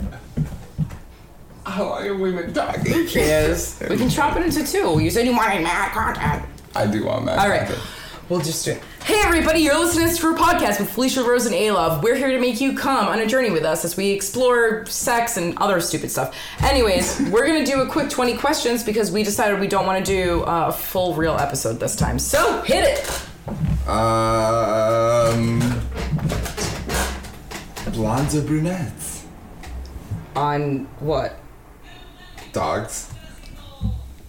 how 1.66 1.84
long 1.90 2.06
have 2.06 2.20
we 2.20 2.32
been 2.32 2.54
talking? 2.54 2.86
Yes. 3.10 3.80
We 3.90 3.98
can 3.98 4.10
chop 4.10 4.38
it 4.38 4.44
into 4.44 4.66
two. 4.66 5.00
You 5.00 5.12
said 5.12 5.26
you 5.26 5.36
wanted 5.36 5.62
mad 5.62 5.92
content. 5.92 6.46
I 6.76 6.88
do 6.88 7.06
want 7.06 7.26
that. 7.26 7.38
All 7.40 7.50
right. 7.50 7.68
content. 7.68 7.86
We'll 8.30 8.40
just 8.42 8.64
do 8.66 8.72
it. 8.72 8.84
Hey 9.10 9.22
everybody, 9.26 9.62
you're 9.62 9.80
listening 9.80 10.08
to 10.08 10.14
Screw 10.14 10.36
Podcast 10.36 10.80
with 10.80 10.92
Felicia 10.92 11.24
Rose 11.24 11.48
and 11.48 11.56
A-Love. 11.56 12.04
We're 12.04 12.14
here 12.14 12.30
to 12.30 12.40
make 12.40 12.62
you 12.62 12.78
come 12.78 13.08
on 13.08 13.18
a 13.18 13.26
journey 13.26 13.50
with 13.50 13.64
us 13.64 13.84
as 13.84 13.98
we 13.98 14.12
explore 14.12 14.86
sex 14.86 15.36
and 15.36 15.58
other 15.58 15.82
stupid 15.82 16.12
stuff. 16.12 16.36
Anyways, 16.60 17.20
we're 17.32 17.48
gonna 17.48 17.66
do 17.66 17.82
a 17.82 17.88
quick 17.88 18.12
20 18.12 18.38
questions 18.38 18.84
because 18.84 19.12
we 19.12 19.24
decided 19.24 19.60
we 19.60 19.68
don't 19.68 19.88
want 19.88 20.06
to 20.06 20.12
do 20.12 20.44
a 20.46 20.72
full 20.72 21.16
real 21.16 21.34
episode 21.34 21.80
this 21.80 21.96
time. 21.96 22.20
So 22.20 22.62
hit 22.62 22.84
it! 22.84 23.90
Um. 23.90 25.60
Blondes 27.92 28.36
or 28.36 28.44
brunettes? 28.44 29.26
On 30.36 30.86
what? 31.00 31.40
Dogs. 32.54 33.12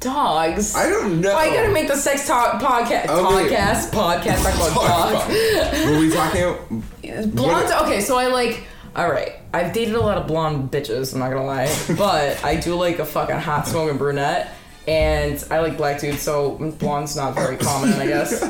Dogs. 0.00 0.74
I 0.74 0.88
don't 0.88 1.20
know. 1.20 1.34
Why 1.34 1.44
you 1.46 1.52
gotta 1.52 1.72
make 1.72 1.86
the 1.86 1.94
sex 1.94 2.26
talk 2.26 2.58
podcast 2.58 3.06
wait. 3.34 3.52
podcast 3.52 3.90
podcast 3.90 4.42
talk 4.42 4.72
about 4.72 5.28
dogs? 5.28 5.86
Were 5.86 5.98
we 5.98 6.10
talking? 6.10 7.30
Blonde. 7.34 7.70
Okay, 7.82 8.00
so 8.00 8.16
I 8.16 8.28
like. 8.28 8.64
All 8.96 9.10
right, 9.10 9.34
I've 9.52 9.74
dated 9.74 9.94
a 9.94 10.00
lot 10.00 10.16
of 10.16 10.26
blonde 10.26 10.70
bitches. 10.70 11.12
I'm 11.12 11.20
not 11.20 11.30
gonna 11.30 11.44
lie, 11.44 11.70
but 11.98 12.42
I 12.42 12.56
do 12.56 12.76
like 12.76 12.98
a 12.98 13.04
fucking 13.04 13.36
hot 13.36 13.68
smoking 13.68 13.98
brunette. 13.98 14.54
And 14.88 15.44
I 15.50 15.60
like 15.60 15.76
black 15.76 16.00
dudes, 16.00 16.22
so 16.22 16.52
blonde's 16.78 17.14
not 17.14 17.34
very 17.34 17.58
common, 17.58 17.92
I 17.92 18.06
guess. 18.06 18.40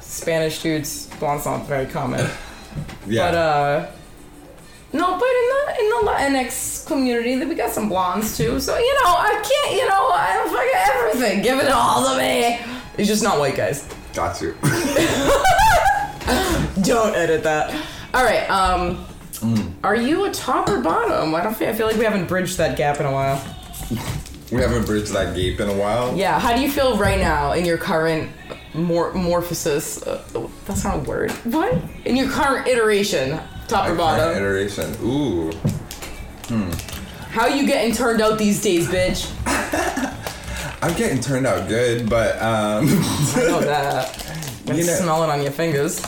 Spanish 0.04 0.60
dudes, 0.60 1.06
blonde's 1.20 1.46
not 1.46 1.66
very 1.66 1.86
common. 1.86 2.28
Yeah. 3.06 3.30
But 3.30 3.34
uh 3.34 3.86
no, 4.96 5.18
but 5.18 5.28
in 5.40 5.46
the 5.50 5.60
in 5.80 5.88
the 5.90 6.00
Latinx 6.10 6.86
community, 6.86 7.44
we 7.44 7.54
got 7.54 7.70
some 7.70 7.88
blondes 7.88 8.36
too. 8.36 8.58
So 8.60 8.76
you 8.78 8.94
know, 9.04 9.10
I 9.10 9.32
can't, 9.42 9.72
you 9.76 9.86
know, 9.88 10.08
I 10.12 10.44
fucking 10.46 10.80
everything. 10.96 11.42
Give 11.42 11.58
it 11.58 11.70
all 11.70 12.04
to 12.12 12.18
me. 12.18 12.58
It's 12.98 13.08
just 13.08 13.22
not 13.22 13.38
white 13.38 13.56
guys. 13.56 13.86
Got 14.14 14.40
you. 14.40 14.54
Don't 16.82 17.14
edit 17.14 17.42
that. 17.44 17.74
All 18.14 18.24
right. 18.24 18.48
Um, 18.50 19.04
Mm. 19.40 19.72
are 19.84 19.94
you 19.94 20.24
a 20.24 20.30
top 20.30 20.66
or 20.70 20.80
bottom? 20.80 21.34
I 21.34 21.42
don't 21.42 21.54
feel. 21.54 21.68
I 21.68 21.74
feel 21.74 21.86
like 21.86 21.96
we 21.98 22.04
haven't 22.06 22.26
bridged 22.26 22.56
that 22.56 22.74
gap 22.78 23.00
in 23.00 23.04
a 23.06 23.12
while. 23.12 23.38
we 24.50 24.62
haven't 24.62 24.86
bridged 24.86 25.12
that 25.12 25.36
gap 25.36 25.60
in 25.60 25.68
a 25.68 25.74
while. 25.74 26.16
Yeah. 26.16 26.40
How 26.40 26.56
do 26.56 26.62
you 26.62 26.70
feel 26.70 26.96
right 26.96 27.20
now 27.20 27.52
in 27.52 27.66
your 27.66 27.76
current 27.76 28.30
mor- 28.72 29.12
morphosis? 29.12 30.02
Uh, 30.06 30.48
that's 30.64 30.84
not 30.84 30.96
a 30.96 31.00
word. 31.00 31.32
What? 31.44 31.74
In 32.06 32.16
your 32.16 32.30
current 32.30 32.66
iteration, 32.66 33.38
top 33.68 33.88
or 33.88 33.94
bottom? 33.94 34.36
iteration. 34.36 34.94
Ooh. 35.02 35.52
How 37.30 37.46
you 37.48 37.66
getting 37.66 37.92
turned 37.94 38.20
out 38.22 38.38
these 38.38 38.62
days, 38.62 38.88
bitch? 38.88 39.30
I'm 40.82 40.94
getting 40.96 41.20
turned 41.20 41.46
out 41.46 41.68
good, 41.68 42.08
but 42.08 42.36
um, 42.40 42.86
I 42.88 43.44
know 43.48 43.60
that. 43.60 44.22
You 44.66 44.84
know- 44.84 44.94
smell 44.94 45.22
it 45.22 45.30
on 45.30 45.42
your 45.42 45.52
fingers. 45.52 46.04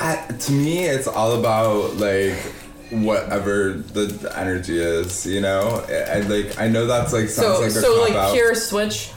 I, 0.00 0.24
to 0.38 0.52
me, 0.52 0.84
it's 0.84 1.08
all 1.08 1.40
about 1.40 1.96
like 1.96 2.34
whatever 2.90 3.72
the, 3.72 4.32
energy 4.36 4.78
is. 4.78 5.26
You 5.26 5.40
know, 5.40 5.84
I, 5.88 6.18
I 6.18 6.20
like. 6.20 6.60
I 6.60 6.68
know 6.68 6.86
that's 6.86 7.12
like 7.12 7.28
sounds 7.28 7.56
So, 7.56 7.60
like 7.60 7.70
a 7.70 7.70
so 7.72 8.00
like 8.02 8.12
out. 8.12 8.32
pure 8.34 8.54
switch. 8.54 9.10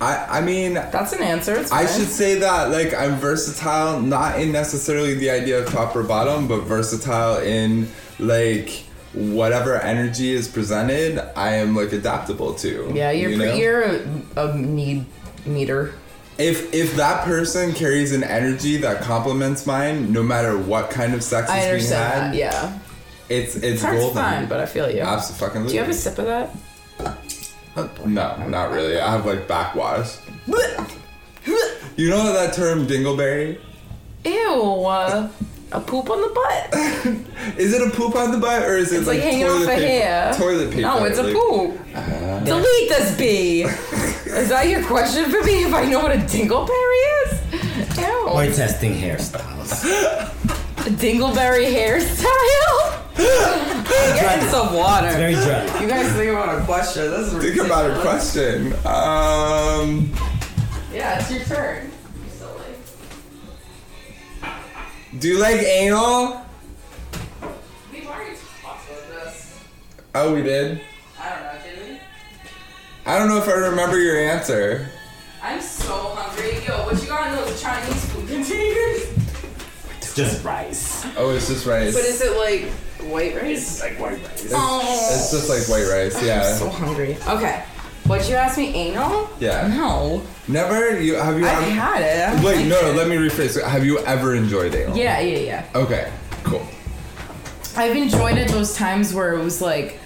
I 0.00 0.38
I 0.38 0.40
mean, 0.40 0.74
That's 0.74 1.12
an 1.12 1.22
answer. 1.22 1.54
It's 1.54 1.72
I 1.72 1.86
should 1.86 2.08
say 2.08 2.38
that 2.40 2.70
like 2.70 2.94
I'm 2.94 3.16
versatile, 3.16 4.00
not 4.00 4.40
in 4.40 4.52
necessarily 4.52 5.14
the 5.14 5.30
idea 5.30 5.62
of 5.62 5.70
top 5.70 5.96
or 5.96 6.02
bottom, 6.02 6.48
but 6.48 6.62
versatile 6.62 7.38
in 7.38 7.88
like 8.18 8.84
whatever 9.14 9.80
energy 9.80 10.32
is 10.32 10.48
presented. 10.48 11.18
I 11.36 11.54
am 11.54 11.74
like 11.74 11.92
adaptable 11.92 12.54
to. 12.54 12.92
Yeah, 12.94 13.10
you're 13.10 13.30
you 13.30 13.38
know? 13.38 13.54
you're 13.54 13.82
a, 13.82 14.06
a 14.36 14.56
need 14.56 15.06
meter. 15.46 15.94
If 16.38 16.74
if 16.74 16.96
that 16.96 17.24
person 17.24 17.72
carries 17.72 18.12
an 18.12 18.22
energy 18.22 18.76
that 18.78 19.02
complements 19.02 19.66
mine, 19.66 20.12
no 20.12 20.22
matter 20.22 20.58
what 20.58 20.90
kind 20.90 21.14
of 21.14 21.22
sex 21.22 21.48
I 21.48 21.60
is 21.60 21.88
being 21.88 21.98
had, 21.98 22.32
that. 22.32 22.34
Yeah, 22.34 22.78
it's 23.30 23.56
it's 23.56 23.80
to 23.80 23.92
golden. 23.92 24.14
find, 24.14 24.48
but 24.48 24.60
I 24.60 24.66
feel 24.66 24.90
you. 24.90 25.00
Absolutely. 25.00 25.68
Do 25.68 25.74
you 25.74 25.80
have 25.80 25.88
a 25.88 25.94
sip 25.94 26.18
of 26.18 26.26
that? 26.26 26.54
No, 28.06 28.48
not 28.48 28.70
really. 28.70 28.98
I 28.98 29.10
have 29.12 29.26
like 29.26 29.46
backwash. 29.48 30.16
You 31.96 32.10
know 32.10 32.30
that 32.30 32.52
term 32.52 32.86
dingleberry? 32.86 33.58
Ew, 34.26 34.84
uh, 34.84 35.30
a 35.72 35.80
poop 35.80 36.10
on 36.10 36.20
the 36.20 36.28
butt. 36.28 36.74
Is 37.58 37.72
it 37.72 37.80
a 37.80 37.90
poop 37.90 38.14
on 38.14 38.32
the 38.32 38.38
butt 38.38 38.64
or 38.64 38.76
is 38.76 38.92
it 38.92 38.98
It's 38.98 39.06
like, 39.06 39.20
hanging 39.20 39.46
toilet 39.46 39.62
off 39.62 39.62
a 39.62 39.66
paper? 39.76 39.86
hair. 39.86 40.34
Toilet 40.34 40.68
paper. 40.70 40.82
No, 40.82 41.04
it's 41.04 41.18
a 41.18 41.22
like- 41.22 41.32
poop. 41.34 41.78
Delete 42.44 42.88
this 42.90 43.16
B. 43.16 43.62
is 43.62 44.48
that 44.50 44.68
your 44.68 44.84
question 44.84 45.24
for 45.30 45.42
me? 45.42 45.64
If 45.64 45.72
I 45.72 45.84
know 45.86 46.00
what 46.00 46.12
a 46.12 46.18
dingleberry 46.18 47.24
is? 47.24 47.96
Ew. 47.98 48.30
We're 48.34 48.52
testing 48.52 48.92
hairstyles. 48.92 49.84
A 50.86 50.90
dingleberry 50.90 51.72
hairstyle? 51.74 53.05
Get 53.16 54.42
in 54.42 54.48
some 54.50 54.74
water. 54.74 55.08
Very 55.12 55.34
dry. 55.34 55.80
You 55.80 55.88
guys 55.88 56.12
think 56.12 56.30
about 56.30 56.60
a 56.60 56.64
question. 56.64 57.10
This 57.10 57.32
is 57.32 57.42
Think 57.42 57.64
about 57.66 57.90
a 57.90 58.00
question. 58.00 58.72
Um, 58.84 60.12
Yeah, 60.92 61.18
it's 61.20 61.30
your 61.30 61.44
turn. 61.44 61.90
do 65.18 65.28
you 65.28 65.38
like 65.38 65.60
anal? 65.62 66.42
We've 67.92 68.06
already 68.06 68.36
talked 68.62 68.86
about 68.90 69.24
this. 69.24 69.58
Oh, 70.14 70.34
we 70.34 70.42
did. 70.42 70.80
I 71.18 71.28
don't 71.30 71.42
know, 71.42 71.52
did 71.64 71.88
we? 71.90 72.00
I 73.06 73.18
don't 73.18 73.28
know 73.28 73.38
if 73.38 73.48
I 73.48 73.52
remember 73.52 73.98
your 73.98 74.18
answer. 74.18 74.88
I'm 75.42 75.60
so 75.62 75.92
hungry. 76.14 76.58
Yo, 76.66 76.84
what 76.84 77.00
you 77.00 77.08
got 77.08 77.28
in 77.28 77.36
those 77.36 77.62
Chinese 77.62 78.04
food 78.12 78.28
containers? 78.28 79.08
It's 80.18 80.32
just 80.32 80.44
rice. 80.44 81.06
Oh, 81.16 81.30
it's 81.30 81.48
just 81.48 81.66
rice. 81.66 81.94
But 81.94 82.04
is 82.04 82.22
it 82.22 82.36
like 82.38 82.70
white 83.12 83.34
rice? 83.36 83.80
It's 83.80 83.82
like 83.82 83.98
white 84.00 84.12
rice. 84.26 84.50
Oh, 84.54 85.10
It's 85.14 85.30
just 85.30 85.48
like 85.50 85.68
white 85.68 85.90
rice. 85.92 86.22
Yeah. 86.22 86.48
I'm 86.48 86.58
so 86.58 86.68
hungry. 86.70 87.16
Okay. 87.28 87.62
What'd 88.06 88.26
you 88.28 88.36
ask 88.36 88.56
me? 88.56 88.72
Anal? 88.74 89.28
Yeah. 89.40 89.66
No. 89.66 90.22
Never. 90.48 90.98
You 90.98 91.16
have 91.16 91.38
you? 91.38 91.46
I've 91.46 91.62
ever- 91.64 91.70
had 91.70 92.00
it. 92.02 92.28
I 92.28 92.34
don't 92.36 92.44
Wait, 92.44 92.66
no, 92.66 92.80
no. 92.80 92.90
it. 92.92 92.96
Let 92.96 93.08
me 93.08 93.16
rephrase. 93.16 93.62
Have 93.62 93.84
you 93.84 93.98
ever 94.00 94.34
enjoyed 94.34 94.74
anal? 94.74 94.96
Yeah, 94.96 95.20
yeah, 95.20 95.38
yeah. 95.38 95.66
Okay. 95.74 96.10
Cool. 96.44 96.66
I've 97.76 97.94
enjoyed 97.96 98.38
it 98.38 98.48
those 98.48 98.74
times 98.74 99.12
where 99.12 99.34
it 99.34 99.42
was 99.44 99.60
like 99.60 99.98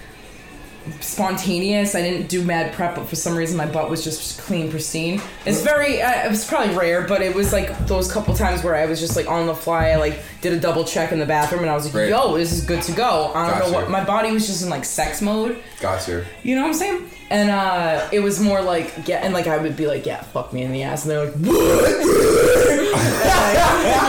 spontaneous. 1.00 1.94
I 1.94 2.02
didn't 2.02 2.28
do 2.28 2.42
mad 2.44 2.72
prep, 2.72 2.94
but 2.96 3.06
for 3.06 3.16
some 3.16 3.36
reason 3.36 3.56
my 3.56 3.66
butt 3.66 3.90
was 3.90 4.02
just 4.04 4.40
clean, 4.40 4.70
pristine. 4.70 5.20
It's 5.46 5.62
very, 5.62 6.00
uh, 6.02 6.24
it 6.26 6.30
was 6.30 6.44
probably 6.46 6.74
rare, 6.74 7.06
but 7.06 7.22
it 7.22 7.34
was 7.34 7.52
like 7.52 7.86
those 7.86 8.10
couple 8.10 8.34
times 8.34 8.62
where 8.64 8.74
I 8.74 8.86
was 8.86 9.00
just 9.00 9.16
like 9.16 9.28
on 9.28 9.46
the 9.46 9.54
fly. 9.54 9.90
I 9.90 9.96
like 9.96 10.20
did 10.40 10.52
a 10.52 10.60
double 10.60 10.84
check 10.84 11.12
in 11.12 11.18
the 11.18 11.26
bathroom 11.26 11.62
and 11.62 11.70
I 11.70 11.74
was 11.74 11.84
like, 11.86 11.94
Right. 11.94 12.08
yo, 12.08 12.36
this 12.36 12.52
is 12.52 12.64
good 12.64 12.82
to 12.82 12.92
go. 12.92 13.32
I 13.34 13.46
don't 13.48 13.58
Gotcha. 13.58 13.70
know 13.72 13.78
what, 13.78 13.90
my 13.90 14.04
body 14.04 14.32
was 14.32 14.46
just 14.46 14.62
in 14.62 14.70
like 14.70 14.84
sex 14.84 15.20
mode. 15.20 15.62
Got 15.80 16.06
you. 16.08 16.24
You 16.42 16.54
know 16.56 16.62
what 16.62 16.68
I'm 16.68 16.74
saying? 16.74 17.10
And 17.30 17.48
uh, 17.48 18.08
it 18.10 18.20
was 18.20 18.40
more 18.40 18.60
like, 18.60 18.92
yeah, 19.06 19.18
and 19.18 19.32
like 19.32 19.46
I 19.46 19.56
would 19.56 19.76
be 19.76 19.86
like, 19.86 20.04
yeah, 20.04 20.20
fuck 20.20 20.52
me 20.52 20.62
in 20.62 20.72
the 20.72 20.82
ass, 20.82 21.04
and 21.04 21.12
they're 21.12 21.26
like, 21.26 21.34
what? 21.34 21.90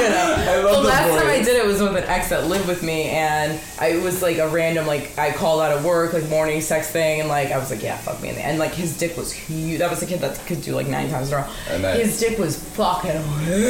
you 0.01 0.09
know. 0.09 0.35
I 0.41 0.61
love 0.63 0.75
the 0.77 0.81
the 0.81 0.87
last 0.87 1.09
time 1.19 1.27
I 1.27 1.41
did 1.43 1.55
it 1.55 1.65
was 1.65 1.81
with 1.81 1.95
an 1.95 2.03
ex 2.05 2.29
that 2.29 2.47
lived 2.47 2.67
with 2.67 2.81
me, 2.81 3.09
and 3.09 3.59
I, 3.79 3.89
it 3.89 4.03
was 4.03 4.23
like 4.23 4.37
a 4.39 4.47
random 4.49 4.87
like 4.87 5.17
I 5.19 5.31
called 5.31 5.61
out 5.61 5.71
of 5.71 5.85
work 5.85 6.13
like 6.13 6.27
morning 6.29 6.61
sex 6.61 6.89
thing, 6.89 7.19
and 7.19 7.29
like 7.29 7.51
I 7.51 7.59
was 7.59 7.69
like, 7.69 7.83
yeah, 7.83 7.97
fuck 7.97 8.19
me 8.21 8.29
in 8.29 8.35
the 8.35 8.41
and 8.41 8.57
like 8.57 8.73
his 8.73 8.97
dick 8.97 9.15
was 9.15 9.31
huge. 9.31 9.77
That 9.79 9.91
was 9.91 9.99
the 9.99 10.07
kid 10.07 10.19
that 10.21 10.39
could 10.47 10.63
do 10.63 10.73
like 10.73 10.87
nine 10.87 11.09
times 11.09 11.31
in 11.31 11.35
a 11.35 11.41
row. 11.41 11.93
His 11.93 12.19
dick 12.19 12.39
was 12.39 12.57
fucking 12.57 13.11
huge, 13.45 13.63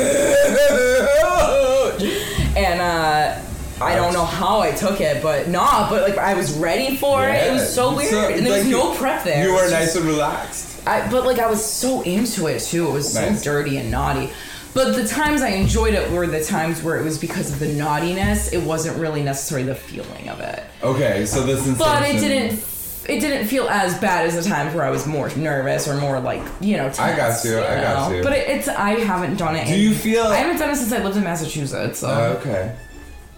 and 2.56 2.82
uh. 2.82 3.42
I 3.82 3.96
don't 3.96 4.14
know 4.14 4.26
how 4.26 4.60
I 4.62 4.72
took 4.72 5.02
it, 5.02 5.22
but 5.24 5.48
nah, 5.48 5.90
but 5.90 6.08
like 6.08 6.18
I 6.18 6.34
was 6.34 6.54
ready 6.58 6.96
for 6.98 7.28
it. 7.28 7.48
It 7.48 7.52
was 7.52 7.74
so 7.74 7.96
weird, 7.96 8.10
So, 8.12 8.30
and 8.30 8.46
there 8.46 8.58
was 8.60 8.68
no 8.68 8.94
prep 8.96 9.24
there. 9.24 9.44
You 9.46 9.54
were 9.54 9.64
was 9.64 9.72
nice 9.72 9.86
just- 9.94 9.98
and 9.98 10.06
relaxed. 10.06 10.88
I, 10.88 11.08
but 11.12 11.26
like 11.26 11.38
I 11.40 11.48
was 11.48 11.64
so 11.64 12.02
into 12.02 12.48
it 12.48 12.60
too. 12.60 12.88
It 12.88 12.92
was 12.92 13.14
Nice. 13.14 13.44
so 13.44 13.52
dirty 13.52 13.78
and 13.78 13.92
naughty. 13.92 14.32
But 14.74 14.96
the 14.96 15.06
times 15.08 15.42
I 15.42 15.50
enjoyed 15.50 15.94
it 15.94 16.10
were 16.12 16.26
the 16.26 16.44
times 16.44 16.82
where 16.82 16.98
it 16.98 17.04
was 17.04 17.18
because 17.18 17.52
of 17.52 17.60
the 17.60 17.68
naughtiness. 17.68 18.54
It 18.54 18.64
wasn't 18.64 18.98
really 18.98 19.22
necessarily 19.22 19.68
the 19.68 19.76
feeling 19.76 20.30
of 20.30 20.40
it. 20.40 20.64
Okay, 20.82 21.26
so 21.26 21.44
this 21.44 21.68
is. 21.68 21.78
But 21.78 22.04
it 22.04 22.20
didn't. 22.20 22.64
It 23.10 23.20
didn't 23.20 23.48
feel 23.48 23.68
as 23.68 23.98
bad 24.00 24.28
as 24.28 24.36
the 24.42 24.48
times 24.48 24.74
where 24.76 24.86
I 24.86 24.90
was 24.92 25.06
more 25.08 25.30
nervous 25.36 25.88
or 25.88 25.96
more 25.96 26.20
like 26.20 26.42
you 26.62 26.78
know. 26.78 26.84
Tense, 26.86 27.00
I 27.00 27.16
got 27.18 27.44
you, 27.44 27.60
I 27.60 27.82
got 27.82 28.10
know? 28.12 28.18
you. 28.18 28.24
But 28.24 28.34
it, 28.34 28.48
it's 28.48 28.68
I 28.68 28.92
haven't 28.92 29.38
done 29.38 29.56
it. 29.56 29.68
Do 29.68 29.74
in- 29.74 29.80
you 29.82 29.94
feel- 29.94 30.24
I 30.28 30.38
haven't 30.38 30.58
done 30.58 30.70
it 30.70 30.76
since 30.78 30.92
I 30.94 31.04
lived 31.04 31.18
in 31.18 31.24
Massachusetts. 31.24 32.00
So 32.00 32.08
Oh, 32.10 32.38
okay. 32.40 32.76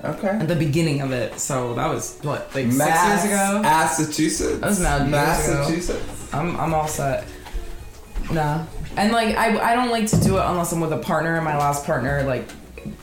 Okay. 0.04 0.28
at 0.28 0.48
the 0.48 0.56
beginning 0.56 1.02
of 1.02 1.12
it. 1.12 1.40
So 1.40 1.74
that 1.76 1.88
was 1.88 2.18
what 2.24 2.54
like 2.54 2.68
Mass- 2.68 3.22
six 3.22 3.32
years 3.32 3.34
ago. 3.34 3.62
Massachusetts. 3.62 4.60
That 4.60 4.68
was 4.68 4.80
ago. 4.82 5.06
Massachusetts. 5.06 6.34
I'm 6.34 6.60
I'm 6.60 6.74
all 6.74 6.88
set. 6.88 7.26
Nah. 8.32 8.66
And 8.98 9.12
like 9.12 9.36
I 9.38 9.72
I 9.72 9.76
don't 9.76 9.90
like 9.92 10.08
to 10.08 10.18
do 10.20 10.38
it 10.38 10.44
unless 10.44 10.72
I'm 10.72 10.80
with 10.82 10.94
a 10.94 10.98
partner. 10.98 11.36
And 11.36 11.46
my 11.46 11.58
last 11.58 11.86
partner, 11.86 12.24
like, 12.24 12.48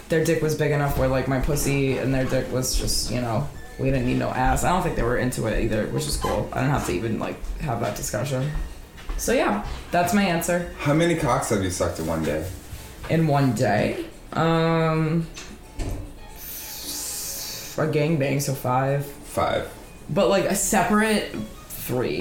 their 0.08 0.24
dick 0.24 0.42
was 0.42 0.54
big 0.54 0.72
enough 0.72 0.98
where 0.98 1.08
like 1.08 1.26
my 1.26 1.40
pussy 1.40 1.98
and 1.98 2.12
their 2.12 2.24
dick 2.24 2.50
was 2.52 2.76
just 2.78 3.10
you 3.10 3.20
know 3.20 3.48
we 3.78 3.90
didn't 3.90 4.06
need 4.06 4.18
no 4.18 4.28
ass. 4.28 4.62
I 4.62 4.68
don't 4.68 4.82
think 4.82 4.96
they 4.96 5.02
were 5.02 5.16
into 5.18 5.46
it 5.46 5.64
either, 5.64 5.86
which 5.86 6.06
is 6.06 6.16
cool. 6.16 6.48
I 6.52 6.60
don't 6.60 6.70
have 6.70 6.86
to 6.86 6.92
even 6.92 7.18
like 7.18 7.36
have 7.60 7.80
that 7.80 7.96
discussion. 7.96 8.50
So 9.16 9.32
yeah, 9.32 9.66
that's 9.90 10.12
my 10.14 10.22
answer. 10.22 10.74
How 10.78 10.92
many 10.94 11.14
cocks 11.14 11.48
have 11.50 11.62
you 11.62 11.70
sucked 11.70 11.98
in 11.98 12.06
one 12.06 12.22
day? 12.22 12.46
In 13.08 13.26
one 13.26 13.52
day, 13.54 14.04
um, 14.34 15.26
a 17.84 17.88
gangbang, 17.88 18.40
so 18.42 18.54
five, 18.54 19.06
Five. 19.06 19.70
but 20.08 20.28
like 20.28 20.44
a 20.44 20.54
separate 20.54 21.34
three. 21.68 22.20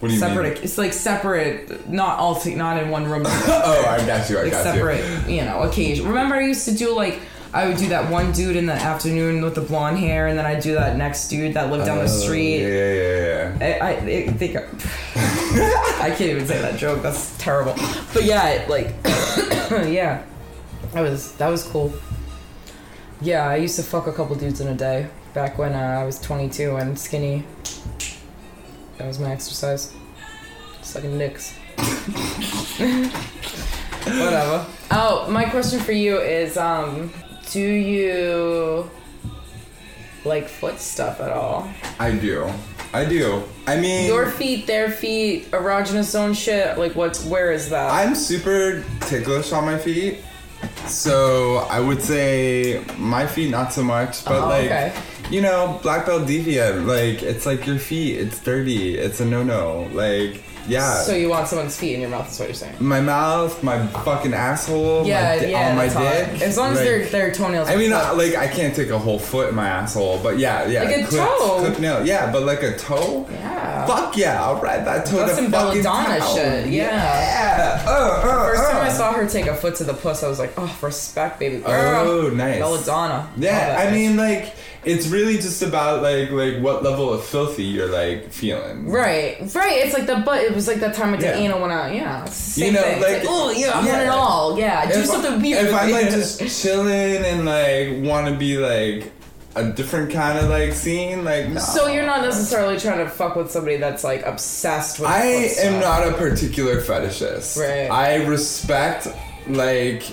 What 0.00 0.08
do 0.08 0.14
you 0.14 0.20
separate. 0.20 0.54
mean? 0.54 0.62
It's 0.64 0.78
like 0.78 0.92
separate, 0.94 1.88
not 1.90 2.18
all, 2.18 2.40
t- 2.40 2.54
not 2.54 2.82
in 2.82 2.88
one 2.90 3.04
room. 3.10 3.24
Oh, 3.26 3.84
I 3.86 4.04
got 4.06 4.30
you. 4.30 4.38
I 4.38 4.42
like 4.44 4.52
got 4.52 4.62
separate, 4.64 5.28
you. 5.28 5.42
know, 5.44 5.62
occasion. 5.62 6.08
Remember, 6.08 6.36
I 6.36 6.42
used 6.46 6.64
to 6.66 6.74
do 6.74 6.94
like 6.96 7.20
I 7.52 7.66
would 7.66 7.76
do 7.78 7.88
that 7.88 8.10
one 8.10 8.30
dude 8.32 8.54
in 8.56 8.64
the 8.66 8.72
afternoon 8.72 9.42
with 9.42 9.56
the 9.56 9.60
blonde 9.60 9.98
hair, 9.98 10.28
and 10.28 10.38
then 10.38 10.46
I'd 10.46 10.62
do 10.62 10.72
that 10.74 10.96
next 10.96 11.28
dude 11.28 11.52
that 11.54 11.68
lived 11.70 11.82
you. 11.82 11.86
down 11.86 11.98
the 11.98 12.04
Oh, 12.04 12.06
street. 12.06 12.60
Yeah, 12.60 12.92
yeah, 12.92 13.56
yeah. 13.60 13.84
I, 13.84 13.88
I, 13.88 13.90
I 13.90 14.26
think 14.28 14.56
I 15.16 16.08
can't 16.16 16.20
even 16.30 16.46
say 16.46 16.60
that 16.62 16.78
joke. 16.78 17.02
That's 17.02 17.36
terrible. 17.38 17.74
But 18.14 18.24
yeah, 18.24 18.64
like 18.68 18.94
yeah, 19.90 20.22
that 20.92 21.02
was 21.02 21.32
that 21.32 21.48
was 21.48 21.64
cool. 21.64 21.92
Yeah, 23.20 23.46
I 23.48 23.56
used 23.56 23.76
to 23.76 23.82
fuck 23.82 24.06
a 24.06 24.12
couple 24.12 24.34
dudes 24.36 24.60
in 24.60 24.68
a 24.68 24.74
day 24.74 25.08
back 25.34 25.58
when 25.58 25.74
uh, 25.74 26.00
I 26.00 26.04
was 26.04 26.18
22 26.20 26.76
and 26.76 26.98
skinny. 26.98 27.44
That 28.96 29.06
was 29.06 29.18
my 29.18 29.30
exercise. 29.30 29.92
Sucking 30.82 31.18
dicks. 31.18 31.54
Whatever. 34.04 34.66
Oh, 34.90 35.26
my 35.30 35.44
question 35.44 35.80
for 35.80 35.92
you 35.92 36.18
is 36.18 36.56
um 36.56 37.12
do 37.50 37.60
you 37.60 38.90
like 40.24 40.48
foot 40.48 40.78
stuff 40.78 41.20
at 41.20 41.30
all? 41.30 41.70
I 41.98 42.12
do. 42.12 42.50
I 42.92 43.04
do. 43.04 43.42
I 43.66 43.78
mean, 43.78 44.06
Your 44.06 44.30
feet, 44.30 44.66
their 44.66 44.90
feet, 44.90 45.50
erogenous 45.50 46.04
zone 46.04 46.32
shit, 46.34 46.78
like 46.78 46.94
what's 46.96 47.24
where 47.24 47.52
is 47.52 47.68
that? 47.70 47.90
I'm 47.92 48.14
super 48.14 48.82
ticklish 49.02 49.52
on 49.52 49.64
my 49.64 49.78
feet. 49.78 50.18
So 50.90 51.58
I 51.70 51.80
would 51.80 52.02
say 52.02 52.84
my 52.98 53.26
feet 53.26 53.50
not 53.50 53.72
so 53.72 53.82
much, 53.82 54.24
but 54.24 54.42
Oh, 54.42 54.48
like 54.48 54.66
okay. 54.66 54.92
you 55.30 55.40
know, 55.40 55.78
black 55.82 56.06
belt 56.06 56.26
deviant, 56.26 56.86
like 56.86 57.22
it's 57.22 57.46
like 57.46 57.66
your 57.66 57.78
feet, 57.78 58.18
it's 58.18 58.38
dirty, 58.40 58.98
it's 58.98 59.20
a 59.20 59.24
no 59.24 59.42
no. 59.42 59.88
Like 59.92 60.42
yeah. 60.68 60.94
so 61.02 61.14
you 61.14 61.28
want 61.28 61.48
someone's 61.48 61.76
feet 61.76 61.94
in 61.94 62.00
your 62.00 62.10
mouth 62.10 62.30
is 62.30 62.38
what 62.38 62.48
you're 62.48 62.54
saying. 62.54 62.74
my 62.80 63.00
mouth, 63.00 63.62
my 63.62 63.86
fucking 64.04 64.34
asshole, 64.34 65.06
Yeah, 65.06 65.36
my 65.36 65.38
di- 65.44 65.50
yeah, 65.50 65.70
on 65.70 65.76
my 65.76 65.86
hot. 65.88 66.02
dick. 66.02 66.42
As 66.42 66.56
long 66.56 66.72
as 66.72 66.76
like- 66.78 66.84
their 66.84 67.04
their 67.06 67.32
toenails 67.32 67.68
I 67.68 67.76
mean, 67.76 67.92
uh, 67.92 68.12
like 68.16 68.34
I 68.36 68.48
can't 68.48 68.74
take 68.74 68.90
a 68.90 68.98
whole 68.98 69.18
foot 69.18 69.48
in 69.50 69.54
my 69.54 69.68
asshole, 69.68 70.18
but 70.22 70.38
yeah, 70.38 70.66
yeah, 70.66 70.82
Like 70.84 70.96
a 70.98 71.04
clipped- 71.04 71.26
toe. 71.26 71.58
clipped 71.60 71.80
nail, 71.80 72.04
yeah, 72.06 72.30
but 72.32 72.42
like 72.44 72.62
a 72.62 72.76
toe. 72.76 73.26
Yeah. 73.30 73.86
Fuck 73.86 74.16
yeah, 74.16 74.42
I'll 74.44 74.60
ride 74.60 74.84
that 74.86 75.06
toe 75.06 75.18
That's 75.18 75.30
to 75.32 75.36
some 75.42 75.50
fucking 75.50 75.82
Belladonna 75.82 76.18
town. 76.20 76.34
shit, 76.36 76.66
yeah. 76.68 76.84
Yeah. 76.90 77.84
Uh, 77.86 77.90
uh, 77.90 78.22
First 78.46 78.70
time 78.70 78.76
uh. 78.76 78.88
I 78.88 78.92
saw 78.92 79.12
her 79.12 79.26
take 79.26 79.46
a 79.46 79.54
foot 79.54 79.74
to 79.76 79.84
the 79.84 79.94
puss, 79.94 80.22
I 80.22 80.28
was 80.28 80.38
like, 80.38 80.52
oh, 80.56 80.78
respect, 80.82 81.38
baby 81.40 81.58
girl. 81.58 82.08
Oh, 82.08 82.28
nice. 82.30 82.58
Belladonna. 82.58 83.28
Yeah, 83.36 83.76
I 83.80 83.90
mean, 83.92 84.16
like 84.16 84.54
it's 84.84 85.06
really 85.08 85.34
just 85.36 85.62
about 85.62 86.02
like 86.02 86.30
like 86.30 86.58
what 86.60 86.82
level 86.82 87.12
of 87.12 87.22
filthy 87.24 87.64
you're 87.64 87.90
like 87.90 88.30
feeling. 88.30 88.88
Right, 88.90 89.36
right. 89.54 89.72
It's 89.84 89.92
like 89.94 90.06
the 90.06 90.22
but. 90.24 90.42
It 90.42 90.54
was 90.54 90.66
like 90.66 90.80
that 90.80 90.94
time 90.94 91.12
I 91.12 91.16
did 91.18 91.24
Yeah. 91.26 91.36
anal 91.36 91.60
when 91.60 91.70
I 91.70 91.92
yeah. 91.94 92.24
It's 92.24 92.36
the 92.54 92.60
same 92.60 92.66
You 92.66 92.72
know, 92.72 92.82
thing. 92.82 93.02
like- 93.02 93.12
like, 93.18 93.22
oh 93.28 93.50
yeah, 93.50 93.70
I 93.72 93.86
want 93.86 94.02
it 94.02 94.08
all. 94.08 94.58
Yeah, 94.58 94.90
do 94.90 95.00
If- 95.00 95.06
something 95.06 95.40
weird. 95.42 95.66
If 95.66 95.74
I'm 95.74 95.90
like 95.90 96.10
just 96.10 96.62
chilling 96.62 97.24
and 97.24 97.44
like 97.44 98.08
want 98.10 98.28
to 98.28 98.34
be 98.36 98.56
like 98.56 99.12
a 99.56 99.64
different 99.64 100.12
kind 100.12 100.38
of 100.38 100.48
like 100.48 100.72
scene, 100.72 101.24
like 101.24 101.48
no. 101.48 101.60
So 101.60 101.88
you're 101.88 102.06
not 102.06 102.22
necessarily 102.22 102.78
trying 102.78 102.98
to 103.04 103.10
fuck 103.10 103.36
with 103.36 103.50
somebody 103.50 103.76
that's 103.76 104.02
like 104.04 104.24
obsessed 104.24 104.98
with. 105.00 105.08
I 105.10 105.22
am 105.60 105.80
not 105.80 106.06
a 106.08 106.12
particular 106.12 106.80
fetishist. 106.80 107.58
Right. 107.58 107.90
I 107.90 108.24
respect 108.24 109.08
like 109.48 110.04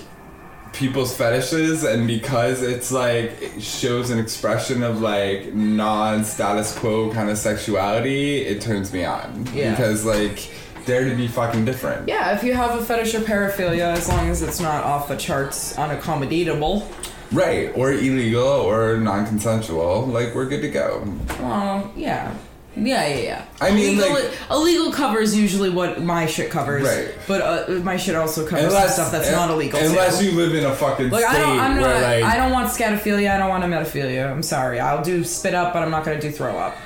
people's 0.78 1.14
fetishes 1.16 1.82
and 1.82 2.06
because 2.06 2.62
it's 2.62 2.92
like 2.92 3.42
it 3.42 3.60
shows 3.60 4.10
an 4.10 4.18
expression 4.18 4.84
of 4.84 5.00
like 5.00 5.52
non-status 5.52 6.78
quo 6.78 7.12
kind 7.12 7.28
of 7.28 7.36
sexuality, 7.36 8.42
it 8.42 8.60
turns 8.60 8.92
me 8.92 9.04
on. 9.04 9.46
Yeah. 9.52 9.72
Because 9.72 10.04
like 10.04 10.50
dare 10.86 11.08
to 11.08 11.16
be 11.16 11.26
fucking 11.26 11.64
different. 11.64 12.08
Yeah, 12.08 12.34
if 12.34 12.44
you 12.44 12.54
have 12.54 12.78
a 12.78 12.84
fetish 12.84 13.14
or 13.14 13.20
paraphilia, 13.20 13.92
as 13.92 14.08
long 14.08 14.30
as 14.30 14.40
it's 14.40 14.60
not 14.60 14.84
off 14.84 15.08
the 15.08 15.16
charts, 15.16 15.74
unaccommodatable. 15.74 16.86
Right. 17.32 17.70
Or 17.74 17.92
illegal 17.92 18.46
or 18.46 18.96
non-consensual, 18.98 20.06
like 20.06 20.34
we're 20.34 20.46
good 20.46 20.62
to 20.62 20.70
go. 20.70 21.02
Oh 21.40 21.92
yeah. 21.96 22.34
Yeah, 22.86 23.06
yeah, 23.08 23.16
yeah. 23.20 23.44
I 23.60 23.70
mean, 23.70 23.98
illegal, 23.98 24.14
like- 24.14 24.32
illegal 24.50 24.92
covers 24.92 25.36
usually 25.36 25.70
what 25.70 26.02
my 26.02 26.26
shit 26.26 26.50
covers, 26.50 26.84
Right. 26.84 27.14
But 27.26 27.40
uh, 27.68 27.72
my 27.80 27.96
shit 27.96 28.14
also 28.14 28.46
covers 28.46 28.72
some 28.72 28.88
stuff 28.88 29.12
that's 29.12 29.30
not 29.30 29.50
illegal. 29.50 29.78
Unless 29.80 30.18
too. 30.20 30.26
you 30.26 30.32
live 30.32 30.54
in 30.54 30.64
a 30.64 30.74
fucking 30.74 31.10
Like 31.10 31.24
state 31.24 31.36
I 31.36 31.40
don't, 31.40 31.58
I'm 31.58 31.76
not, 31.80 32.02
like 32.02 32.24
I 32.24 32.36
don't 32.36 32.52
want 32.52 32.68
scatophilia. 32.68 33.30
I 33.34 33.38
don't 33.38 33.48
want 33.48 33.64
emetophilia. 33.64 34.30
I'm 34.30 34.42
sorry. 34.42 34.80
I'll 34.80 35.02
do 35.02 35.24
spit 35.24 35.54
up, 35.54 35.72
but 35.72 35.82
I'm 35.82 35.90
not 35.90 36.04
gonna 36.04 36.20
do 36.20 36.30
throw 36.30 36.56
up. 36.56 36.76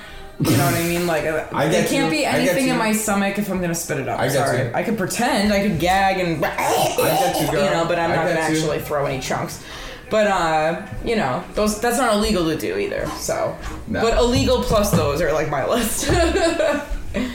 You 0.41 0.57
know 0.57 0.65
what 0.65 0.75
I 0.75 0.83
mean? 0.83 1.07
Like, 1.07 1.25
uh, 1.25 1.47
I 1.53 1.69
there 1.69 1.87
can't 1.87 2.07
you. 2.07 2.19
be 2.19 2.25
anything 2.25 2.69
in 2.69 2.77
my 2.77 2.93
stomach 2.93 3.39
if 3.39 3.49
I'm 3.51 3.61
gonna 3.61 3.75
spit 3.75 3.99
it 4.01 4.09
up. 4.09 4.19
I 4.19 4.29
sorry. 4.29 4.65
you. 4.67 4.71
I 4.75 4.83
could 4.83 4.99
pretend. 4.99 5.53
I 5.53 5.67
could 5.67 5.79
gag 5.79 6.19
and. 6.19 6.45
I 6.45 6.57
get 6.57 7.41
you, 7.41 7.53
know, 7.53 7.85
but 7.87 7.99
I'm 7.99 8.11
not 8.11 8.27
gonna 8.27 8.33
you. 8.33 8.57
actually 8.57 8.81
throw 8.81 9.07
any 9.07 9.21
chunks. 9.21 9.63
But 10.13 10.27
uh, 10.29 10.87
you 11.05 11.17
know, 11.17 11.43
those 11.55 11.81
that's 11.81 11.97
not 11.99 12.15
illegal 12.15 12.45
to 12.45 12.57
do 12.57 12.77
either. 12.77 13.07
So, 13.19 13.57
No. 13.89 14.03
but 14.03 14.19
illegal 14.19 14.63
plus 14.63 14.91
those 14.93 15.21
are 15.23 15.33
like 15.33 15.49
my 15.49 15.67
list. 15.75 16.09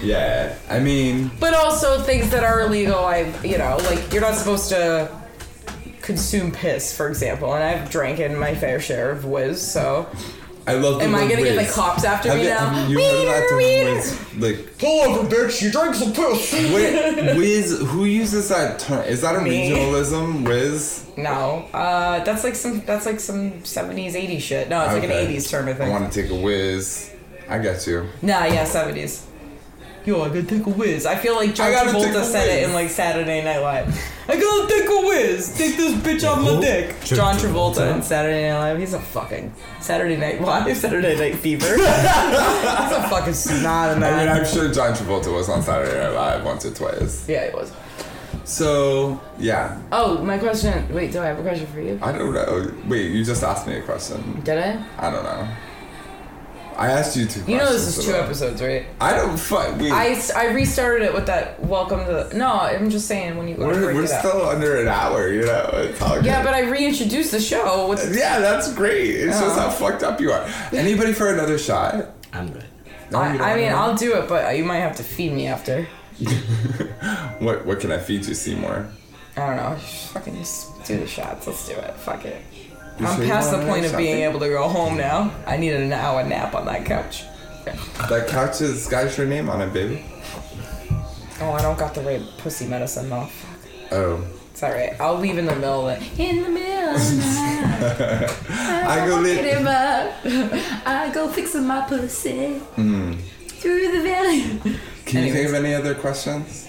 Yeah. 0.03 0.55
I 0.69 0.80
mean 0.80 1.30
but 1.39 1.53
also 1.53 1.99
things 2.01 2.30
that 2.30 2.43
are 2.43 2.61
illegal, 2.61 2.99
I 2.99 3.32
you 3.43 3.57
know, 3.57 3.78
like 3.89 4.13
you're 4.13 4.21
not 4.21 4.36
supposed 4.36 4.69
to 4.69 5.09
consume 6.01 6.51
piss, 6.51 6.95
for 6.95 7.07
example. 7.09 7.53
And 7.55 7.63
I've 7.63 7.89
drank 7.89 8.19
in 8.19 8.38
my 8.38 8.53
fair 8.55 8.80
share 8.80 9.09
of 9.11 9.25
whiz, 9.25 9.59
so. 9.59 10.07
I 10.68 10.74
love 10.74 11.01
Am 11.01 11.15
I 11.15 11.22
gonna 11.28 11.41
get 11.43 11.65
the 11.65 11.72
cops 11.72 12.03
after 12.03 12.28
Have 12.30 12.38
me 12.38 12.43
you- 12.43 12.49
now? 12.49 12.70
have 12.70 12.89
you 12.89 12.99
heard 12.99 13.20
Wiener, 13.20 13.32
that 13.32 13.49
term 13.49 13.57
wiener. 13.57 13.93
whiz? 13.95 14.20
Like 14.38 14.78
Pull 14.80 15.01
over, 15.01 15.30
bitch! 15.36 15.61
You 15.61 15.72
drank 15.72 15.95
some 15.95 16.11
piss. 16.13 16.51
Wait, 16.53 17.36
Wiz, 17.38 17.80
who 17.80 18.03
uses 18.05 18.49
that 18.49 18.80
term? 18.80 19.03
Is 19.05 19.22
that 19.22 19.36
a 19.36 19.41
Me. 19.41 19.70
regionalism? 19.72 20.45
Wiz? 20.47 21.05
No, 21.15 21.65
uh, 21.74 22.24
that's 22.24 22.43
like 22.43 22.55
some 22.55 22.82
that's 22.86 23.05
like 23.05 23.20
some 23.20 23.63
seventies, 23.63 24.15
eighties 24.15 24.43
shit. 24.43 24.68
No, 24.70 24.84
it's 24.84 24.93
like 24.93 25.03
an 25.03 25.11
eighties 25.11 25.49
term, 25.49 25.68
I 25.70 25.74
think. 25.74 25.89
I 25.89 25.99
want 25.99 26.11
to 26.11 26.22
take 26.22 26.30
a 26.32 26.36
whiz. 26.36 27.11
I 27.49 27.59
got 27.59 27.88
you. 27.88 28.05
Nah, 28.22 28.43
yeah, 28.45 28.65
seventies. 28.65 29.26
Yo, 30.07 30.21
I 30.21 30.29
gotta 30.29 30.43
take 30.43 30.65
a 30.65 30.69
whiz. 30.69 31.05
I 31.05 31.17
feel 31.17 31.35
like 31.35 31.53
John 31.53 31.67
I 31.67 31.71
gotta 31.71 31.91
take 31.91 32.13
Travolta 32.13 32.23
said 32.23 32.47
it 32.47 32.63
in 32.63 32.73
like 32.73 32.89
Saturday 32.89 33.43
Night 33.43 33.59
Live. 33.59 33.89
I 34.29 34.39
gotta 34.39 34.73
take 34.73 34.89
a 34.89 35.05
whiz. 35.05 35.57
Take 35.57 35.75
this 35.75 35.95
bitch 35.95 36.25
off 36.25 36.39
my 36.41 36.51
Who? 36.51 36.61
dick. 36.61 36.95
John 37.03 37.17
John 37.17 37.35
Travolta 37.35 37.75
Travolta? 37.75 37.95
in 37.97 38.01
Saturday 38.01 38.49
Night 38.49 38.57
Live. 38.57 38.79
He's 38.79 38.93
a 38.93 39.01
fucking 39.01 39.53
Saturday 39.81 40.15
Night 40.15 40.39
Live. 40.39 40.77
Saturday 40.77 41.17
Night 41.17 41.35
Fever. 41.35 41.65
He's 41.75 41.85
a 41.85 43.05
fucking 43.09 43.33
snot 43.33 43.97
in 43.97 44.03
I 44.03 44.17
mean, 44.17 44.29
I'm 44.29 44.45
sure 44.45 44.71
John 44.71 44.93
Travolta 44.93 45.33
was 45.33 45.49
on 45.49 45.61
Saturday 45.61 45.99
Night 45.99 46.15
Live 46.15 46.45
once 46.45 46.65
or 46.65 46.73
twice. 46.73 47.27
Yeah, 47.27 47.49
he 47.49 47.53
was. 47.53 47.73
So, 48.45 49.19
yeah. 49.37 49.77
Oh, 49.91 50.23
my 50.23 50.37
question. 50.37 50.87
Wait, 50.93 51.11
do 51.11 51.19
I 51.19 51.25
have 51.25 51.39
a 51.39 51.41
question 51.41 51.67
for 51.67 51.81
you? 51.81 51.99
I 52.01 52.13
don't 52.13 52.33
know. 52.33 52.73
Wait, 52.87 53.11
you 53.11 53.25
just 53.25 53.43
asked 53.43 53.67
me 53.67 53.75
a 53.75 53.81
question. 53.81 54.39
Did 54.45 54.57
I? 54.57 54.85
I 54.99 55.11
don't 55.11 55.25
know. 55.25 55.49
I 56.78 56.91
asked 56.91 57.17
you 57.17 57.23
two 57.25 57.41
questions. 57.41 57.49
You 57.49 57.57
know 57.57 57.71
this 57.73 57.97
is 57.97 58.05
two 58.05 58.11
about- 58.11 58.25
episodes, 58.25 58.61
right? 58.61 58.86
I 59.01 59.13
don't 59.15 59.38
fuck. 59.38 59.78
Wait, 59.80 59.91
I, 59.91 60.15
I 60.36 60.45
restarted 60.53 61.01
it 61.03 61.13
with 61.13 61.25
that 61.25 61.59
welcome 61.59 62.05
to 62.05 62.28
the, 62.30 62.38
no 62.38 62.47
i'm 62.53 62.89
just 62.89 63.07
saying 63.07 63.36
when 63.38 63.47
you 63.47 63.55
go 63.55 63.61
to 63.63 63.67
we're 63.75 63.84
break 63.86 63.95
we're 63.95 64.03
it 64.03 64.11
up. 64.11 64.19
still 64.25 64.45
under 64.47 64.80
an 64.82 64.88
hour, 64.88 65.28
you 65.30 65.41
know? 65.45 65.69
It's 65.73 66.01
all 66.01 66.21
yeah 66.23 66.43
but 66.43 66.53
i 66.53 66.61
reintroduced 66.61 67.32
the 67.32 67.39
show 67.39 67.88
with 67.89 68.15
Yeah, 68.15 68.39
that's 68.39 68.71
great. 68.73 69.09
It's 69.15 69.39
just 69.39 69.57
how 69.57 69.69
fucked 69.69 70.03
up 70.03 70.21
you 70.21 70.32
are. 70.32 70.47
Anybody 70.71 71.13
for 71.13 71.34
another 71.34 71.57
shot? 71.57 72.11
I'm 72.34 72.49
good. 72.51 72.65
No, 73.11 73.23
you 73.32 73.38
don't 73.38 73.41
I, 73.41 73.53
I 73.53 73.55
mean 73.55 73.71
i'll 73.73 73.95
do 73.95 74.15
it 74.15 74.28
but 74.30 74.55
you 74.57 74.63
might 74.63 74.80
have 74.80 74.95
to 74.97 75.03
feed 75.03 75.32
me 75.34 75.47
after 75.47 75.88
What 77.39 77.65
what 77.65 77.80
can 77.80 77.91
I 77.91 77.97
feed 77.97 78.25
you, 78.25 78.34
Seymour? 78.34 78.88
i 79.36 79.39
don't 79.47 79.55
know 79.57 79.75
just 79.80 80.11
fucking 80.13 80.36
just 80.36 80.84
do 80.86 80.97
the 80.99 81.07
shots 81.07 81.45
let's 81.47 81.67
do 81.67 81.73
it 81.75 81.93
fuck 81.95 82.25
it 82.25 82.41
You 82.53 82.66
i'm 82.99 83.17
sure 83.17 83.25
past 83.27 83.51
the 83.51 83.57
point 83.57 83.79
another 83.85 83.87
of 83.89 83.97
being 83.97 84.21
able 84.23 84.39
to 84.39 84.49
go 84.49 84.67
home 84.67 84.97
now 84.97 85.31
i 85.45 85.55
needed 85.57 85.81
an 85.81 85.93
hour 85.93 86.23
nap 86.23 86.53
on 86.55 86.65
that 86.65 86.85
couch 86.85 87.23
That 88.09 88.27
couch 88.29 88.59
has 88.59 88.87
got 88.87 89.17
your 89.17 89.27
name 89.27 89.49
on 89.49 89.61
it, 89.61 89.73
baby. 89.73 90.05
oh 91.41 91.51
i 91.51 91.61
don't 91.61 91.77
got 91.77 91.93
the 91.93 92.01
right 92.01 92.21
pussy 92.39 92.65
medicine 92.67 93.09
though 93.09 93.25
Fuck. 93.25 93.91
Oh. 93.93 94.23
it's 94.51 94.63
all 94.63 94.71
right 94.71 94.99
i'll 94.99 95.17
leave 95.19 95.37
in 95.37 95.45
the 95.45 95.55
middle 95.55 95.87
of 95.89 96.01
it 96.01 96.19
in 96.19 96.43
the 96.43 96.49
middle 96.49 96.95
of 96.95 97.01
the 97.01 97.15
night 97.17 98.29
I 98.89 99.05
go 99.05 99.21
Get 99.23 99.43
lit. 99.43 99.57
him 99.57 99.67
up. 99.67 100.13
I 100.87 101.11
go 101.13 101.27
fixing 101.29 101.67
my 101.67 101.81
pussy 101.81 102.55
Hmm. 102.75 103.13
through 103.59 103.91
the 103.91 104.01
valley. 104.01 104.59
Can 105.05 105.25
you 105.25 105.33
think 105.33 105.49
of 105.49 105.53
any 105.55 105.73
other 105.75 105.93
questions? 105.93 106.67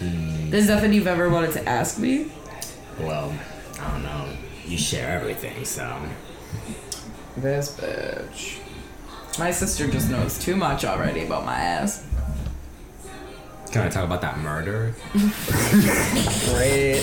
there's 0.00 0.68
nothing 0.68 0.92
you've 0.92 1.06
ever 1.08 1.28
wanted 1.28 1.52
to 1.52 1.68
ask 1.68 1.98
me 1.98 2.30
Well, 3.00 3.34
I 3.80 3.90
don't 3.90 4.02
know. 4.04 4.27
You 4.68 4.76
share 4.76 5.10
everything, 5.18 5.64
so. 5.64 5.98
This 7.38 7.74
bitch. 7.80 8.58
My 9.38 9.50
sister 9.50 9.88
just 9.88 10.10
knows 10.10 10.38
too 10.38 10.56
much 10.56 10.84
already 10.84 11.24
about 11.24 11.46
my 11.46 11.54
ass. 11.54 12.06
Can 13.72 13.86
I 13.86 13.88
talk 13.88 14.04
about 14.04 14.20
that 14.20 14.38
murder? 14.40 14.94
Great. 16.52 17.02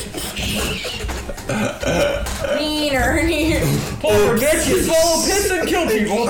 Neener, 2.59 3.22
neener. 3.24 3.61
Oh, 4.03 4.28
forget 4.32 4.68
you 4.68 4.84
swallow 4.84 5.26
piss 5.26 5.49
and 5.49 5.68
kill 5.68 5.88
people. 5.88 6.18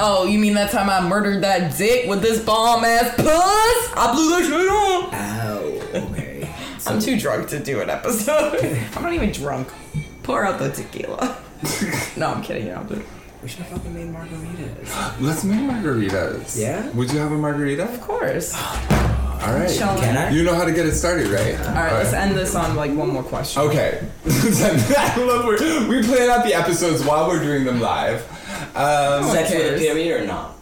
oh, 0.00 0.26
you 0.28 0.40
mean 0.40 0.54
that 0.54 0.72
time 0.72 0.90
I 0.90 1.06
murdered 1.08 1.44
that 1.44 1.76
dick 1.76 2.08
with 2.08 2.20
this 2.20 2.44
bomb 2.44 2.84
ass 2.84 3.14
puss? 3.14 3.92
I 3.96 4.12
blew 4.12 4.30
that 4.30 4.42
shit 4.42 4.68
up. 4.68 5.10
Oh, 5.14 6.10
okay. 6.10 6.33
I'm 6.86 7.00
too 7.00 7.18
drunk 7.18 7.48
to 7.48 7.58
do 7.58 7.80
an 7.80 7.90
episode. 7.90 8.62
I'm 8.96 9.02
not 9.02 9.12
even 9.12 9.32
drunk. 9.32 9.68
Pour 10.22 10.44
out 10.44 10.58
the 10.58 10.70
tequila. 10.70 11.36
no, 12.16 12.28
I'm 12.28 12.42
kidding. 12.42 12.72
I'm 12.74 12.86
kidding. 12.86 13.04
We 13.42 13.48
should 13.48 13.60
have 13.60 13.78
fucking 13.78 13.94
made 13.94 14.14
margaritas. 14.14 15.20
Let's 15.20 15.44
make 15.44 15.60
margaritas. 15.60 16.58
Yeah? 16.58 16.88
Would 16.90 17.12
you 17.12 17.18
have 17.18 17.32
a 17.32 17.36
margarita? 17.36 17.84
Of 17.84 18.00
course. 18.00 18.54
All 19.44 19.52
right. 19.52 19.68
Chilling. 19.68 19.98
Can 19.98 20.16
I? 20.16 20.30
You 20.30 20.44
know 20.44 20.54
how 20.54 20.64
to 20.64 20.72
get 20.72 20.86
it 20.86 20.94
started, 20.94 21.28
right? 21.28 21.58
All 21.68 21.74
right, 21.74 21.92
let's 21.92 22.14
end 22.14 22.34
this 22.34 22.54
on 22.54 22.74
like 22.76 22.92
one 22.92 23.10
more 23.10 23.22
question. 23.22 23.62
Okay. 23.62 24.06
I 24.26 25.14
love 25.18 25.44
where 25.44 25.88
we 25.88 26.02
plan 26.02 26.30
out 26.30 26.44
the 26.44 26.54
episodes 26.54 27.04
while 27.04 27.28
we're 27.28 27.42
doing 27.42 27.64
them 27.64 27.80
live. 27.80 28.22
Um, 28.74 29.24
Sex 29.24 29.50
with 29.50 29.74
a 29.74 29.78
period 29.78 30.22
or 30.22 30.26
not? 30.26 30.53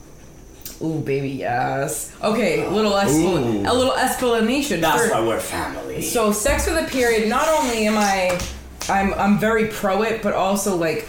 Ooh, 0.82 0.98
baby, 1.00 1.28
yes. 1.30 2.12
Okay, 2.22 2.66
little 2.68 2.92
expl- 2.92 3.68
a 3.68 3.72
little 3.72 3.94
explanation. 3.94 4.80
That's 4.80 5.06
for- 5.06 5.12
why 5.12 5.26
we're 5.26 5.40
family. 5.40 6.02
So 6.02 6.32
sex 6.32 6.66
with 6.66 6.76
a 6.84 6.90
period, 6.90 7.28
not 7.28 7.46
only 7.48 7.86
am 7.86 7.96
I 7.96 8.40
I'm 8.88 9.14
I'm 9.14 9.38
very 9.38 9.68
pro 9.68 10.02
it, 10.02 10.22
but 10.22 10.34
also 10.34 10.74
like 10.76 11.06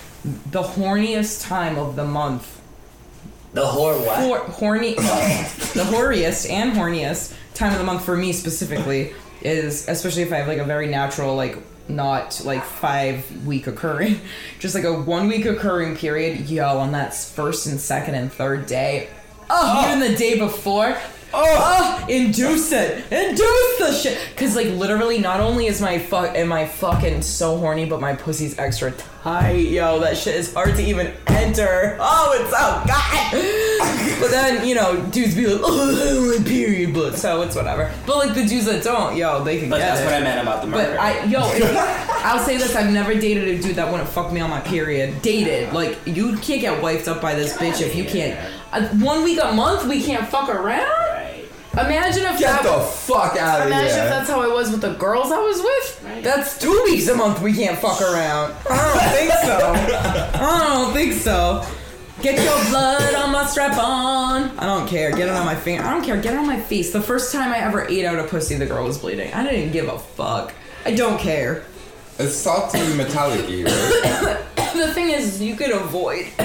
the 0.51 0.61
horniest 0.61 1.47
time 1.47 1.77
of 1.77 1.95
the 1.95 2.05
month. 2.05 2.61
the 3.53 3.61
whore 3.63 3.97
what? 4.05 4.19
Hor- 4.19 4.37
horny 4.51 4.93
the 4.95 5.85
horiest 5.91 6.49
and 6.49 6.73
horniest 6.73 7.35
time 7.53 7.71
of 7.73 7.79
the 7.79 7.83
month 7.85 8.03
for 8.05 8.15
me 8.15 8.31
specifically 8.31 9.13
is 9.41 9.87
especially 9.89 10.21
if 10.21 10.31
I 10.31 10.37
have 10.37 10.47
like 10.47 10.59
a 10.59 10.63
very 10.65 10.87
natural 10.87 11.35
like 11.35 11.57
not 11.89 12.41
like 12.45 12.63
five 12.63 13.45
week 13.45 13.67
occurring 13.67 14.21
just 14.59 14.73
like 14.73 14.85
a 14.85 14.93
one 14.93 15.27
week 15.27 15.45
occurring 15.45 15.97
period 15.97 16.49
yo 16.49 16.77
on 16.79 16.93
that 16.93 17.13
first 17.13 17.67
and 17.67 17.77
second 17.79 18.15
and 18.15 18.31
third 18.31 18.65
day 18.67 19.09
Oh, 19.49 19.83
oh, 19.85 19.87
even 19.87 19.99
the 19.99 20.17
day 20.17 20.37
before? 20.37 20.97
Oh, 21.35 21.43
oh 21.43 22.05
induce 22.09 22.71
it. 22.71 23.11
Induce 23.11 23.77
the 23.79 23.91
shit. 23.91 24.19
Because 24.35 24.55
like 24.55 24.67
literally 24.67 25.17
not 25.17 25.39
only 25.39 25.65
is 25.65 25.81
my 25.81 25.97
fuck 25.97 26.35
am 26.35 26.51
I 26.53 26.67
fucking 26.67 27.23
so 27.23 27.57
horny 27.57 27.85
but 27.85 27.99
my 27.99 28.13
pussy's 28.15 28.59
extra 28.59 28.91
tight 28.91 29.69
yo. 29.69 29.99
That 29.99 30.15
shit 30.15 30.35
is 30.35 30.53
hard 30.53 30.75
to 30.75 30.83
even 30.83 31.11
enter. 31.25 31.97
Oh 31.99 32.37
it's 32.39 32.51
so 32.51 32.83
god 32.85 34.19
but 34.21 34.29
then 34.29 34.67
you 34.67 34.75
know 34.75 35.03
dudes 35.07 35.33
be 35.33 35.47
like 35.47 35.59
oh 35.63 36.37
I 36.39 36.43
period 36.43 36.93
blood. 36.93 37.15
So 37.15 37.41
it's 37.41 37.55
whatever. 37.55 37.91
But 38.05 38.17
like 38.17 38.35
the 38.35 38.45
dudes 38.45 38.65
that 38.65 38.83
don't 38.83 39.15
yo 39.17 39.43
they 39.43 39.59
can 39.59 39.71
But 39.71 39.79
that's 39.79 40.01
it. 40.01 40.05
what 40.05 40.13
I 40.13 40.19
meant 40.19 40.39
about 40.39 40.61
the 40.61 40.67
murder. 40.67 40.91
but 40.91 40.99
I, 40.99 41.23
yo, 41.23 41.39
I'll 42.23 42.45
say 42.45 42.57
this: 42.57 42.75
I've 42.75 42.93
never 42.93 43.15
dated 43.15 43.47
a 43.47 43.59
dude 43.59 43.75
that 43.77 43.91
wouldn't 43.91 44.07
fuck 44.09 44.31
me 44.31 44.39
on 44.39 44.51
my 44.51 44.61
period. 44.61 45.19
Dated, 45.23 45.73
like 45.73 45.97
you 46.05 46.37
can't 46.37 46.61
get 46.61 46.79
wiped 46.83 47.07
up 47.07 47.21
by 47.23 47.33
this 47.33 47.57
bitch 47.57 47.81
if 47.81 47.95
you 47.95 48.05
can't. 48.05 48.39
Uh, 48.73 48.87
one 48.97 49.23
week 49.23 49.39
a 49.41 49.51
month, 49.53 49.87
we 49.87 50.01
can't 50.01 50.27
fuck 50.27 50.49
around. 50.49 50.89
Imagine 51.73 52.25
if 52.25 52.39
Get 52.39 52.61
that. 52.61 52.63
the 52.63 52.83
fuck 52.83 53.35
out 53.35 53.61
of 53.61 53.67
here. 53.67 53.79
Imagine 53.79 53.99
if 54.03 54.09
that's 54.09 54.29
how 54.29 54.41
I 54.41 54.47
was 54.47 54.69
with 54.69 54.81
the 54.81 54.93
girls 54.93 55.31
I 55.31 55.39
was 55.39 55.59
with. 55.59 56.23
That's 56.23 56.59
two 56.59 56.81
weeks 56.85 57.07
a 57.07 57.15
month 57.15 57.41
we 57.41 57.51
can't 57.51 57.79
fuck 57.79 57.99
around. 57.99 58.53
I 58.69 58.93
don't 58.93 59.11
think 59.11 59.33
so. 59.43 60.39
I 60.39 60.67
don't 60.67 60.93
think 60.93 61.13
so. 61.13 61.65
Get 62.21 62.35
your 62.43 62.69
blood 62.69 63.15
on 63.15 63.31
my 63.31 63.45
strap 63.47 63.75
on. 63.77 64.57
I 64.59 64.65
don't 64.65 64.87
care. 64.87 65.09
Get 65.11 65.27
it 65.27 65.33
on 65.33 65.47
my 65.47 65.55
finger. 65.55 65.83
I 65.83 65.89
don't 65.91 66.03
care. 66.05 66.21
Get 66.21 66.33
it 66.33 66.37
on 66.39 66.45
my 66.45 66.61
face. 66.61 66.93
The 66.93 67.01
first 67.01 67.33
time 67.33 67.51
I 67.51 67.57
ever 67.57 67.87
ate 67.87 68.05
out 68.05 68.19
a 68.19 68.23
pussy, 68.25 68.55
the 68.55 68.67
girl 68.67 68.85
was 68.85 68.99
bleeding. 68.99 69.33
I 69.33 69.43
didn't 69.43 69.71
give 69.73 69.87
a 69.87 69.97
fuck. 69.97 70.53
I 70.85 70.93
don't 70.93 71.19
care. 71.19 71.65
It's 72.19 72.35
salty 72.35 72.79
metallic 72.95 73.41
right? 73.41 74.37
The 74.73 74.91
thing 74.93 75.09
is, 75.09 75.41
you 75.41 75.55
could 75.55 75.69
avoid 75.71 76.25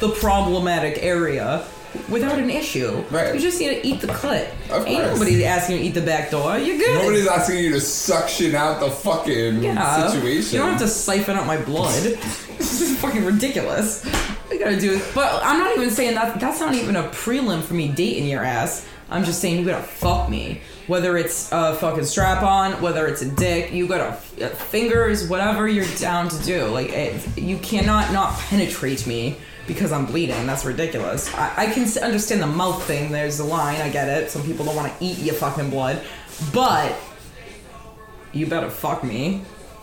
the 0.00 0.16
problematic 0.20 1.02
area 1.02 1.64
without 2.08 2.38
an 2.38 2.50
issue. 2.50 3.04
Right. 3.10 3.32
You 3.34 3.40
just 3.40 3.60
need 3.60 3.68
to 3.68 3.86
eat 3.86 4.00
the 4.00 4.08
clit. 4.08 4.50
Of 4.70 4.86
Ain't 4.86 5.02
course. 5.04 5.12
nobody 5.18 5.44
asking 5.44 5.76
you 5.76 5.82
to 5.82 5.88
eat 5.88 5.94
the 5.94 6.00
back 6.02 6.30
door. 6.30 6.58
You're 6.58 6.78
good. 6.78 6.94
Nobody's 6.98 7.28
asking 7.28 7.58
you 7.58 7.70
to 7.72 7.80
suction 7.80 8.54
out 8.56 8.80
the 8.80 8.90
fucking 8.90 9.62
Yeah. 9.62 10.08
situation. 10.08 10.54
You 10.54 10.58
don't 10.60 10.70
have 10.72 10.80
to 10.80 10.88
siphon 10.88 11.36
out 11.36 11.46
my 11.46 11.58
blood. 11.58 12.02
this 12.58 12.80
is 12.80 12.98
fucking 12.98 13.24
ridiculous. 13.24 14.04
I 14.50 14.56
gotta 14.58 14.78
do 14.78 14.94
it. 14.94 15.04
But 15.14 15.40
I'm 15.44 15.60
not 15.60 15.76
even 15.76 15.90
saying 15.90 16.14
that. 16.16 16.40
That's 16.40 16.60
not 16.60 16.74
even 16.74 16.96
a 16.96 17.04
prelim 17.04 17.62
for 17.62 17.74
me 17.74 17.88
dating 17.88 18.26
your 18.28 18.44
ass. 18.44 18.84
I'm 19.08 19.24
just 19.24 19.40
saying 19.40 19.58
you 19.60 19.64
gotta 19.64 19.82
fuck 19.82 20.28
me. 20.28 20.60
Whether 20.90 21.16
it's 21.16 21.52
a 21.52 21.76
fucking 21.76 22.04
strap 22.04 22.42
on, 22.42 22.82
whether 22.82 23.06
it's 23.06 23.22
a 23.22 23.30
dick, 23.30 23.72
you 23.72 23.86
gotta 23.86 24.08
uh, 24.44 24.48
fingers, 24.48 25.28
whatever 25.28 25.68
you're 25.68 25.86
down 25.98 26.28
to 26.28 26.42
do. 26.42 26.66
Like 26.66 26.88
it, 26.88 27.38
you 27.38 27.58
cannot 27.58 28.12
not 28.12 28.36
penetrate 28.36 29.06
me 29.06 29.36
because 29.68 29.92
I'm 29.92 30.04
bleeding. 30.04 30.48
That's 30.48 30.64
ridiculous. 30.64 31.32
I, 31.32 31.54
I 31.58 31.66
can 31.66 31.84
understand 32.02 32.42
the 32.42 32.48
mouth 32.48 32.82
thing. 32.88 33.12
There's 33.12 33.38
a 33.38 33.44
line. 33.44 33.80
I 33.80 33.88
get 33.88 34.08
it. 34.08 34.30
Some 34.30 34.42
people 34.42 34.64
don't 34.64 34.74
want 34.74 34.92
to 34.92 35.04
eat 35.04 35.18
your 35.18 35.36
fucking 35.36 35.70
blood, 35.70 36.02
but 36.52 36.92
you 38.32 38.48
better 38.48 38.68
fuck 38.68 39.04
me. 39.04 39.42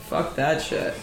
Fuck 0.10 0.36
that 0.36 0.62
shit. 0.62 0.94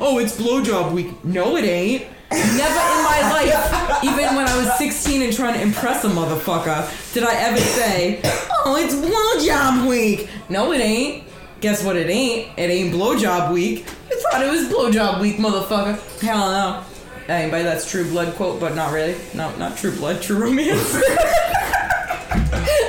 Oh, 0.00 0.20
it's 0.20 0.40
blowjob 0.40 0.92
week. 0.92 1.24
No, 1.24 1.56
it 1.56 1.64
ain't. 1.64 2.06
Never 2.30 2.80
in 2.80 3.02
my 3.02 3.28
life, 3.32 4.04
even 4.04 4.36
when 4.36 4.46
I 4.46 4.56
was 4.56 4.78
16 4.78 5.22
and 5.22 5.32
trying 5.32 5.54
to 5.54 5.60
impress 5.60 6.04
a 6.04 6.08
motherfucker, 6.08 7.12
did 7.12 7.24
I 7.24 7.34
ever 7.34 7.58
say, 7.58 8.20
oh, 8.64 8.76
it's 8.76 8.94
blowjob 8.94 9.88
week. 9.88 10.28
No, 10.48 10.72
it 10.72 10.80
ain't. 10.80 11.24
Guess 11.60 11.84
what 11.84 11.96
it 11.96 12.08
ain't? 12.08 12.56
It 12.56 12.70
ain't 12.70 12.94
blowjob 12.94 13.52
week. 13.52 13.86
I 14.10 14.20
thought 14.30 14.42
it 14.42 14.50
was 14.50 14.68
blowjob 14.68 15.20
week, 15.20 15.36
motherfucker. 15.38 15.98
Hell 16.20 16.38
no. 16.50 16.84
Anybody 17.28 17.64
that's 17.64 17.88
true 17.90 18.08
blood 18.08 18.34
quote, 18.34 18.60
but 18.60 18.74
not 18.74 18.92
really. 18.92 19.16
No, 19.34 19.54
not 19.56 19.76
true 19.76 19.92
blood, 19.92 20.22
true 20.22 20.38
romance. 20.38 20.94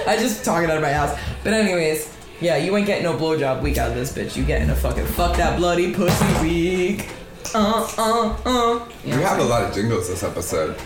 I 0.08 0.18
just 0.20 0.46
talking 0.46 0.70
out 0.70 0.78
of 0.78 0.84
my 0.84 0.90
ass. 0.90 1.20
But 1.44 1.54
anyways, 1.54 2.16
yeah, 2.40 2.58
you 2.58 2.76
ain't 2.78 2.86
getting 2.86 3.04
no 3.04 3.14
blowjob 3.14 3.62
week 3.62 3.78
out 3.78 3.90
of 3.90 3.96
this 3.96 4.14
bitch. 4.14 4.38
You 4.38 4.44
getting 4.44 4.70
a 4.70 4.76
fucking 4.76 5.06
fuck 5.08 5.38
that 5.38 5.58
bloody 5.58 5.94
pussy 5.94 6.42
week. 6.42 7.10
Uh 7.54 7.88
uh 7.98 8.38
uh. 8.46 8.90
You 9.04 9.12
know 9.12 9.18
We 9.18 9.24
have 9.24 9.40
a 9.40 9.44
lot 9.44 9.64
of 9.64 9.74
jingles 9.74 10.08
this 10.10 10.24
episode. 10.24 10.78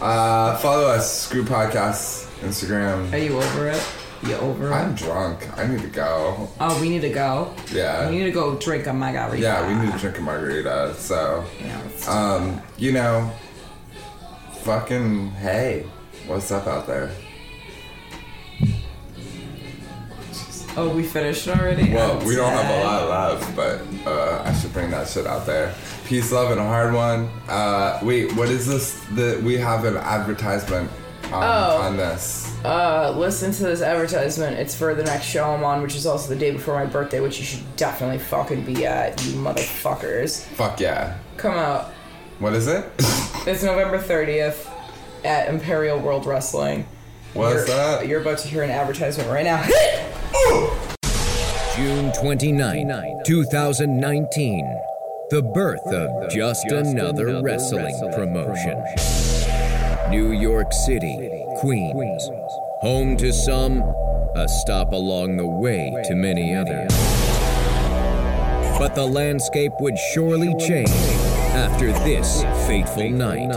Uh, 0.00 0.56
follow 0.58 0.86
us, 0.88 1.22
Screw 1.22 1.44
Podcast, 1.44 2.26
Instagram. 2.40 3.12
Are 3.12 3.18
you 3.18 3.36
over 3.36 3.68
it? 3.68 3.86
You 4.26 4.34
over 4.36 4.68
it? 4.68 4.72
I'm 4.72 4.94
drunk. 4.94 5.46
I 5.58 5.66
need 5.66 5.82
to 5.82 5.88
go. 5.88 6.48
Oh, 6.60 6.80
we 6.80 6.88
need 6.88 7.02
to 7.02 7.10
go. 7.10 7.54
Yeah. 7.72 8.08
We 8.08 8.16
need 8.18 8.24
to 8.24 8.30
go 8.32 8.56
drink 8.56 8.86
a 8.86 8.92
margarita. 8.92 9.38
Yeah, 9.42 9.66
we 9.68 9.74
need 9.84 9.92
to 9.92 9.98
drink 9.98 10.18
a 10.18 10.22
margarita. 10.22 10.94
So, 10.96 11.44
You 11.60 11.66
know, 11.68 12.12
um, 12.12 12.62
you 12.78 12.92
know, 12.92 13.30
fucking 14.62 15.30
hey, 15.32 15.86
what's 16.26 16.50
up 16.50 16.66
out 16.66 16.86
there? 16.86 17.10
oh, 20.76 20.88
we 20.94 21.02
finished 21.04 21.46
already. 21.48 21.92
Well, 21.92 22.18
we 22.26 22.34
don't 22.34 22.50
have 22.50 22.70
a 22.70 22.84
lot 22.84 23.08
left, 23.40 23.54
but 23.56 23.82
uh, 24.10 24.42
I 24.44 24.52
should 24.54 24.72
bring 24.72 24.90
that 24.90 25.06
shit 25.06 25.26
out 25.26 25.46
there. 25.46 25.74
Peace, 26.04 26.32
love, 26.32 26.50
and 26.50 26.60
a 26.60 26.64
hard 26.64 26.92
one. 26.92 27.30
Uh, 27.48 27.98
wait, 28.02 28.30
what 28.36 28.48
is 28.50 28.66
this? 28.66 29.02
The 29.14 29.40
we 29.42 29.56
have 29.56 29.86
an 29.86 29.96
advertisement 29.96 30.90
on, 31.32 31.42
Oh. 31.42 31.76
on 31.78 31.96
this. 31.96 32.54
Uh, 32.62 33.10
listen 33.16 33.52
to 33.52 33.62
this 33.64 33.80
advertisement. 33.80 34.58
It's 34.58 34.74
for 34.74 34.94
the 34.94 35.02
next 35.02 35.24
show 35.24 35.44
I'm 35.44 35.64
on, 35.64 35.80
which 35.82 35.94
is 35.94 36.06
also 36.06 36.28
the 36.28 36.38
day 36.38 36.50
before 36.50 36.74
my 36.74 36.84
birthday, 36.84 37.20
which 37.20 37.38
you 37.38 37.44
should 37.44 37.76
definitely 37.76 38.18
fucking 38.18 38.64
be 38.64 38.84
at, 38.86 39.22
you 39.24 39.32
motherfuckers. 39.38 40.42
Fuck 40.44 40.78
yeah. 40.78 41.16
Come 41.38 41.54
out. 41.54 41.90
What 42.38 42.52
is 42.54 42.68
it? 42.68 42.84
It's 43.46 43.62
November 43.62 43.98
30th 43.98 44.70
at 45.22 45.50
Imperial 45.50 45.98
World 45.98 46.24
Wrestling. 46.24 46.86
What's 47.34 47.54
you're, 47.54 47.64
that? 47.66 48.08
You're 48.08 48.22
about 48.22 48.38
to 48.38 48.48
hear 48.48 48.62
an 48.62 48.70
advertisement 48.70 49.28
right 49.28 49.44
now. 49.44 49.62
June 51.76 52.10
29, 52.12 53.20
2019. 53.26 54.80
The 55.30 55.42
birth 55.42 55.86
of 55.86 56.30
Just 56.30 56.70
Another 56.70 57.40
Wrestling 57.42 57.96
Promotion. 58.12 58.82
New 60.10 60.32
York 60.32 60.72
City, 60.72 61.16
Queens. 61.56 62.28
Home 62.82 63.16
to 63.16 63.32
some, 63.32 63.80
a 64.34 64.46
stop 64.46 64.92
along 64.92 65.38
the 65.38 65.46
way 65.46 65.94
to 66.04 66.14
many 66.14 66.54
others. 66.54 66.92
But 68.78 68.94
the 68.94 69.06
landscape 69.06 69.72
would 69.80 69.96
surely 70.12 70.54
change 70.58 70.90
after 71.56 71.92
this 72.04 72.42
fateful 72.66 73.08
night. 73.08 73.50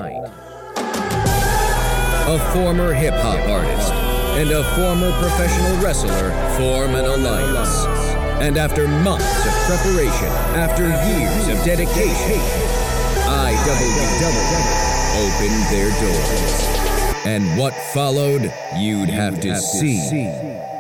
A 2.30 2.52
former 2.54 2.94
hip 2.94 3.14
hop 3.16 3.46
artist 3.50 3.92
and 4.40 4.52
a 4.52 4.64
former 4.76 5.12
professional 5.20 5.84
wrestler 5.84 6.32
form 6.58 6.96
an 6.96 7.06
alliance. 7.06 8.07
And 8.40 8.56
after 8.56 8.88
months 8.88 9.46
of 9.48 9.54
preparation, 9.66 10.28
after 10.54 10.84
years 10.84 11.48
of 11.48 11.66
dedication, 11.66 12.40
IWW 13.26 14.62
opened 15.18 15.64
their 15.72 15.90
doors. 16.00 16.78
And 17.26 17.58
what 17.58 17.74
followed, 17.94 18.54
you'd 18.78 19.10
have 19.10 19.42
to 19.42 19.56
see 19.56 20.08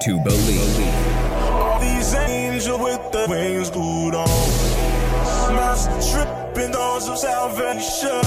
to 0.01 0.19
believe. 0.23 0.79
All 1.33 1.79
these 1.79 2.13
angels 2.13 2.79
with 2.79 3.11
the 3.11 3.25
wings 3.27 3.71
glued 3.71 4.13
on. 4.13 4.27
Mouths 5.55 6.11
tripping 6.11 6.71
thoughts 6.71 7.09
of 7.09 7.17
salvation. 7.17 8.21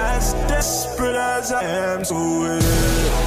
As 0.00 0.34
desperate 0.46 1.16
as 1.16 1.50
I 1.50 1.64
am 1.64 2.04
to 2.04 2.14
it. 2.14 3.18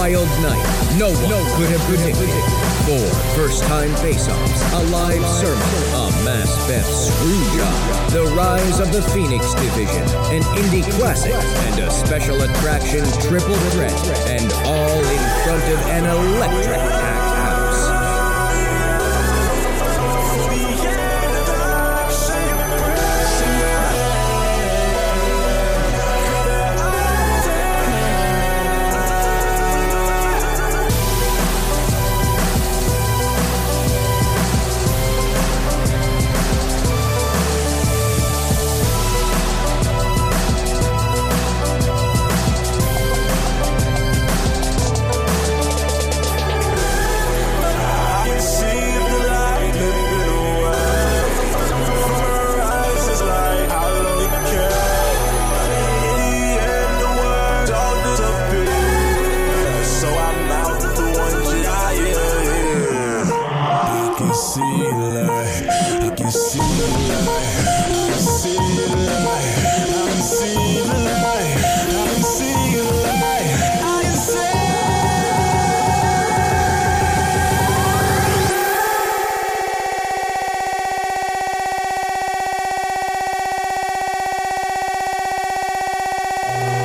Wild 0.00 0.30
night 0.40 0.80
no 0.96 1.12
one 1.12 1.44
could 1.56 1.68
have 1.68 1.80
predicted. 1.82 2.30
Four 2.88 3.06
first-time 3.36 3.94
face-offs, 3.96 4.72
a 4.72 4.82
live 4.88 5.24
sermon, 5.26 5.62
a 5.92 6.24
mass 6.24 6.50
Beth 6.66 6.86
screw 6.86 7.44
job, 7.54 8.10
the 8.10 8.24
rise 8.34 8.80
of 8.80 8.90
the 8.92 9.02
Phoenix 9.12 9.52
Division, 9.52 10.02
an 10.32 10.42
indie 10.56 10.90
classic, 10.92 11.34
and 11.34 11.80
a 11.80 11.90
special 11.90 12.40
attraction 12.40 13.04
triple 13.20 13.60
threat, 13.72 13.92
and 14.26 14.50
all 14.64 15.00
in 15.04 15.22
front 15.44 15.64
of 15.68 15.78
an 15.88 16.06
electric 16.06 17.09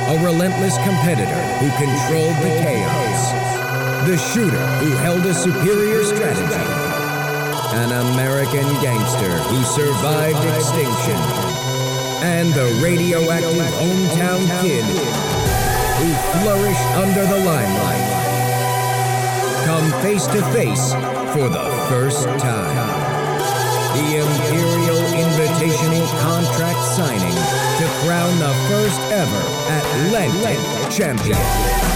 A 0.08 0.18
relentless 0.18 0.76
competitor 0.78 1.42
who 1.58 1.68
controlled 1.76 2.36
the 2.36 2.48
chaos. 2.62 3.32
The 4.06 4.16
shooter 4.16 4.66
who 4.78 4.96
held 4.96 5.26
a 5.26 5.34
superior 5.34 6.04
strategy. 6.04 6.85
An 7.76 7.92
American 7.92 8.66
gangster 8.80 9.36
who 9.52 9.62
survived 9.62 10.42
extinction. 10.56 11.20
And 12.24 12.48
the 12.54 12.80
radioactive 12.82 13.68
hometown 13.76 14.40
kid 14.62 14.82
who 16.00 16.08
flourished 16.40 16.88
under 16.96 17.20
the 17.26 17.44
limelight. 17.44 18.06
Come 19.66 19.92
face 20.00 20.26
to 20.28 20.42
face 20.52 20.94
for 21.34 21.50
the 21.50 21.68
first 21.90 22.24
time. 22.40 22.76
The 23.92 24.24
Imperial 24.24 25.02
Invitational 25.12 26.08
contract 26.22 26.80
signing 26.96 27.36
to 27.78 27.86
crown 28.00 28.38
the 28.38 28.54
first 28.70 29.00
ever 29.12 29.42
Atlantic 29.68 30.58
champion. 30.90 31.95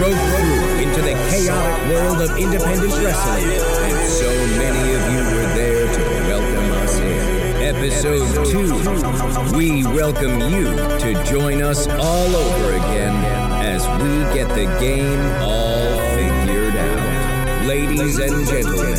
1. 0.00 0.08
We 0.08 0.14
broke 0.14 0.14
through 0.14 0.78
into 0.78 1.00
the 1.02 1.14
chaotic 1.30 1.88
world 1.88 2.20
of 2.22 2.36
independent 2.38 2.92
wrestling, 3.02 3.44
and 3.44 4.08
so 4.08 4.30
many 4.56 4.94
of 4.94 5.02
you 5.12 5.18
were 5.36 5.48
there 5.54 5.86
to 5.92 6.02
welcome 6.28 6.70
us 6.72 6.98
in. 6.98 7.18
Episode 7.62 8.46
2. 8.46 9.56
We 9.56 9.84
welcome 9.84 10.40
you 10.52 10.64
to 10.98 11.24
join 11.24 11.62
us 11.62 11.86
all 11.88 12.36
over 12.36 12.74
again 12.74 13.24
as 13.64 13.86
we 14.00 14.22
get 14.34 14.48
the 14.50 14.66
game 14.80 15.20
all 15.42 15.98
figured 16.14 16.76
out. 16.76 17.66
Ladies 17.66 18.18
and 18.18 18.46
gentlemen, 18.46 18.94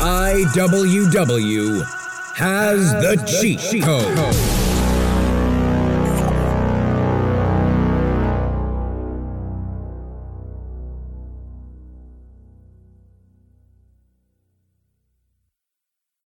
IWW 0.00 1.84
has 2.36 2.92
the 2.94 3.16
cheat 3.26 3.82
code. 3.82 4.57